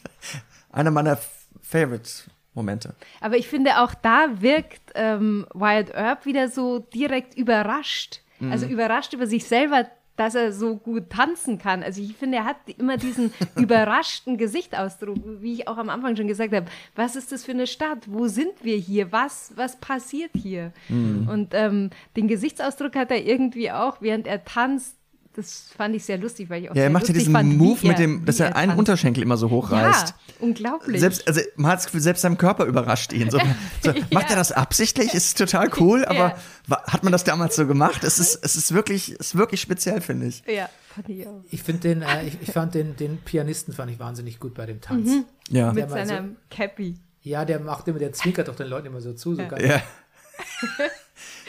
[0.72, 1.18] Einer meiner
[1.62, 2.94] Favorite-Momente.
[3.20, 8.20] Aber ich finde, auch da wirkt ähm, Wyatt Earp wieder so direkt überrascht.
[8.40, 8.52] Mhm.
[8.52, 9.86] Also überrascht über sich selber,
[10.16, 11.82] dass er so gut tanzen kann.
[11.82, 16.28] Also ich finde, er hat immer diesen überraschten Gesichtsausdruck, wie ich auch am Anfang schon
[16.28, 16.66] gesagt habe.
[16.94, 18.06] Was ist das für eine Stadt?
[18.06, 19.12] Wo sind wir hier?
[19.12, 20.72] Was, was passiert hier?
[20.88, 21.28] Mhm.
[21.28, 24.96] Und ähm, den Gesichtsausdruck hat er irgendwie auch, während er tanzt.
[25.36, 27.78] Das fand ich sehr lustig, weil ich auch Ja, er macht ja diesen fand, Move
[27.86, 28.78] mit er- dem, dass wie er einen tanzt.
[28.78, 30.08] Unterschenkel immer so hochreißt.
[30.08, 30.98] Ja, unglaublich.
[31.00, 33.30] Selbst, also man hat das Gefühl, selbst sein Körper überrascht ihn.
[33.30, 33.38] So,
[33.82, 35.12] so, macht er das absichtlich?
[35.14, 36.36] Ist total cool, aber
[36.68, 36.82] Ja.
[36.86, 38.02] hat man das damals so gemacht?
[38.02, 40.42] Es ist, es ist wirklich, es ist wirklich speziell, finde ich.
[40.46, 41.42] ja, fand ich auch.
[41.50, 44.64] Ich finde den, äh, ich, ich fand den, den Pianisten fand ich wahnsinnig gut bei
[44.66, 45.10] dem Tanz.
[45.50, 45.72] Ja.
[45.72, 46.96] Mit mal so- seinem Cappy.
[47.22, 49.34] Ja, der macht immer, der zwinkert doch den Leuten immer so zu.
[49.34, 49.82] So ganz, Ja.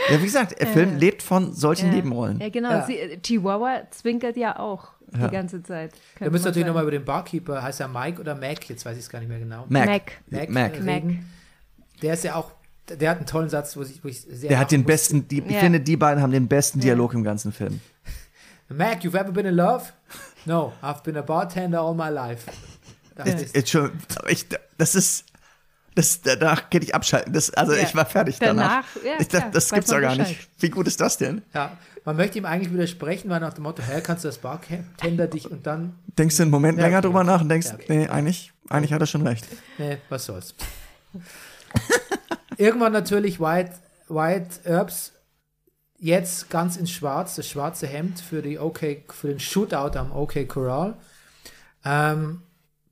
[0.10, 2.40] Ja, wie gesagt, der Film lebt von solchen Nebenrollen.
[2.40, 2.70] Ja, genau.
[2.72, 2.86] Ja.
[2.86, 5.94] Sie, äh, Chihuahua zwinkert ja auch die ganze Zeit.
[6.20, 8.70] Wir müssen natürlich nochmal über den Barkeeper, heißt er Mike oder Mac?
[8.70, 9.66] Jetzt weiß ich es gar nicht mehr genau.
[9.70, 9.86] Mac.
[9.88, 10.12] Mac.
[10.30, 10.50] Mac.
[10.50, 10.78] Mac.
[10.78, 11.04] äh, Mac.
[12.02, 12.52] Der ist ja auch,
[12.90, 14.50] der hat einen tollen Satz, wo ich, wo ich sehr.
[14.50, 14.92] Der hat den musste.
[14.94, 15.60] besten, die, ich Ja.
[15.60, 17.80] finde, die beiden haben den besten Dialog im ganzen Film.
[18.70, 19.86] Mac, you've ever been in love?
[20.46, 22.52] No, I've been a bartender all my life.
[23.16, 23.92] Das ist, Jetzt schon,
[24.28, 24.46] ich,
[24.78, 25.26] das ist,
[25.98, 27.34] das, danach kann ich abschalten.
[27.34, 27.84] Das, also Ja.
[27.84, 28.86] ich war fertig danach.
[28.94, 30.30] Danach, ja, ich, das klar, das gibt's doch gar Bescheid.
[30.30, 30.50] nicht.
[30.60, 31.42] Wie gut ist das denn?
[31.54, 35.28] ja, man möchte ihm eigentlich widersprechen, weil nach dem Motto, hä, kannst du das Bartender
[35.28, 37.08] dich und dann, Denkst du einen Moment Ja, länger okay.
[37.08, 37.86] drüber nach und denkst, Ja, okay.
[37.90, 39.46] nee, eigentlich, eigentlich hat er schon recht.
[39.78, 40.56] nee, was soll's.
[42.58, 43.74] Irgendwann natürlich White,
[44.08, 45.14] White Herbs
[46.00, 48.80] jetzt ganz in schwarz, das schwarze Hemd für die OK,
[49.10, 50.96] für den Shootout am OK Corral.
[51.84, 52.42] Ähm,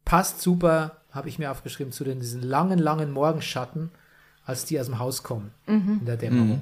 [0.04, 3.90] passt super, habe ich mir aufgeschrieben, zu den, diesen langen, langen Morgenschatten,
[4.46, 5.52] als die aus dem Haus kommen
[6.00, 6.62] in der Dämmerung.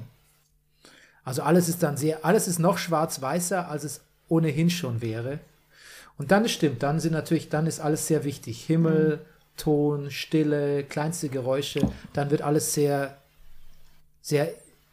[1.24, 5.40] Also alles ist dann sehr, alles ist noch schwarz-weißer, als es ohnehin schon wäre.
[6.16, 8.64] Und dann stimmt, dann sind natürlich, dann ist alles sehr wichtig.
[8.64, 9.20] Himmel,
[9.56, 13.16] Ton, Stille, kleinste Geräusche, dann wird alles sehr,
[14.22, 14.48] sehr,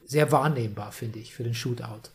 [0.06, 2.10] sehr wahrnehmbar, finde ich, für den Shootout.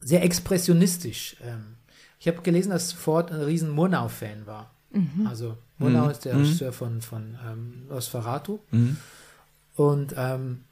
[0.00, 1.36] Sehr expressionistisch.
[1.42, 1.76] Ähm,
[2.20, 4.70] ich habe gelesen, dass Ford ein riesen Murnau-Fan war.
[5.26, 8.58] Also Murnau ist der Regisseur von, von ähm, Nosferatu.
[9.76, 10.62] Und ähm,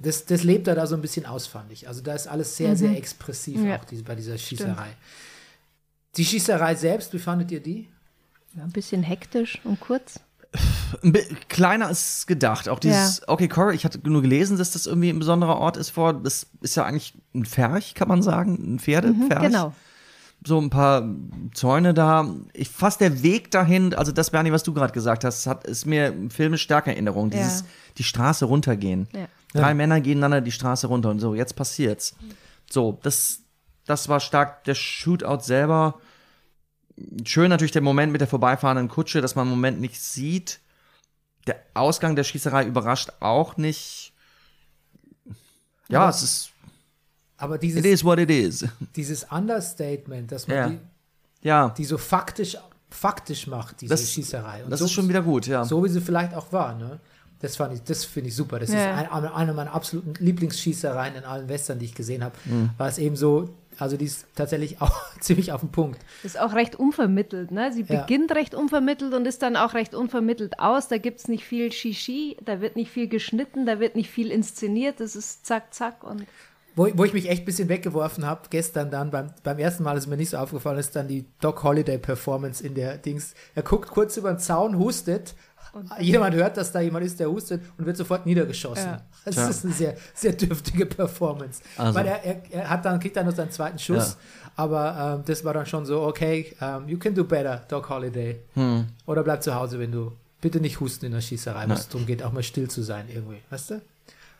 [0.00, 1.88] das, das lebt er da so ein bisschen aus, fand ich.
[1.88, 3.76] Also da ist alles sehr, sehr expressiv Ja.
[3.78, 4.88] auch diese, bei dieser Schießerei.
[6.16, 7.88] Die Schießerei selbst, wie fandet ihr die?
[8.56, 10.20] Ja, ein bisschen hektisch und kurz.
[11.48, 12.68] Kleiner als gedacht.
[12.68, 15.90] Auch dieses, okay, Corey, ich hatte nur gelesen, dass das irgendwie ein besonderer Ort ist
[15.90, 19.40] vor, das ist ja eigentlich ein Pferch, kann man sagen, ein Pferdepferch.
[19.42, 19.74] Genau.
[20.46, 21.02] So ein paar
[21.54, 22.32] Zäune da.
[22.52, 25.86] Ich fast der Weg dahin, also das, Bernie, was du gerade gesagt hast, hat, ist
[25.86, 27.30] mir im Film eine starke Erinnerung.
[27.30, 27.66] Dieses, Ja.
[27.98, 29.08] die Straße runtergehen.
[29.12, 29.26] Ja.
[29.52, 32.14] Drei Männer gehen einander die Straße runter und so, jetzt passiert's.
[32.70, 33.40] So, das,
[33.86, 34.62] das war stark.
[34.64, 35.98] Der Shootout selber,
[37.24, 40.60] schön natürlich der Moment mit der vorbeifahrenden Kutsche, dass man im Moment nicht sieht.
[41.48, 44.12] Der Ausgang der Schießerei überrascht auch nicht.
[45.88, 46.50] Ja, es ist,
[47.38, 48.64] Aber dieses, it is what it is.
[48.96, 50.68] dieses Understatement, dass man Ja.
[50.68, 50.78] die,
[51.42, 52.56] Ja, die so faktisch,
[52.90, 54.64] faktisch macht, diese Das- Schießerei.
[54.64, 55.64] Und das so, ist schon wieder gut, ja.
[55.64, 56.98] So wie sie vielleicht auch war, ne?
[57.40, 58.58] Das fand ich, das finde ich super.
[58.58, 59.02] Das Ja.
[59.02, 62.34] ist ein, eine meiner absoluten Lieblingsschießereien in allen Western, die ich gesehen habe.
[62.46, 62.70] Mhm.
[62.78, 66.00] War es eben so, also die ist tatsächlich auch ziemlich auf den Punkt.
[66.22, 67.70] Ist auch recht unvermittelt, ne?
[67.74, 68.00] Sie Ja.
[68.00, 70.88] beginnt recht unvermittelt und ist dann auch recht unvermittelt aus.
[70.88, 74.30] Da gibt es nicht viel Shishi, da wird nicht viel geschnitten, da wird nicht viel
[74.30, 74.98] inszeniert.
[75.00, 76.26] Das ist zack, zack und
[76.76, 79.96] Wo, wo ich mich echt ein bisschen weggeworfen habe, gestern dann, beim, beim ersten Mal
[79.96, 83.34] ist mir nicht so aufgefallen, ist dann die Doc Holiday Performance in der Dings.
[83.54, 85.34] Er guckt kurz über den Zaun, hustet.
[85.98, 88.86] Jemand hört, dass da jemand ist, der hustet und wird sofort niedergeschossen.
[88.86, 89.02] Ja.
[89.24, 89.48] Das Tja.
[89.48, 91.62] ist eine sehr, sehr dürftige Performance.
[91.76, 91.98] Also.
[91.98, 94.16] Weil er, er, er hat dann, kriegt dann noch seinen zweiten Schuss.
[94.54, 98.40] Aber ähm, das war dann schon so, okay, ähm, you can do better, Doc Holiday.
[98.54, 98.86] Hm.
[99.06, 102.06] Oder bleib zu Hause, wenn du bitte nicht husten in der Schießerei, wenn es darum
[102.06, 103.38] geht, auch mal still zu sein irgendwie.
[103.50, 103.82] Weißt du?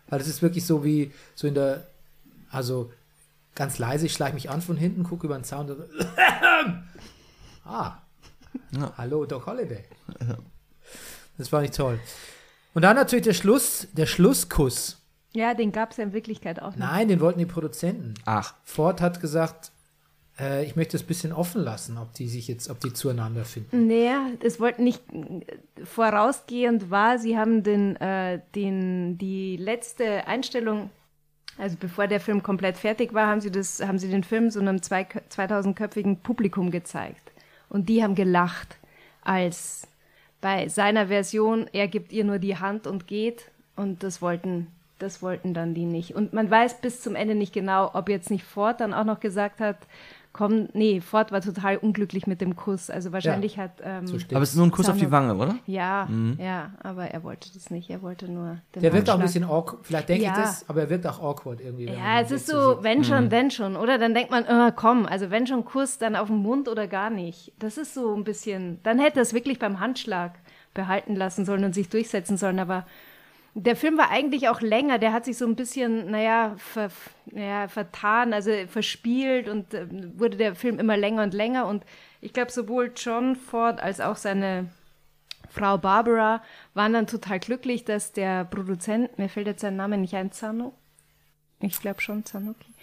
[0.09, 1.87] Weil es ist wirklich so wie so in der,
[2.57, 2.91] also
[3.55, 5.89] ganz leise, ich schleiche mich an von hinten, gucke über den Zaun und
[7.65, 7.99] ah,
[8.97, 9.85] hallo Doc Holiday.
[11.39, 12.01] Das war nicht toll.
[12.73, 14.07] Und dann natürlich der Schluss, der
[20.39, 23.45] Äh, ich möchte es ein bisschen offen lassen, ob die sich jetzt, ob die zueinander
[23.45, 23.87] finden.
[23.87, 25.03] Naja, es wollten nicht
[25.85, 30.91] vorausgehend war, sie haben den, äh, den, die letzte Einstellung,
[31.59, 34.61] also bevor der Film komplett fertig war, haben sie das, haben sie den Film so
[34.61, 37.33] einem zwei- 2000-köpfigen Publikum gezeigt.
[37.69, 38.77] Und die haben gelacht,
[39.23, 39.89] als
[40.41, 43.51] bei seiner Version, er gibt ihr nur die Hand und geht.
[43.75, 44.69] Und das wollten,
[44.99, 46.15] das wollten dann die nicht.
[46.15, 49.21] Und man weiß bis zum Ende nicht genau, ob jetzt nicht Ford dann auch noch
[49.21, 49.79] gesagt hat,
[50.37, 52.91] komm, nee, Ford war total unglücklich mit dem Kuss.
[52.91, 53.73] Also wahrscheinlich hat.
[53.83, 55.57] Ähm, So Aber es ist nur ein Kuss auf die Wange, oder?
[55.67, 56.09] ja,
[56.39, 57.89] ja, aber er wollte das nicht.
[57.91, 60.31] Er wollte nur den Der wirkt auch ein bisschen awkward, vielleicht denke Ja.
[60.33, 61.87] ich das, aber er wirkt auch awkward irgendwie.
[61.87, 62.83] wenn Ja, es ist so, sieht.
[62.83, 63.97] wenn schon, denn schon, oder?
[63.99, 67.09] Dann denkt man, äh, komm, also wenn schon Kuss, dann auf den Mund oder gar
[67.11, 67.53] nicht.
[67.59, 70.33] Das ist so ein bisschen, dann hätte er es wirklich beim Handschlag
[70.75, 72.85] behalten lassen sollen und sich durchsetzen sollen, aber
[73.59, 76.91] der Film war eigentlich auch länger, der hat sich so ein bisschen, naja, ver,
[77.27, 79.87] naja vertan, also verspielt und äh,
[80.19, 81.67] wurde der Film immer länger und länger.
[81.67, 81.83] Und
[82.21, 84.69] ich glaube, sowohl John Ford als auch seine
[85.49, 86.43] Frau Barbara
[86.75, 90.75] waren dann total glücklich, dass der Produzent, mir fällt jetzt sein Name nicht ein, Zano,
[91.61, 92.75] ich glaube schon Zanucki,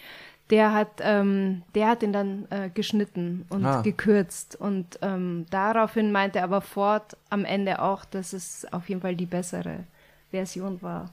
[0.50, 3.82] der hat, ähm, der hat ihn dann äh, geschnitten und Ah.
[3.82, 4.56] gekürzt.
[4.56, 9.26] Und ähm, daraufhin meinte aber Ford am Ende auch, dass es auf jeden Fall die
[9.26, 9.84] bessere
[10.34, 11.12] Version war,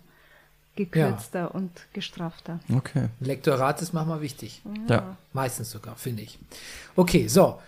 [0.76, 2.60] gekürzter und gestrafter.
[2.74, 3.10] Okay.
[3.20, 4.62] Lektorat ist manchmal wichtig.
[4.90, 5.16] Ja.
[5.34, 6.40] Meistens sogar, finde ich.
[6.96, 7.60] Okay, so.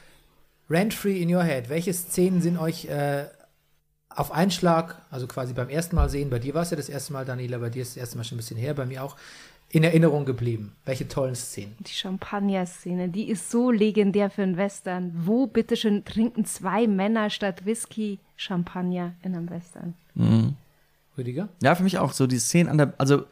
[0.70, 1.70] Rent-free in your head.
[1.70, 3.26] Welche Szenen sind euch äh,
[4.10, 6.90] auf einen Schlag, also quasi beim ersten Mal sehen, bei dir war es ja das
[6.90, 9.04] erste Mal, Daniela, bei dir ist das erste Mal schon ein bisschen her, bei mir
[9.04, 9.16] auch,
[9.70, 10.76] in Erinnerung geblieben?
[10.86, 11.76] Welche tollen Szenen?
[11.80, 15.12] Die Champagner-Szene, die ist so legendär für einen Western.
[15.26, 19.96] Wo bitteschön trinken zwei Männer statt Whisky Champagner in einem Western?
[21.18, 21.49] Rüdiger?
[21.61, 23.26] Ja, für mich auch so die Szenen an der, also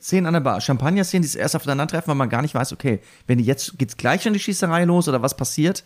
[0.00, 3.38] Szenen an der Bar, Champagner-Szenen, die erst aufeinandertreffen, weil man gar nicht weiß, okay, wenn
[3.38, 5.84] die jetzt geht's gleich schon die Schießerei los oder was passiert,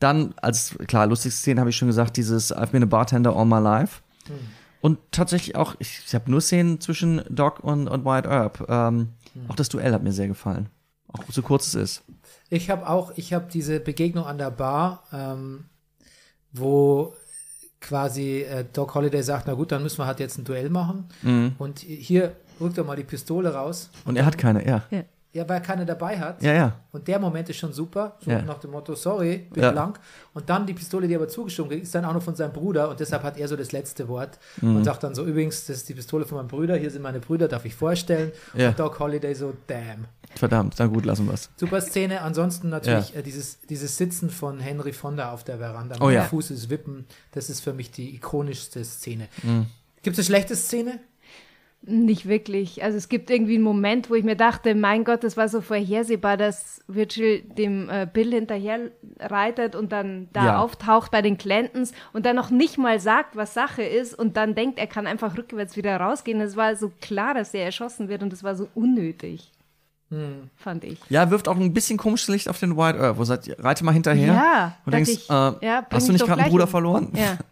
[0.00, 3.46] dann als klar lustigste Szenen habe ich schon gesagt, dieses I've been a bartender all
[3.46, 4.00] my life.
[4.80, 8.66] Und tatsächlich auch, ich, ich habe nur Szenen zwischen Doc und, und Wyatt Earp.
[8.68, 9.08] Ähm,
[9.48, 10.68] Auch das Duell hat mir sehr gefallen.
[11.08, 12.02] Auch so kurz es ist.
[12.50, 15.64] Ich habe auch, ich habe diese Begegnung an der Bar, ähm,
[16.52, 17.14] wo
[17.80, 21.06] quasi äh, Doc Holliday sagt, na gut, dann müssen wir halt jetzt ein Duell machen.
[21.22, 21.52] Mhm.
[21.58, 23.90] Und hier, rück doch mal die Pistole raus.
[24.04, 24.82] Und er hat keine, ja.
[24.90, 25.02] Ja,
[25.34, 26.42] weil er keine dabei hat.
[26.42, 26.72] Ja, ja.
[26.92, 28.42] Und der Moment ist schon super, so Ja.
[28.42, 29.70] nach dem Motto, sorry, bin Ja.
[29.72, 30.00] blank.
[30.34, 32.52] Und dann die Pistole, die er aber zugeschoben kriegt, ist dann auch noch von seinem
[32.52, 34.76] Bruder und deshalb hat er so das letzte Wort Mhm.
[34.76, 37.20] und sagt dann so, übrigens, das ist die Pistole von meinem Bruder, hier sind meine
[37.20, 38.32] Brüder, darf ich vorstellen.
[38.54, 38.70] Ja.
[38.70, 40.06] Und Doc Holliday so, damn.
[40.34, 41.48] Verdammt, na gut, lassen wir's.
[41.56, 42.20] Super Szene.
[42.20, 45.96] Ansonsten natürlich äh, dieses, dieses Sitzen von Henry Fonda auf der Veranda.
[46.00, 46.24] Oh mit ja.
[46.24, 47.06] Fuß ist Wippen.
[47.32, 49.28] Das ist für mich die ikonischste Szene.
[49.42, 49.66] Mhm.
[50.02, 51.00] Gibt es eine schlechte Szene?
[51.80, 52.82] Nicht wirklich.
[52.82, 55.60] Also es gibt irgendwie einen Moment, wo ich mir dachte, mein Gott, das war so
[55.60, 58.90] vorhersehbar, dass Virgil dem äh, Bill hinterher
[59.20, 60.58] reitet und dann da Ja.
[60.58, 64.54] auftaucht bei den Clantons und dann noch nicht mal sagt, was Sache ist und dann
[64.56, 66.40] denkt, er kann einfach rückwärts wieder rausgehen.
[66.40, 69.52] Es war so klar, dass er erschossen wird und es war so unnötig.
[70.10, 70.50] Hm.
[70.56, 70.98] Fand ich.
[71.10, 73.92] Ja, wirft auch ein bisschen komisches Licht auf den Wyatt Earp, wo sagt, reite mal
[73.92, 74.32] hinterher.
[74.34, 76.70] Ja, Und denkst, ich, äh, ja, hast du nicht gerade einen Bruder um.
[76.70, 77.12] verloren?
[77.14, 77.38] Ja.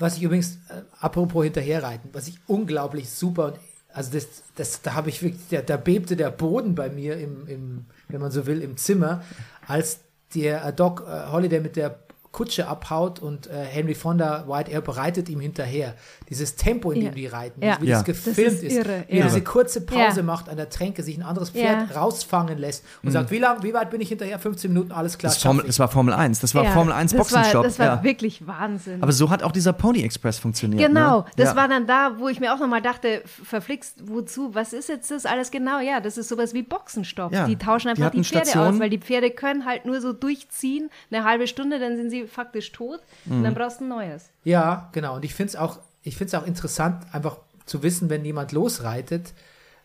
[0.00, 3.54] Was ich übrigens, äh, apropos hinterherreiten, was ich unglaublich super
[3.92, 7.46] also das, das, da habe ich wirklich, da, da bebte der Boden bei mir im,
[7.46, 9.22] im, wenn man so will, im Zimmer,
[9.66, 10.00] als
[10.34, 11.98] der Doc äh, Holiday mit der
[12.32, 15.94] Kutsche abhaut und äh, Henry Fonda White Air bereitet ihm hinterher.
[16.28, 17.08] Dieses Tempo, in Ja.
[17.10, 17.78] dem die reiten, Ja.
[17.80, 17.96] wie Ja.
[17.96, 19.24] das gefilmt Das ist ist, irre, wie er ja.
[19.24, 20.22] diese kurze Pause Ja.
[20.22, 22.00] macht an der Tränke, sich ein anderes Pferd Ja.
[22.00, 24.38] rausfangen lässt und sagt, wie lang, wie weit bin ich hinterher?
[24.38, 25.30] 15 Minuten, alles klar.
[25.30, 26.38] Das, ist Formel, das war Formel 1.
[26.38, 28.02] Das war Ja, Formel 1 das war, das war ja.
[28.04, 29.02] wirklich Wahnsinn.
[29.02, 30.86] Aber so hat auch dieser Pony Express funktioniert.
[30.86, 31.24] Genau, ne?
[31.36, 31.56] das ja.
[31.56, 35.26] war dann da, wo ich mir auch nochmal dachte, verflixt, wozu, was ist jetzt das
[35.26, 35.80] alles genau?
[35.80, 37.32] Ja, das ist sowas wie Boxenstopp.
[37.32, 38.74] Ja, Die tauschen die einfach die, hatten Pferde Stationen.
[38.74, 42.19] aus, weil die Pferde können halt nur so durchziehen, eine halbe Stunde, dann sind sie
[42.26, 43.36] faktisch tot Mhm.
[43.38, 44.30] und dann brauchst du ein neues.
[44.44, 45.16] Ja, genau.
[45.16, 49.32] Und ich finde es auch, ich find's auch interessant, einfach zu wissen, wenn jemand losreitet,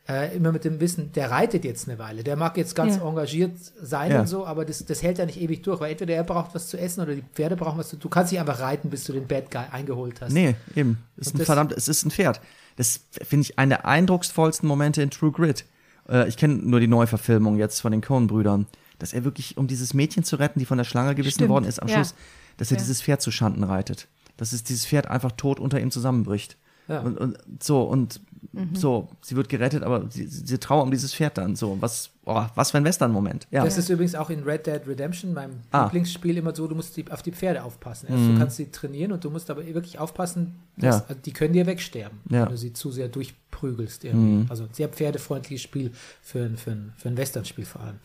[0.08, 2.24] äh, immer mit dem Wissen, der reitet jetzt eine Weile.
[2.24, 3.08] Der mag jetzt ganz Ja.
[3.08, 4.20] engagiert sein Ja.
[4.22, 6.68] und so, aber das, das hält ja nicht ewig durch, weil entweder er braucht was
[6.68, 9.14] zu essen oder die Pferde brauchen was zu Du kannst nicht einfach reiten, bis du
[9.14, 10.32] den Bad Guy eingeholt hast.
[10.32, 11.00] Nee, eben.
[11.18, 12.40] Es ist Und ein das- verdammt, es ist ein Pferd.
[12.78, 15.66] Das finde ich einer der eindrucksvollsten Momente in True Grit.
[16.08, 18.68] Äh, ich kenne nur die Neuverfilmung jetzt von den Coen-Brüdern.
[19.00, 21.66] Dass er wirklich, um dieses Mädchen zu retten, die von der Schlange gebissen Stimmt, worden
[21.66, 21.96] ist, am ja.
[21.96, 22.16] Schluss,
[22.58, 22.84] dass er Ja.
[22.84, 24.08] dieses Pferd zu Schanden reitet.
[24.38, 26.58] Dass es dieses Pferd einfach tot unter ihm zusammenbricht.
[26.88, 27.00] Ja.
[27.02, 28.76] Und, und so, und Mhm.
[28.76, 31.56] so, sie wird gerettet, aber sie, sie Trauer um dieses Pferd dann.
[31.56, 33.48] So, was, oh, was für ein Western-Moment.
[33.50, 33.66] Ja.
[33.66, 35.86] Das ist übrigens auch in Red Dead Redemption, meinem Ah.
[35.86, 38.08] Lieblingsspiel, immer so, du musst die, auf die Pferde aufpassen.
[38.12, 41.16] Also Du kannst sie trainieren und du musst aber wirklich aufpassen, dass, Ja.
[41.16, 42.44] die können dir wegsterben, Ja.
[42.44, 44.06] wenn du sie zu sehr durchprügelst.
[44.06, 44.50] Irgendwie.
[44.50, 45.92] Also sehr pferdefreundliches Spiel
[46.22, 47.96] für für für ein Western-Spiel vor allem.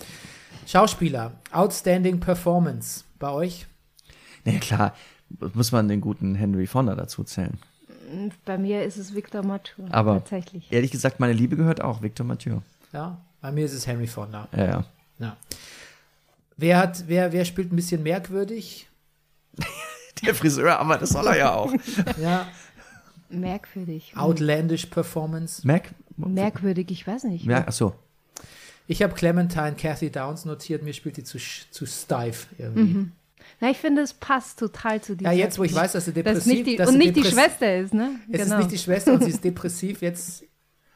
[0.66, 3.66] Schauspieler, Outstanding Performance bei euch?
[4.44, 4.94] Naja, klar,
[5.54, 7.58] muss man den guten Henry Fonda dazu zählen.
[8.44, 9.92] Bei mir ist es Victor Mature.
[9.92, 10.70] Aber tatsächlich.
[10.72, 12.58] ehrlich gesagt, meine Liebe gehört auch Victor Mathieu.
[12.92, 14.48] Ja, bei mir ist es Henry Fonda.
[14.56, 14.84] Ja, ja.
[15.18, 15.36] Ja.
[16.56, 18.88] Wer hat, wer, wer spielt ein bisschen merkwürdig?
[20.24, 21.72] Der Friseur, aber das soll er ja auch.
[22.20, 22.46] Ja,
[23.30, 24.12] Merkwürdig.
[24.16, 25.66] outlandish Performance.
[25.66, 25.94] Mac?
[26.16, 27.46] Merkwürdig, ich weiß nicht.
[27.46, 27.94] Merk, achso.
[28.90, 33.06] Ich habe Clementine Kathy Downs notiert, mir spielt die zu, zu steif irgendwie.
[33.60, 36.12] Na, ich finde, es passt total zu dieser Ja, jetzt, wo ich weiß, dass sie
[36.12, 38.16] depressiv nicht die, dass Und nicht die depress- Schwester ist, ne?
[38.32, 40.02] Es ist nicht die Schwester und sie ist depressiv.
[40.02, 40.44] Jetzt,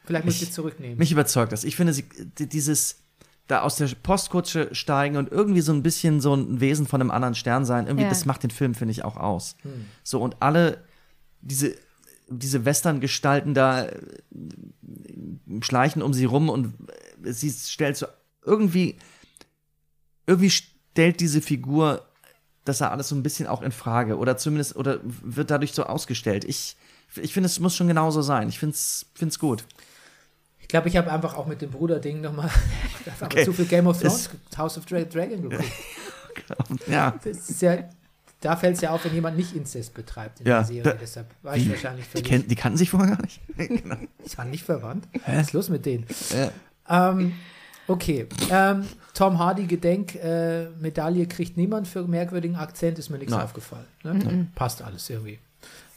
[0.03, 0.97] vielleicht muss ich sie zurücknehmen.
[0.97, 1.63] Mich überzeugt das.
[1.63, 2.03] Ich finde, sie,
[2.37, 2.97] die- dieses
[3.47, 7.11] da aus der Postkutsche steigen und irgendwie so ein bisschen so ein Wesen von einem
[7.11, 8.09] anderen Stern sein, irgendwie, Ja.
[8.09, 9.55] das macht den Film, finde ich, auch aus.
[10.03, 10.83] So, und alle
[11.41, 11.75] diese,
[12.27, 13.99] diese Western-Gestalten da äh,
[15.61, 16.73] schleichen um sie rum und
[17.23, 18.07] äh, sie stellt so
[18.43, 18.97] irgendwie,
[20.27, 22.05] irgendwie stellt diese Figur
[22.65, 25.83] das da alles so ein bisschen auch in Frage oder zumindest, oder wird dadurch so
[25.83, 26.43] ausgestellt.
[26.43, 26.75] Ich,
[27.15, 28.49] ich finde, es muss schon genauso sein.
[28.49, 29.63] Ich finde es gut.
[30.59, 32.49] Ich glaube, ich habe einfach auch mit dem Bruder-Ding nochmal
[33.21, 33.45] Okay.
[33.45, 35.63] zu viel Game of Thrones, House of Dra Dragon geguckt.
[36.87, 37.17] Ja.
[37.23, 37.87] Das ist ja,
[38.45, 40.97] da fällt es ja auf, wenn jemand nicht Inzest betreibt in Ja, der Serie.
[41.01, 42.27] Deshalb war ich wahrscheinlich Die, völlig.
[42.27, 43.41] kenn, die kannten sich vorher gar nicht.
[43.57, 43.95] genau.
[44.23, 45.07] Ich war nicht verwandt.
[45.25, 46.05] Was ist los mit denen?
[46.87, 47.11] Ja.
[47.11, 47.33] Ähm,
[47.87, 48.27] okay.
[48.51, 53.41] Ähm, Tom Hardy Gedenk äh, Medaille kriegt niemand für merkwürdigen Akzent, ist mir nichts Nein.
[53.43, 53.85] aufgefallen.
[54.03, 54.47] Ne?
[54.55, 55.39] Passt alles irgendwie.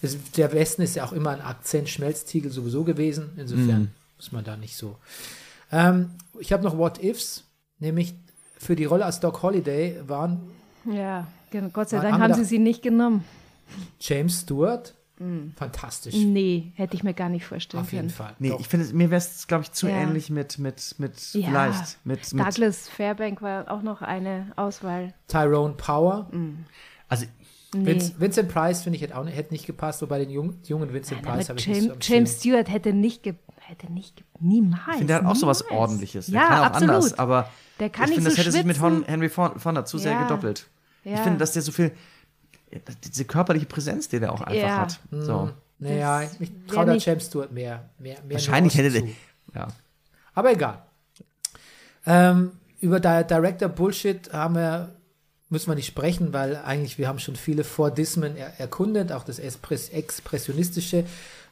[0.00, 3.30] Es, der Westen ist ja auch immer ein Akzent-Schmelztiegel sowieso gewesen.
[3.36, 3.88] Insofern Mhm.
[4.16, 4.96] muss man da nicht so.
[5.72, 7.44] Ähm, ich habe noch What Ifs,
[7.80, 8.14] nämlich
[8.58, 10.40] für die Rolle als Doc Holiday waren
[10.84, 11.68] Ja, genau.
[11.70, 13.24] Gott sei Haben Dank haben da- sie sie nicht genommen.
[14.00, 15.52] James Stewart, Mhm.
[15.56, 16.14] fantastisch.
[16.14, 18.10] Nee, hätte ich mir gar nicht vorstellen Auf jeden können.
[18.16, 18.34] Fall.
[18.38, 18.60] Nee, Doch.
[18.60, 19.96] ich finde, mir wäre es, glaube ich, zu Ja.
[19.96, 21.48] ähnlich mit, mit, mit Ja.
[21.48, 25.12] vielleicht, mit, mit Douglas Fairbank war auch noch eine Auswahl.
[25.26, 26.30] Tyrone Power.
[27.08, 27.26] also
[27.74, 27.84] Nee.
[27.84, 30.90] Vince, Vincent Price, finde ich, hätte, auch, nicht- hätte nicht gepasst, wobei den jungen, jungen
[30.94, 32.08] Vincent Nein, Price habe ich nicht so James.
[32.08, 34.80] James Stewart hätte nicht, ge hätte nicht, ge niemals.
[34.88, 35.78] ich finde, der hat auch sowas niemals.
[35.78, 36.26] Ordentliches.
[36.26, 36.88] Der Ja, kann auch absolut.
[36.94, 37.50] anders, aber
[37.80, 40.12] Der kann ich nicht finde, so das hätte sich mit Henry Fon- Fonda zu sehr
[40.12, 40.22] Ja.
[40.24, 40.66] gedoppelt.
[41.04, 41.22] Ich Ja.
[41.22, 41.92] finde, dass der so viel,
[43.04, 44.78] diese körperliche Präsenz, die der auch einfach Ja.
[44.78, 45.00] hat.
[45.10, 45.50] So.
[45.78, 47.88] Naja, ich traue da James Stewart mehr.
[47.98, 49.08] mehr, mehr Wahrscheinlich hätte der,
[49.54, 49.68] ja.
[50.34, 50.82] Aber egal.
[52.06, 54.90] Ähm, über Di Director Bullshit haben wir,
[55.48, 59.38] müssen wir nicht sprechen, weil eigentlich wir haben schon viele Vordismen er erkundet, auch das
[59.38, 61.04] Express Expressionistische.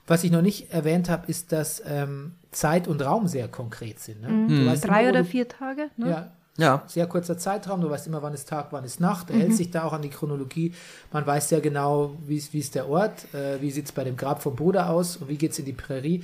[0.06, 4.22] Was ich noch nicht erwähnt habe, ist, dass ähm, Zeit und Raum sehr konkret sind.
[4.22, 4.28] Ne?
[4.48, 4.88] Du weißt Mhm.
[4.88, 6.08] Drei immer, oder du- vier Tage, ne?
[6.10, 6.82] Ja, Ja.
[6.86, 7.80] sehr kurzer Zeitraum.
[7.82, 9.28] Du weißt immer, wann ist Tag, wann ist Nacht.
[9.30, 9.40] Er Mhm.
[9.40, 10.72] hält sich da auch an die Chronologie.
[11.12, 14.04] Man weiß sehr genau, wie ist wie ist der Ort, äh, wie sieht es bei
[14.04, 16.22] dem Grab vom Bruder aus und wie geht es in die Prärie.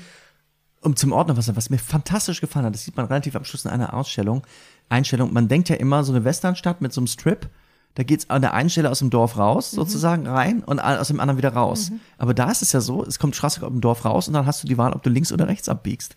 [0.84, 3.64] um zum Ordnen, was, was mir fantastisch gefallen hat, das sieht man relativ am Schluss
[3.64, 4.42] in einer Ausstellung,
[4.88, 7.48] Einstellung, man denkt ja immer, so eine Westernstadt mit so einem Strip,
[7.94, 11.20] da geht's an der einen Stelle aus dem Dorf raus, sozusagen rein und aus dem
[11.20, 11.92] anderen wieder raus.
[12.16, 14.46] Aber da ist es ja so, es kommt Straße aus dem Dorf raus und dann
[14.46, 16.16] hast du die Wahl, ob du links oder rechts abbiegst.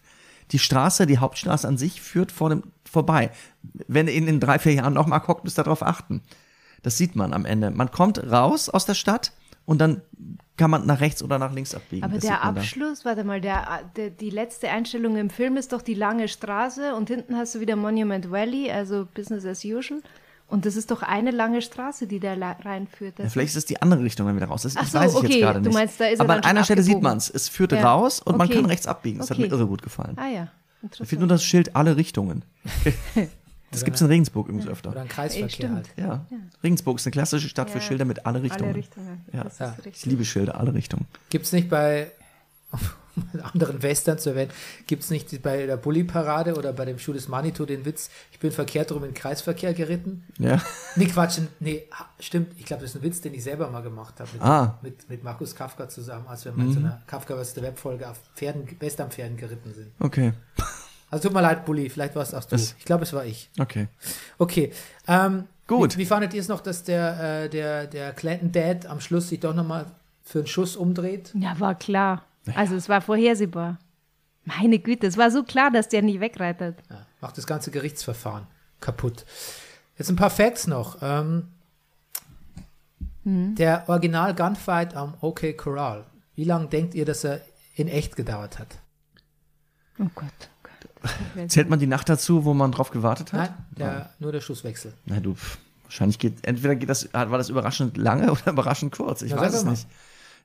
[0.52, 3.31] Die Straße, die Hauptstraße an sich führt vor dem, vorbei.
[3.88, 6.22] Wenn ihr in den drei, vier Jahren noch mal guckt, müsst ihr darauf achten.
[6.84, 7.72] Das sieht man am Ende.
[7.72, 9.34] Man kommt raus aus der Stadt
[9.65, 10.02] und dann
[10.56, 12.03] kann man nach rechts oder nach links abbiegen.
[12.03, 12.61] Aber Das der man da.
[12.61, 16.95] Abschluss, warte mal, der, der, die letzte Einstellung im Film ist doch die lange Straße
[16.95, 20.02] und hinten hast du wieder Monument Valley, also Business as usual.
[20.47, 23.17] Und das ist doch eine lange Straße, die da reinführt.
[23.19, 24.61] Ja, vielleicht ist es die andere Richtung dann wieder raus.
[24.61, 25.73] Das, Ach das so, weiß ich okay, jetzt gerade du nicht.
[25.76, 27.30] meinst, da ist er Aber an einer Stelle sieht man es.
[27.30, 27.81] Es führt Ja.
[27.93, 28.57] raus und man Okay.
[28.57, 29.17] kann rechts abbiegen.
[29.19, 29.47] Das hat Okay.
[29.47, 30.15] mir irre gut gefallen.
[30.17, 31.19] ah ja, Da fehlt interessant.
[31.22, 32.43] nur das Schild alle Richtungen.
[33.72, 34.91] das gibt es in Regensburg übrigens öfter.
[34.91, 35.89] Oder ein Kreisverkehr halt.
[35.97, 36.26] Ja.
[36.63, 37.84] Regensburg ist eine klassische Stadt für Ja.
[37.84, 38.65] Schilder mit alle Richtungen.
[38.69, 39.26] Alle Richtungen.
[39.34, 39.45] Ja.
[39.59, 39.76] Ja.
[39.91, 41.05] Ich liebe Schilder, alle Richtungen.
[41.31, 42.11] Gibt es nicht bei
[43.53, 44.51] anderen Western zu erwähnen,
[44.87, 48.39] gibt es nicht bei der Bulli-Parade oder bei dem Schuh des Manitou den Witz, ich
[48.39, 50.23] bin verkehrt rum in den Kreisverkehr geritten?
[50.39, 50.61] Ja.
[50.97, 51.83] Nee, Quatsch, nee,
[52.21, 54.79] stimmt, ich glaube, das ist ein Witz, den ich selber mal gemacht habe mit, Ah.
[54.81, 58.09] mit, mit Markus Kafka zusammen, als wir mal in so einer Kafka was der Webfolge
[58.09, 59.91] auf Pferden, Westernpferden geritten sind.
[59.99, 60.33] Okay.
[61.11, 62.49] Also tut mir leid, Bulli, vielleicht war es auch du.
[62.55, 63.49] Das- ich glaube, es war ich.
[63.59, 63.87] Okay.
[64.39, 64.71] Okay.
[65.07, 65.95] Ähm, Gut.
[65.95, 69.29] Wie, wie fandet ihr es noch, dass der, äh, der, der Clanton Dad am Schluss
[69.29, 69.85] sich doch nochmal
[70.23, 71.31] für einen Schuss umdreht?
[71.39, 72.23] Ja, war klar.
[72.53, 73.80] Also es war vorhersehbar.
[74.43, 76.77] Meine Güte, es war so klar, dass der nicht wegreitet.
[76.89, 78.45] Ja, macht das ganze Gerichtsverfahren
[78.80, 79.26] kaputt.
[79.97, 80.97] Jetzt ein paar Facts noch.
[81.01, 81.47] Ähm,
[83.23, 83.55] Hm.
[83.55, 86.05] Der Original Gunfight am OK Corral.
[86.35, 87.41] Wie lange denkt ihr, dass er
[87.76, 88.77] in echt gedauert hat?
[89.99, 90.67] Oh Gott, oh
[91.41, 91.51] Gott.
[91.51, 93.49] Zählt man die Nacht dazu, wo man drauf gewartet hat?
[93.49, 94.93] Nein, der, nur der Schusswechsel.
[95.05, 99.23] Na du, pff, wahrscheinlich geht, entweder geht das, war das überraschend lange oder überraschend kurz.
[99.23, 99.76] Ich Na, weiß es mal.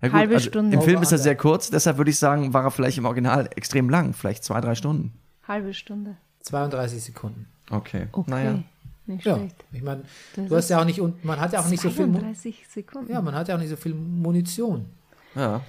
[0.03, 0.77] Ja, gut, Halbe also Stunde.
[0.77, 3.05] Im Film Over ist er sehr kurz, deshalb würde ich sagen, war er vielleicht im
[3.05, 5.13] Original extrem lang, vielleicht zwei, drei Stunden.
[5.47, 6.17] Halbe Stunde.
[6.43, 7.47] 32 Sekunden.
[7.71, 8.07] Okay.
[8.13, 8.31] Okay.
[8.31, 8.63] Naja.
[9.07, 9.57] Nicht Ja, schlecht.
[9.73, 10.05] ich meine,
[10.37, 12.67] du hast ja auch nicht, und man hat ja auch nicht so viel, Mu- 32
[12.69, 13.13] Sekunden.
[13.13, 14.87] ja, man hat ja auch nicht so viel Munition.
[15.35, 15.61] Ja.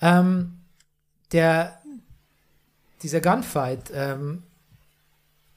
[0.00, 0.54] Ähm,
[1.32, 1.78] der,
[3.02, 4.42] dieser Gunfight, ähm,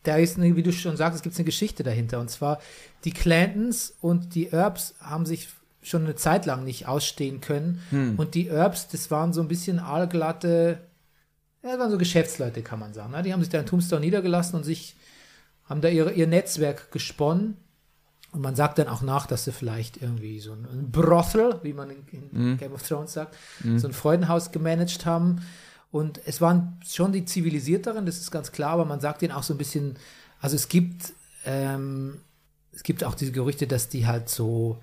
[0.03, 2.19] da ist, eine, wie du schon sagst, es gibt eine Geschichte dahinter.
[2.19, 2.59] Und zwar,
[3.05, 5.47] die Clantons und die Earps haben sich
[5.83, 7.81] schon eine Zeit lang nicht ausstehen können.
[8.17, 10.79] Und die Earps, das waren so ein bisschen aalglatte,
[11.63, 13.11] ja, das waren so Geschäftsleute, kann man sagen.
[13.11, 13.23] Ne?
[13.23, 14.95] Die haben sich da in Tombstone niedergelassen und sich,
[15.65, 17.57] haben da ihre, ihr Netzwerk gesponnen.
[18.33, 21.73] Und man sagt dann auch nach, dass sie vielleicht irgendwie so ein, ein Brothel, wie
[21.73, 23.35] man in, in Game of Thrones sagt,
[23.77, 25.41] so ein Freudenhaus gemanagt haben.
[25.91, 29.43] Und es waren schon die zivilisierteren, das ist ganz klar, aber man sagt denen auch
[29.43, 29.97] so ein bisschen,
[30.41, 31.13] also es gibt,
[31.45, 32.21] ähm,
[32.71, 34.81] es gibt auch diese Gerüchte, dass die halt so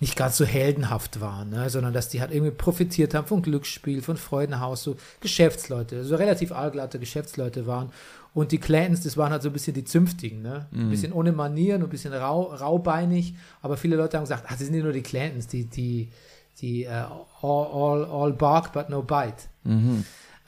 [0.00, 1.68] nicht ganz so heldenhaft waren, ne?
[1.68, 6.52] sondern dass die halt irgendwie profitiert haben von Glücksspiel, von Freudenhaus, so Geschäftsleute, so relativ
[6.52, 7.90] allglatte Geschäftsleute waren.
[8.32, 10.66] Und die Clans, das waren halt so ein bisschen die Zünftigen, ne?
[10.72, 14.60] Ein bisschen ohne Manieren, ein bisschen rau, raubeinig, aber viele Leute haben gesagt, ach, das
[14.60, 16.08] sind nicht nur die Clans, die, die,
[16.60, 17.04] die äh,
[17.42, 19.48] all, all, all bark but no bite.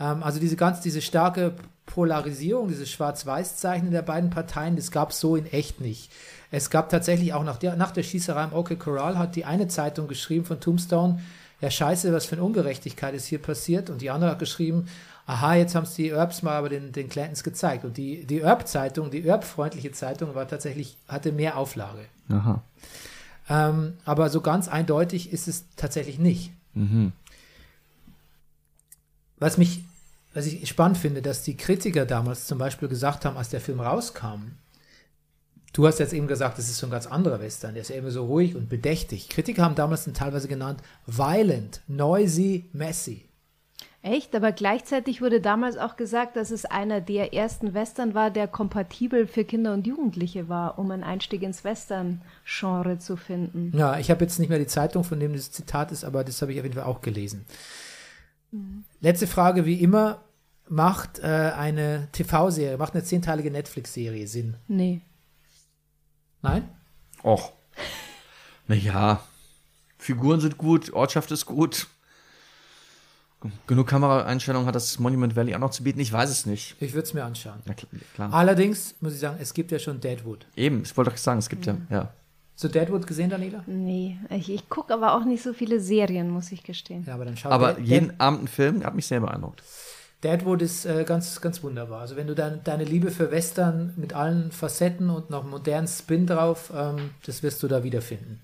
[0.00, 1.54] Ähm, also diese ganz, diese starke
[1.86, 6.10] Polarisierung, dieses Schwarz-Weiß-Zeichnen der beiden Parteien, das gab es so in echt nicht.
[6.52, 9.68] Es gab tatsächlich auch nach der, nach der Schießerei im OK Corral hat die eine
[9.68, 11.18] Zeitung geschrieben von Tombstone,
[11.62, 13.88] ja scheiße, was für eine Ungerechtigkeit ist hier passiert.
[13.88, 14.86] Und die andere hat geschrieben,
[15.24, 17.86] aha, jetzt haben es die Erbs mal aber den, den Clantons gezeigt.
[17.86, 22.04] Und die, die Erb-Zeitung, die Erb-freundliche Zeitung war tatsächlich, hatte mehr Auflage.
[22.28, 22.62] Aha.
[23.48, 26.52] Ähm, aber so ganz eindeutig ist es tatsächlich nicht.
[29.38, 29.84] Was mich,
[30.34, 33.80] was ich spannend finde, dass die Kritiker damals zum Beispiel gesagt haben, als der Film
[33.80, 34.52] rauskam,
[35.72, 37.96] du hast jetzt eben gesagt, das ist so ein ganz anderer Western, der ist ja
[37.96, 39.28] immer so ruhig und bedächtig.
[39.28, 43.28] Kritiker haben damals den teilweise genannt violent, noisy, messy.
[44.04, 48.48] Echt, aber gleichzeitig wurde damals auch gesagt, dass es einer der ersten Western war, der
[48.48, 53.72] kompatibel für Kinder und Jugendliche war, um einen Einstieg ins Western-Genre zu finden.
[53.76, 56.42] Ja, ich habe jetzt nicht mehr die Zeitung, von dem das Zitat ist, aber das
[56.42, 57.44] habe ich auf jeden Fall auch gelesen.
[59.00, 60.20] Letzte Frage, wie immer,
[60.68, 64.56] macht äh, eine TV-Serie, macht eine zehnteilige Netflix-Serie Sinn?
[64.66, 65.02] Nee.
[66.42, 66.68] Nein?
[67.22, 67.52] Och.
[68.66, 69.20] Naja.
[69.98, 71.86] Figuren sind gut, Ortschaft ist gut.
[73.66, 75.98] Genug Kameraeinstellungen hat das Monument Valley auch noch zu bieten.
[76.00, 76.76] Ich weiß es nicht.
[76.80, 77.60] Ich würde es mir anschauen.
[77.66, 78.32] Ja, kl- klar.
[78.32, 80.46] Allerdings muss ich sagen, es gibt ja schon Deadwood.
[80.56, 82.12] Eben, ich wollte doch sagen, es gibt ja, ja.
[82.54, 83.64] So Deadwood gesehen, Daniela?
[83.66, 87.04] Nee, ich, ich gucke aber auch nicht so viele Serien, muss ich gestehen.
[87.06, 89.62] Ja, aber dann schau Aber Dead- jeden Abend ein Film hat mich sehr beeindruckt.
[90.22, 92.00] Deadwood ist äh, ganz, ganz wunderbar.
[92.00, 96.26] Also wenn du dein, deine Liebe für Western mit allen Facetten und noch modernen Spin
[96.26, 98.40] drauf, ähm, das wirst du da wiederfinden.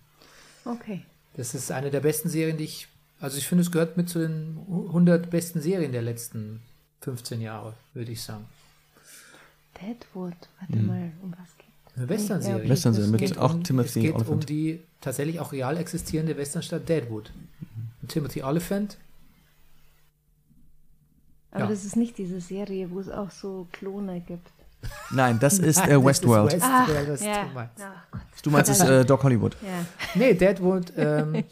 [0.64, 1.02] Okay.
[1.34, 2.88] Das ist eine der besten Serien, die ich,
[3.20, 6.60] also ich finde, es gehört mit zu den 100 besten Serien der letzten
[7.02, 8.46] 15 Jahre, würde ich sagen.
[9.80, 12.64] Deadwood, warte mal, um was geht Eine Western-Serie.
[12.64, 14.48] Ja, Western Es mit geht auch um, Timothy Es geht um Olyphant.
[14.48, 17.30] die tatsächlich auch real existierende Westernstadt Deadwood.
[18.02, 18.96] Und Timothy Oliphant.
[21.50, 21.70] Aber Ja.
[21.70, 24.48] das ist nicht diese Serie, wo es auch so Klone gibt.
[25.10, 26.52] Nein, das ist Nein, äh, das Westworld.
[26.52, 27.44] Ist Westworld, was ja.
[27.44, 28.46] du meinst.
[28.46, 29.56] Du meinst es äh, Doc Hollywood.
[29.62, 29.84] Ja.
[30.14, 31.44] Nee, Deadwood, ähm,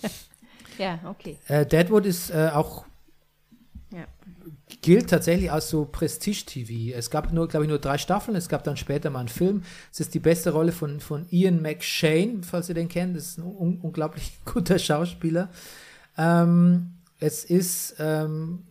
[0.78, 1.38] ja, okay.
[1.48, 2.84] äh, Deadwood ist äh, auch
[3.90, 4.04] Ja.
[4.82, 6.96] gilt tatsächlich als so Prestige-TV.
[6.96, 8.36] Es gab nur, glaube ich, nur drei Staffeln.
[8.36, 9.62] Es gab dann später mal einen Film.
[9.92, 13.16] Es ist die beste Rolle von, von Ian McShane, falls ihr den kennt.
[13.16, 15.48] Das ist ein un unglaublich guter Schauspieler.
[16.18, 18.62] Ähm, es ist ähm,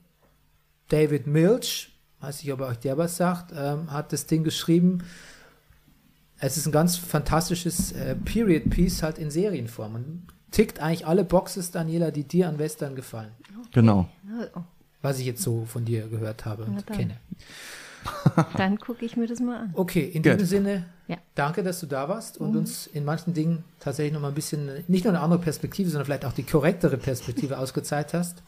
[0.90, 5.00] David Milch, weiß nicht, ob euch der was sagt, ähm, hat das Ding geschrieben.
[6.40, 9.96] Es ist ein ganz fantastisches äh, Period-Piece halt in Serienform.
[9.96, 13.32] Und tickt eigentlich alle Boxes, Daniela, die dir an Western gefallen.
[13.74, 14.08] Genau.
[15.02, 16.98] Was ich jetzt so von dir gehört habe und dann.
[16.98, 17.18] kenne.
[18.58, 19.72] dann gucke ich mir das mal an.
[19.74, 20.34] Okay, in Gut.
[20.34, 21.18] diesem Sinne, Ja.
[21.34, 24.84] danke, dass du da warst und uns in manchen Dingen tatsächlich noch mal ein bisschen,
[24.88, 28.44] nicht nur eine andere Perspektive, sondern vielleicht auch die korrektere Perspektive ausgezeigt hast.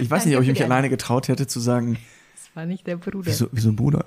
[0.00, 1.98] Ich weiß nicht, ob ich mich alleine getraut hätte zu sagen,
[2.34, 3.26] Das war nicht der Bruder.
[3.26, 4.04] wie so, wie so ein Bruder.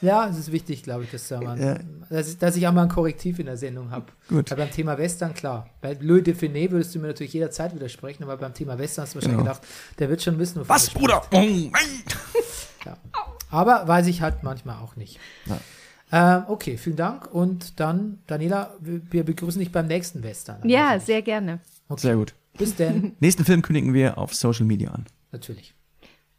[0.00, 1.78] Ja, es ist wichtig, glaube ich, dass, da mal, Ja.
[2.10, 4.06] dass, ich- dass ich auch mal ein Korrektiv in der Sendung habe.
[4.28, 4.50] Gut.
[4.50, 5.70] Weil beim Thema Western, klar.
[5.80, 9.16] Bei Le Define würdest du mir natürlich jederzeit widersprechen, aber beim Thema Western hast du
[9.16, 9.54] wahrscheinlich Genau.
[9.54, 9.66] gedacht,
[9.98, 10.94] der wird schon wissen, wovon Was, er.
[10.94, 11.22] Bruder?
[11.32, 11.70] Oh.
[12.84, 12.96] Ja.
[13.50, 15.18] Aber weiß ich halt manchmal auch nicht.
[16.12, 17.32] Ähm, okay, vielen Dank.
[17.32, 20.68] Und dann, Daniela, wir wir begrüßen dich beim nächsten Western.
[20.68, 21.60] Ja, sehr gerne.
[21.96, 22.34] Sehr gut.
[22.58, 23.12] Bis denn.
[23.20, 25.06] Nächsten Film kündigen wir auf Social Media an.
[25.32, 25.74] Natürlich.